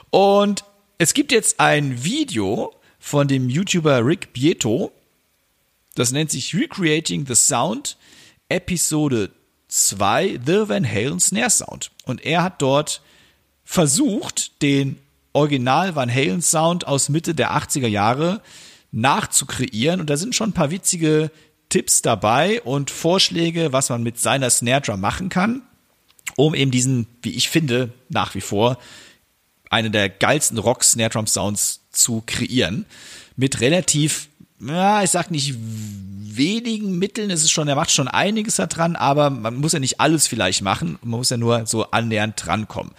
Und 0.09 0.63
es 0.97 1.13
gibt 1.13 1.31
jetzt 1.31 1.59
ein 1.59 2.03
Video 2.03 2.73
von 2.99 3.27
dem 3.27 3.49
YouTuber 3.49 4.05
Rick 4.05 4.33
Bieto. 4.33 4.91
Das 5.95 6.11
nennt 6.11 6.31
sich 6.31 6.53
Recreating 6.55 7.25
the 7.25 7.35
Sound 7.35 7.97
Episode 8.49 9.31
2 9.67 10.39
The 10.45 10.67
Van 10.67 10.89
Halen 10.89 11.19
Snare 11.19 11.49
Sound. 11.49 11.91
Und 12.05 12.25
er 12.25 12.43
hat 12.43 12.61
dort 12.61 13.01
versucht, 13.63 14.61
den 14.61 14.99
Original 15.33 15.95
Van 15.95 16.13
Halen 16.13 16.41
Sound 16.41 16.87
aus 16.87 17.09
Mitte 17.09 17.35
der 17.35 17.51
80er 17.51 17.87
Jahre 17.87 18.41
nachzukreieren. 18.91 20.01
Und 20.01 20.09
da 20.09 20.17
sind 20.17 20.35
schon 20.35 20.49
ein 20.49 20.53
paar 20.53 20.71
witzige 20.71 21.31
Tipps 21.69 22.01
dabei 22.01 22.61
und 22.61 22.89
Vorschläge, 22.89 23.71
was 23.71 23.89
man 23.89 24.01
mit 24.01 24.19
seiner 24.19 24.49
Snare 24.49 24.81
Drum 24.81 24.99
machen 24.99 25.29
kann, 25.29 25.61
um 26.35 26.55
eben 26.55 26.71
diesen, 26.71 27.07
wie 27.21 27.31
ich 27.31 27.49
finde, 27.49 27.93
nach 28.09 28.33
wie 28.33 28.41
vor 28.41 28.77
einen 29.69 29.91
der 29.91 30.09
geilsten 30.09 30.57
Rock 30.57 30.83
Snare 30.83 31.11
Drum 31.11 31.27
Sounds 31.27 31.81
zu 31.91 32.23
kreieren. 32.25 32.85
Mit 33.35 33.61
relativ, 33.61 34.28
ja, 34.61 35.03
ich 35.03 35.09
sag 35.09 35.31
nicht 35.31 35.55
wenigen 36.39 36.97
Mitteln 36.97 37.29
ist 37.29 37.43
es 37.43 37.51
schon, 37.51 37.67
er 37.67 37.75
macht 37.75 37.91
schon 37.91 38.07
einiges 38.07 38.55
da 38.55 38.65
dran, 38.65 38.95
aber 38.95 39.29
man 39.29 39.57
muss 39.57 39.73
ja 39.73 39.79
nicht 39.79 39.99
alles 39.99 40.25
vielleicht 40.25 40.61
machen, 40.61 40.97
man 41.01 41.19
muss 41.19 41.29
ja 41.29 41.37
nur 41.37 41.65
so 41.65 41.91
annähernd 41.91 42.43
drankommen. 42.43 42.93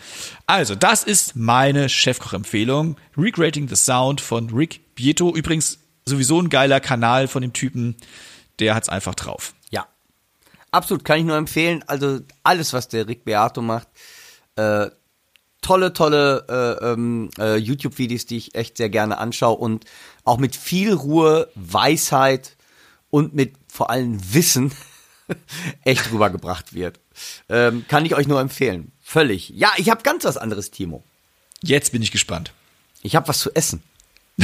Also, 0.47 0.75
das 0.75 1.03
ist 1.03 1.37
meine 1.37 1.89
Chefkoch-Empfehlung. 1.89 2.97
Recreating 3.17 3.67
the 3.67 3.77
Sound 3.77 4.21
von 4.21 4.51
Rick 4.51 4.95
Bieto. 4.95 5.35
Übrigens 5.35 5.79
sowieso 6.05 6.41
ein 6.41 6.51
geiler 6.51 6.81
Kanal 6.81 7.29
von 7.29 7.43
dem 7.43 7.53
Typen, 7.53 7.97
der 8.59 8.75
hat's 8.75 8.91
einfach 8.91 9.15
drauf. 9.15 9.55
Ja, 9.71 9.87
absolut, 10.71 11.05
kann 11.05 11.19
ich 11.19 11.25
nur 11.25 11.37
empfehlen. 11.37 11.83
Also 11.87 12.21
alles, 12.43 12.73
was 12.75 12.89
der 12.89 13.09
Rick 13.09 13.25
Beato 13.25 13.63
macht, 13.63 13.89
äh, 14.57 14.91
tolle, 15.63 15.93
tolle 15.93 16.45
äh, 16.49 16.93
ähm, 16.93 17.31
äh, 17.39 17.57
YouTube-Videos, 17.57 18.27
die 18.27 18.37
ich 18.37 18.55
echt 18.55 18.77
sehr 18.77 18.91
gerne 18.91 19.19
anschaue 19.19 19.57
und 19.57 19.85
auch 20.25 20.39
mit 20.39 20.57
viel 20.57 20.93
Ruhe, 20.93 21.51
Weisheit 21.55 22.57
und 23.11 23.35
mit 23.35 23.55
vor 23.69 23.91
allem 23.91 24.19
Wissen 24.35 24.73
echt 25.85 26.11
rübergebracht 26.13 26.75
wird. 26.75 27.01
Ähm, 27.49 27.85
kann 27.89 28.05
ich 28.05 28.15
euch 28.15 28.27
nur 28.27 28.41
empfehlen. 28.41 28.93
Völlig. 29.03 29.51
Ja, 29.51 29.73
ich 29.77 29.91
habe 29.91 30.03
ganz 30.03 30.25
was 30.25 30.37
anderes, 30.37 30.71
Timo. 30.71 31.03
Jetzt 31.63 31.93
bin 31.93 32.03
ich 32.03 32.11
gespannt. 32.13 32.53
Ich 33.03 33.17
habe 33.17 33.29
was 33.29 33.39
zu 33.41 33.55
essen. 33.55 33.83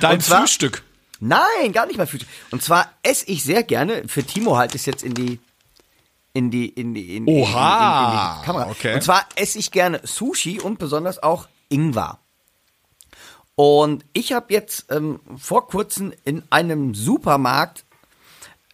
Dein 0.00 0.20
zwar, 0.20 0.40
Frühstück. 0.40 0.82
Nein, 1.20 1.72
gar 1.72 1.86
nicht 1.86 1.96
mal 1.96 2.06
Frühstück. 2.06 2.28
Und 2.50 2.62
zwar 2.62 2.90
esse 3.02 3.26
ich 3.26 3.44
sehr 3.44 3.62
gerne, 3.62 4.08
für 4.08 4.24
Timo 4.24 4.56
halt 4.56 4.74
ist 4.74 4.86
jetzt 4.86 5.02
in 5.02 5.14
die 5.14 5.38
in 6.32 6.50
die 6.50 6.68
in 6.68 6.94
die 6.94 7.16
in, 7.16 7.26
Oha. 7.28 7.36
In, 7.36 7.44
in, 7.44 8.34
in 8.34 8.40
die 8.40 8.46
Kamera. 8.46 8.70
Okay. 8.70 8.94
Und 8.94 9.02
zwar 9.02 9.26
esse 9.36 9.58
ich 9.58 9.70
gerne 9.70 10.00
Sushi 10.02 10.60
und 10.60 10.78
besonders 10.78 11.22
auch 11.22 11.48
Ingwer. 11.68 12.18
Und 13.56 14.04
ich 14.12 14.32
habe 14.32 14.52
jetzt 14.52 14.90
ähm, 14.90 15.20
vor 15.36 15.68
kurzem 15.68 16.12
in 16.24 16.42
einem 16.50 16.94
Supermarkt 16.94 17.84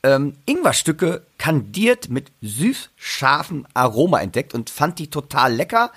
ähm, 0.03 0.37
Ingwerstücke 0.47 1.27
kandiert 1.37 2.09
mit 2.09 2.33
süß-scharfem 2.41 3.67
Aroma 3.75 4.21
entdeckt 4.21 4.55
und 4.55 4.71
fand 4.71 4.99
die 4.99 5.11
total 5.11 5.55
lecker. 5.55 5.93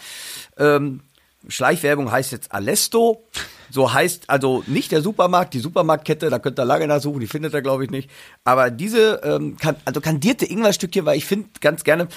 Ähm, 0.58 1.02
Schleichwerbung 1.48 2.12
heißt 2.12 2.32
jetzt 2.32 2.52
Alesto. 2.52 3.24
So 3.70 3.92
heißt 3.92 4.30
also 4.30 4.64
nicht 4.68 4.92
der 4.92 5.02
Supermarkt, 5.02 5.54
die 5.54 5.60
Supermarktkette, 5.60 6.30
da 6.30 6.38
könnt 6.40 6.60
ihr 6.60 6.66
lange 6.66 6.88
nachsuchen, 6.88 7.20
die 7.20 7.28
findet 7.28 7.54
ihr 7.54 7.62
glaube 7.62 7.86
ich 7.86 7.90
nicht. 7.90 8.10
Aber 8.44 8.70
diese, 8.70 9.22
ähm, 9.24 9.58
kan 9.58 9.76
also 9.86 10.00
kandierte 10.00 10.46
Ingwerstücke, 10.46 11.06
weil 11.06 11.18
ich 11.18 11.26
finde 11.26 11.50
ganz 11.60 11.84
gerne, 11.84 12.08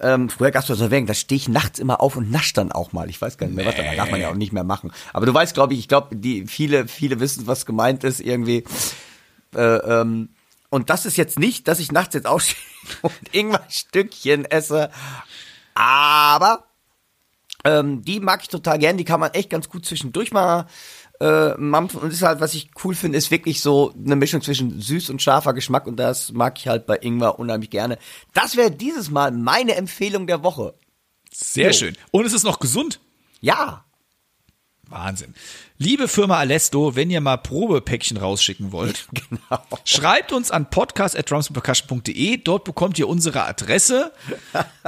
ähm, 0.00 0.28
früher 0.28 0.50
gab 0.50 0.68
es 0.68 0.68
so 0.68 0.90
Werbung, 0.90 1.06
da 1.06 1.14
stehe 1.14 1.36
ich 1.36 1.48
nachts 1.48 1.78
immer 1.78 2.00
auf 2.00 2.16
und 2.16 2.30
nasch 2.30 2.52
dann 2.52 2.70
auch 2.70 2.92
mal. 2.92 3.08
Ich 3.08 3.20
weiß 3.20 3.38
gar 3.38 3.46
nicht 3.46 3.56
mehr, 3.56 3.64
was, 3.64 3.78
aber 3.78 3.96
darf 3.96 4.10
man 4.10 4.20
ja 4.20 4.30
auch 4.30 4.34
nicht 4.34 4.52
mehr 4.52 4.64
machen. 4.64 4.92
Aber 5.12 5.24
du 5.24 5.32
weißt, 5.32 5.54
glaube 5.54 5.72
ich, 5.74 5.80
ich 5.80 5.88
glaube, 5.88 6.16
die 6.16 6.46
viele, 6.46 6.86
viele 6.86 7.18
wissen, 7.20 7.46
was 7.46 7.64
gemeint 7.64 8.04
ist 8.04 8.20
irgendwie. 8.20 8.64
Äh, 9.54 9.60
ähm, 9.60 10.30
und 10.68 10.90
das 10.90 11.06
ist 11.06 11.16
jetzt 11.16 11.38
nicht, 11.38 11.68
dass 11.68 11.78
ich 11.78 11.92
nachts 11.92 12.14
jetzt 12.14 12.26
aufstehe 12.26 12.56
und 13.02 13.14
irgendwann 13.32 13.70
Stückchen 13.70 14.44
esse. 14.44 14.90
Aber 15.74 16.64
ähm, 17.64 18.02
die 18.02 18.20
mag 18.20 18.42
ich 18.42 18.48
total 18.48 18.78
gern. 18.78 18.98
Die 18.98 19.04
kann 19.04 19.20
man 19.20 19.32
echt 19.32 19.48
ganz 19.48 19.68
gut 19.68 19.86
zwischendurch 19.86 20.30
mal 20.30 20.66
äh, 21.20 21.54
mampfen. 21.56 22.00
Und 22.00 22.12
ist 22.12 22.22
halt, 22.22 22.40
was 22.40 22.54
ich 22.54 22.70
cool 22.84 22.94
finde, 22.94 23.18
ist 23.18 23.30
wirklich 23.30 23.60
so 23.60 23.92
eine 23.94 24.16
Mischung 24.16 24.42
zwischen 24.42 24.80
süß 24.80 25.10
und 25.10 25.22
scharfer 25.22 25.54
Geschmack. 25.54 25.86
Und 25.86 25.96
das 25.96 26.32
mag 26.32 26.58
ich 26.58 26.68
halt 26.68 26.86
bei 26.86 26.98
Ingwer 26.98 27.38
unheimlich 27.38 27.70
gerne. 27.70 27.98
Das 28.34 28.56
wäre 28.56 28.70
dieses 28.70 29.10
Mal 29.10 29.30
meine 29.32 29.74
Empfehlung 29.74 30.26
der 30.26 30.42
Woche. 30.42 30.74
Sehr 31.32 31.72
so. 31.72 31.80
schön. 31.80 31.96
Und 32.10 32.26
es 32.26 32.32
ist 32.32 32.44
noch 32.44 32.58
gesund. 32.58 33.00
Ja. 33.40 33.84
Wahnsinn. 34.88 35.34
Liebe 35.78 36.06
Firma 36.06 36.38
Alesto, 36.38 36.94
wenn 36.94 37.10
ihr 37.10 37.20
mal 37.20 37.36
Probepäckchen 37.38 38.16
rausschicken 38.16 38.70
wollt, 38.72 39.08
genau. 39.12 39.62
schreibt 39.84 40.32
uns 40.32 40.50
an 40.50 40.70
podcast.drumspercussion.de. 40.70 42.36
Dort 42.38 42.64
bekommt 42.64 42.98
ihr 42.98 43.08
unsere 43.08 43.44
Adresse 43.44 44.12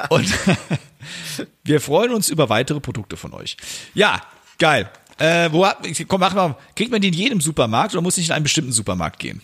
und 0.08 0.32
wir 1.64 1.80
freuen 1.80 2.12
uns 2.12 2.28
über 2.28 2.48
weitere 2.48 2.80
Produkte 2.80 3.16
von 3.16 3.34
euch. 3.34 3.56
Ja, 3.92 4.22
geil. 4.58 4.88
Äh, 5.18 5.50
wo, 5.52 5.66
komm, 6.06 6.20
mach 6.20 6.34
mal, 6.34 6.56
kriegt 6.76 6.92
man 6.92 7.00
die 7.00 7.08
in 7.08 7.14
jedem 7.14 7.40
Supermarkt 7.40 7.94
oder 7.94 8.02
muss 8.02 8.18
ich 8.18 8.26
in 8.26 8.32
einen 8.32 8.44
bestimmten 8.44 8.72
Supermarkt 8.72 9.18
gehen? 9.18 9.42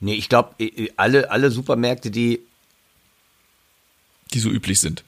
Nee, 0.00 0.14
ich 0.14 0.28
glaube, 0.28 0.54
alle, 0.96 1.30
alle 1.30 1.50
Supermärkte, 1.50 2.10
die. 2.10 2.40
Die 4.32 4.38
so 4.38 4.48
üblich 4.48 4.80
sind. 4.80 5.04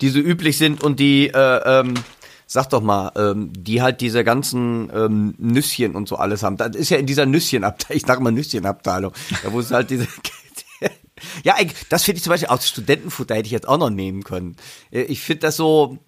Die 0.00 0.08
so 0.08 0.18
üblich 0.18 0.58
sind 0.58 0.82
und 0.82 0.98
die, 0.98 1.28
äh, 1.28 1.80
ähm, 1.80 1.94
sag 2.46 2.70
doch 2.70 2.82
mal, 2.82 3.12
ähm, 3.14 3.52
die 3.52 3.82
halt 3.82 4.00
diese 4.00 4.24
ganzen 4.24 4.90
ähm, 4.92 5.34
Nüsschen 5.38 5.94
und 5.94 6.08
so 6.08 6.16
alles 6.16 6.42
haben. 6.42 6.56
Das 6.56 6.74
ist 6.74 6.88
ja 6.88 6.96
in 6.96 7.06
dieser 7.06 7.26
Nüsschenabteilung, 7.26 7.96
ich 7.96 8.06
sag 8.06 8.20
mal 8.20 8.32
Nüsschenabteilung, 8.32 9.12
da 9.42 9.52
wo 9.52 9.60
es 9.60 9.70
halt 9.70 9.90
diese. 9.90 10.08
ja, 11.44 11.54
das 11.90 12.04
finde 12.04 12.16
ich 12.16 12.24
zum 12.24 12.30
Beispiel 12.30 12.48
aus 12.48 12.66
Studentenfutter 12.66 13.36
hätte 13.36 13.46
ich 13.46 13.52
jetzt 13.52 13.68
auch 13.68 13.78
noch 13.78 13.90
nehmen 13.90 14.24
können. 14.24 14.56
Äh, 14.90 15.02
ich 15.02 15.20
finde 15.20 15.40
das 15.40 15.56
so, 15.56 15.98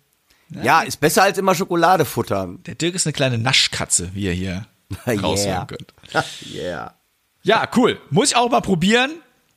ja, 0.50 0.62
ja, 0.62 0.80
ist 0.82 1.00
besser 1.00 1.22
als 1.22 1.38
immer 1.38 1.54
Schokolade 1.54 2.04
futtern. 2.04 2.62
Der 2.64 2.74
Dirk 2.74 2.94
ist 2.94 3.06
eine 3.06 3.12
kleine 3.12 3.38
Naschkatze, 3.38 4.10
wie 4.14 4.24
ihr 4.24 4.32
hier 4.32 4.66
yeah. 5.06 5.20
raushören 5.20 5.66
könnt. 5.66 5.94
yeah. 6.52 6.94
Ja, 7.42 7.68
cool. 7.76 8.00
Muss 8.10 8.30
ich 8.30 8.36
auch 8.36 8.50
mal 8.50 8.60
probieren. 8.60 9.12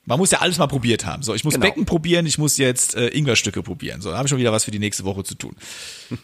Man 0.06 0.20
muss 0.20 0.32
ja 0.32 0.40
alles 0.40 0.58
mal 0.58 0.68
probiert 0.68 1.06
haben. 1.06 1.24
So, 1.24 1.34
ich 1.34 1.46
muss 1.46 1.54
genau. 1.54 1.66
Becken 1.66 1.86
probieren, 1.86 2.26
ich 2.26 2.38
muss 2.38 2.58
jetzt 2.58 2.96
äh, 2.96 3.08
Ingwerstücke 3.08 3.64
probieren. 3.64 4.02
So, 4.02 4.12
da 4.12 4.18
habe 4.18 4.28
ich 4.28 4.30
schon 4.30 4.40
wieder 4.40 4.52
was 4.52 4.66
für 4.66 4.72
die 4.72 4.80
nächste 4.80 5.06
Woche 5.06 5.24
zu 5.24 5.36
tun. 5.36 5.56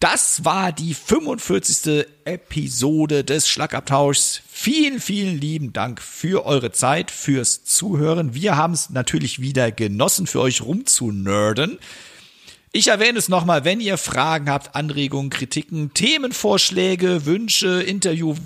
Das 0.00 0.44
war 0.46 0.72
die 0.72 0.94
45. 0.94 2.06
Episode 2.24 3.22
des 3.22 3.50
Schlagabtauschs. 3.50 4.40
Vielen, 4.48 4.98
vielen 4.98 5.38
lieben 5.38 5.74
Dank 5.74 6.00
für 6.00 6.46
eure 6.46 6.72
Zeit, 6.72 7.10
fürs 7.10 7.64
Zuhören. 7.64 8.32
Wir 8.32 8.56
haben 8.56 8.72
es 8.72 8.88
natürlich 8.88 9.42
wieder 9.42 9.70
genossen, 9.70 10.26
für 10.26 10.40
euch 10.40 10.62
rumzunerden. 10.62 11.78
Ich 12.72 12.88
erwähne 12.88 13.18
es 13.18 13.28
nochmal, 13.28 13.66
wenn 13.66 13.78
ihr 13.78 13.98
Fragen 13.98 14.48
habt, 14.48 14.74
Anregungen, 14.74 15.28
Kritiken, 15.28 15.92
Themenvorschläge, 15.92 17.26
Wünsche, 17.26 17.82
Interview, 17.82 18.36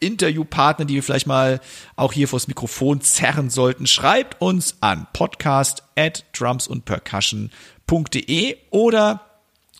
Interviewpartner, 0.00 0.86
die 0.86 0.94
wir 0.94 1.02
vielleicht 1.02 1.26
mal 1.26 1.60
auch 1.96 2.14
hier 2.14 2.28
vors 2.28 2.48
Mikrofon 2.48 3.02
zerren 3.02 3.50
sollten, 3.50 3.86
schreibt 3.86 4.40
uns 4.40 4.76
an 4.80 5.06
podcast 5.12 5.82
at 5.96 6.24
drumsundpercussion.de 6.32 8.56
oder 8.70 9.31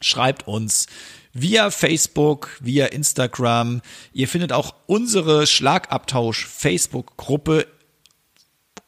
schreibt 0.03 0.47
uns 0.47 0.87
via 1.33 1.71
Facebook, 1.71 2.51
via 2.61 2.87
Instagram. 2.87 3.81
Ihr 4.13 4.29
findet 4.29 4.53
auch 4.53 4.75
unsere 4.87 5.47
Schlagabtausch 5.47 6.47
Facebook-Gruppe 6.47 7.67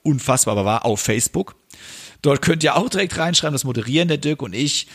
unfassbar 0.05 0.53
aber 0.53 0.65
wahr 0.65 0.85
auf 0.85 1.01
Facebook. 1.01 1.57
Dort 2.23 2.43
könnt 2.43 2.63
ihr 2.63 2.77
auch 2.77 2.89
direkt 2.89 3.19
reinschreiben, 3.19 3.55
das 3.55 3.65
moderieren 3.65 4.09
der 4.09 4.19
Dirk 4.19 4.43
und 4.43 4.55
ich. 4.55 4.87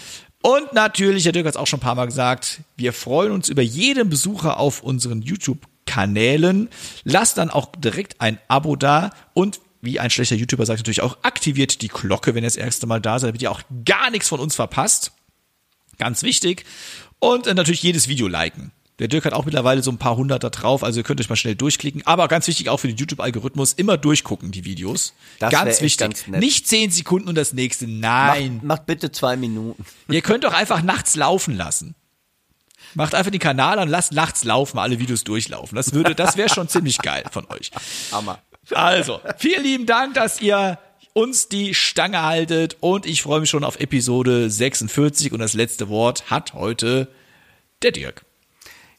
Und 0.42 0.72
natürlich, 0.74 1.24
der 1.24 1.34
Dirk 1.34 1.46
hat 1.46 1.56
es 1.56 1.60
auch 1.60 1.68
schon 1.68 1.80
ein 1.80 1.84
paar 1.84 1.96
Mal 1.96 2.06
gesagt, 2.06 2.62
wir 2.78 2.94
freuen 2.94 3.34
uns 3.34 3.50
über 3.50 3.62
jeden 3.62 4.10
Besucher 4.10 4.58
auf 4.58 4.82
unseren 4.82 5.22
YouTube-Kanälen. 5.22 6.70
Lasst 7.04 7.38
dann 7.38 7.50
auch 7.50 7.72
direkt 7.78 8.22
ein 8.22 8.40
Abo 8.48 8.78
da 8.78 9.10
und 9.34 9.60
wie 9.82 10.00
ein 10.00 10.10
schlechter 10.10 10.36
YouTuber 10.36 10.66
sagt, 10.66 10.80
natürlich 10.80 11.02
auch 11.02 11.18
aktiviert 11.24 11.82
die 11.82 11.88
Glocke, 11.88 12.36
wenn 12.36 12.44
ihr 12.44 12.48
das 12.48 12.58
erste 12.58 12.88
Mal 12.88 13.02
da 13.02 13.20
seid, 13.20 13.30
damit 13.30 13.42
ihr 13.42 13.52
auch 13.52 13.62
gar 13.86 14.12
nichts 14.12 14.28
von 14.28 14.40
uns 14.40 14.56
verpasst. 14.56 15.12
Ganz 16.00 16.24
wichtig. 16.24 16.66
Und 17.20 17.46
äh, 17.46 17.54
natürlich 17.54 17.84
jedes 17.84 18.08
Video 18.08 18.28
liken. 18.28 18.72
Der 18.98 19.08
Dirk 19.08 19.26
hat 19.26 19.34
auch 19.34 19.46
mittlerweile 19.46 19.82
so 19.82 19.92
ein 19.92 19.98
paar 19.98 20.18
hundert 20.18 20.44
da 20.44 20.50
drauf, 20.50 20.84
also 20.84 21.00
ihr 21.00 21.04
könnt 21.04 21.22
euch 21.22 21.30
mal 21.30 21.38
schnell 21.38 21.56
durchklicken. 21.56 22.06
Aber 22.06 22.28
ganz 22.28 22.48
wichtig 22.48 22.68
auch 22.70 22.78
für 22.78 22.88
den 22.88 22.98
YouTube-Algorithmus, 22.98 23.72
immer 23.74 23.98
durchgucken, 23.98 24.52
die 24.52 24.66
Videos. 24.66 25.14
Das 25.40 25.52
ganz 25.52 25.82
wichtig. 25.82 26.00
ganz. 26.00 26.28
Nicht 26.28 26.68
zehn 26.68 26.92
Sekunden 26.92 27.30
und 27.30 27.36
das 27.36 27.54
nächste. 27.54 27.88
Nein. 27.88 28.56
Macht, 28.56 28.64
macht 28.64 28.86
bitte 28.88 29.12
zwei 29.12 29.38
Minuten. 29.38 29.86
Ihr 30.10 30.22
könnt 30.22 30.44
doch 30.44 30.54
einfach 30.54 30.82
nachts 30.82 31.16
laufen 31.16 31.56
lassen. 31.56 31.96
Macht 32.94 33.16
einfach 33.16 33.32
den 33.32 33.40
Kanal 33.40 33.80
an, 33.80 33.88
lasst 33.88 34.12
nachts 34.12 34.44
laufen, 34.44 34.80
alle 34.80 35.00
Videos 35.00 35.24
durchlaufen. 35.24 35.76
Das 35.76 35.94
würde, 35.94 36.16
das 36.16 36.38
wäre 36.38 36.50
schon 36.50 36.68
ziemlich 36.68 36.98
geil 36.98 37.24
von 37.32 37.46
euch. 37.50 37.72
Hammer. 38.12 38.40
Also, 38.72 39.22
vielen 39.38 39.64
lieben 39.64 39.86
Dank, 39.86 40.16
dass 40.16 40.42
ihr 40.42 40.80
uns 41.14 41.50
die 41.50 41.74
Stange 41.74 42.24
haltet 42.24 42.78
und 42.80 43.06
ich 43.06 43.22
freue 43.24 43.42
mich 43.42 43.50
schon 43.50 43.64
auf 43.64 43.80
Episode 43.80 44.50
46 44.50 45.32
und 45.32 45.40
das 45.40 45.54
letzte 45.54 45.90
Wort 45.90 46.30
hat 46.30 46.54
heute 46.54 47.08
der 47.82 47.92
Dirk. 47.92 48.26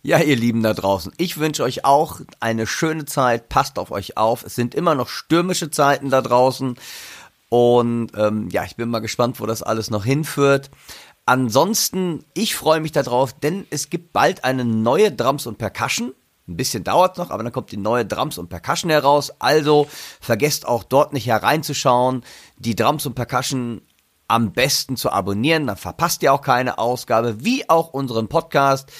Ja, 0.02 0.18
ihr 0.18 0.36
Lieben 0.36 0.62
da 0.62 0.72
draußen, 0.72 1.12
ich 1.18 1.38
wünsche 1.38 1.62
euch 1.62 1.84
auch 1.84 2.20
eine 2.40 2.66
schöne 2.66 3.04
Zeit. 3.04 3.50
Passt 3.50 3.78
auf 3.78 3.90
euch 3.90 4.16
auf. 4.16 4.44
Es 4.44 4.54
sind 4.54 4.74
immer 4.74 4.94
noch 4.94 5.08
stürmische 5.08 5.70
Zeiten 5.70 6.08
da 6.08 6.22
draußen. 6.22 6.76
Und 7.50 8.12
ähm, 8.16 8.48
ja, 8.50 8.64
ich 8.64 8.76
bin 8.76 8.88
mal 8.88 9.00
gespannt, 9.00 9.40
wo 9.40 9.46
das 9.46 9.62
alles 9.62 9.90
noch 9.90 10.04
hinführt. 10.04 10.70
Ansonsten, 11.26 12.24
ich 12.32 12.56
freue 12.56 12.80
mich 12.80 12.92
darauf, 12.92 13.32
denn 13.34 13.66
es 13.70 13.90
gibt 13.90 14.12
bald 14.12 14.44
eine 14.44 14.64
neue 14.64 15.12
Drums 15.12 15.46
und 15.46 15.58
Percussion. 15.58 16.14
Ein 16.50 16.56
bisschen 16.56 16.82
dauert 16.82 17.16
noch, 17.16 17.30
aber 17.30 17.44
dann 17.44 17.52
kommt 17.52 17.70
die 17.70 17.76
neue 17.76 18.04
Drums 18.04 18.36
und 18.36 18.48
Percussion 18.48 18.90
heraus. 18.90 19.32
Also 19.38 19.86
vergesst 20.20 20.66
auch 20.66 20.82
dort 20.82 21.12
nicht 21.12 21.26
hereinzuschauen. 21.26 22.24
Die 22.58 22.74
Drums 22.74 23.06
und 23.06 23.14
Percussion 23.14 23.82
am 24.26 24.52
besten 24.52 24.96
zu 24.96 25.10
abonnieren, 25.10 25.66
dann 25.66 25.76
verpasst 25.76 26.22
ihr 26.22 26.32
auch 26.32 26.42
keine 26.42 26.78
Ausgabe, 26.78 27.44
wie 27.44 27.68
auch 27.68 27.88
unseren 27.88 28.28
Podcast. 28.28 28.90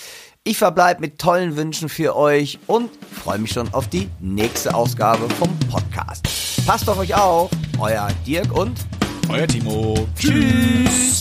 Ich 0.42 0.58
verbleibe 0.58 1.00
mit 1.00 1.18
tollen 1.18 1.56
Wünschen 1.56 1.88
für 1.88 2.16
euch 2.16 2.58
und 2.66 2.90
freue 3.12 3.38
mich 3.38 3.52
schon 3.52 3.72
auf 3.74 3.88
die 3.88 4.08
nächste 4.20 4.74
Ausgabe 4.74 5.28
vom 5.34 5.56
Podcast. 5.70 6.26
Passt 6.66 6.88
auf 6.88 6.98
euch 6.98 7.14
auf, 7.14 7.50
euer 7.78 8.08
Dirk 8.26 8.52
und 8.52 8.78
Euer 9.28 9.46
Timo. 9.46 9.94
tschüss. 10.16 11.20